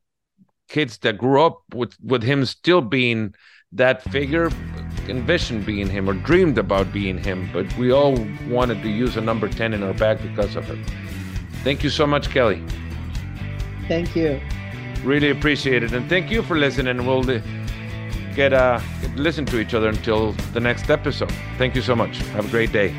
kids 0.68 0.97
that 0.99 1.18
grew 1.18 1.41
up 1.41 1.61
with 1.74 1.95
with 2.03 2.24
him 2.24 2.43
still 2.45 2.82
being 2.82 3.34
that 3.72 4.03
figure 4.03 4.51
envisioned 5.07 5.66
being 5.66 5.88
him 5.88 6.09
or 6.09 6.13
dreamed 6.13 6.57
about 6.57 6.91
being 6.91 7.18
him. 7.18 7.49
But 7.53 7.66
we 7.78 7.91
all 7.91 8.18
wanted 8.49 8.82
to 8.84 8.89
use 8.89 9.16
a 9.16 9.22
number 9.22 9.47
10 9.47 9.74
in 9.74 9.82
our 9.82 9.93
bag 9.93 10.22
because 10.22 10.57
of 10.57 10.70
it 10.70 10.80
thank 11.66 11.84
you 11.84 11.89
so 11.89 12.05
much 12.05 12.30
kely. 12.30 12.61
Thank 13.88 14.16
you. 14.16 14.39
Really 15.03 15.32
appreciate 15.32 15.82
it. 15.82 15.93
And 15.93 16.07
thank 16.07 16.30
you 16.30 16.43
for 16.43 16.57
listening. 16.57 17.05
We'll 17.07 17.24
get 18.36 18.53
uh 18.53 18.79
get 19.01 19.15
listen 19.15 19.45
to 19.45 19.59
each 19.59 19.73
other 19.73 19.89
until 19.89 20.33
the 20.53 20.59
next 20.59 20.89
episode. 20.89 21.31
Thank 21.57 21.75
you 21.75 21.81
so 21.81 21.95
much. 21.95 22.17
Have 22.33 22.45
a 22.45 22.49
great 22.49 22.71
day. 22.71 22.93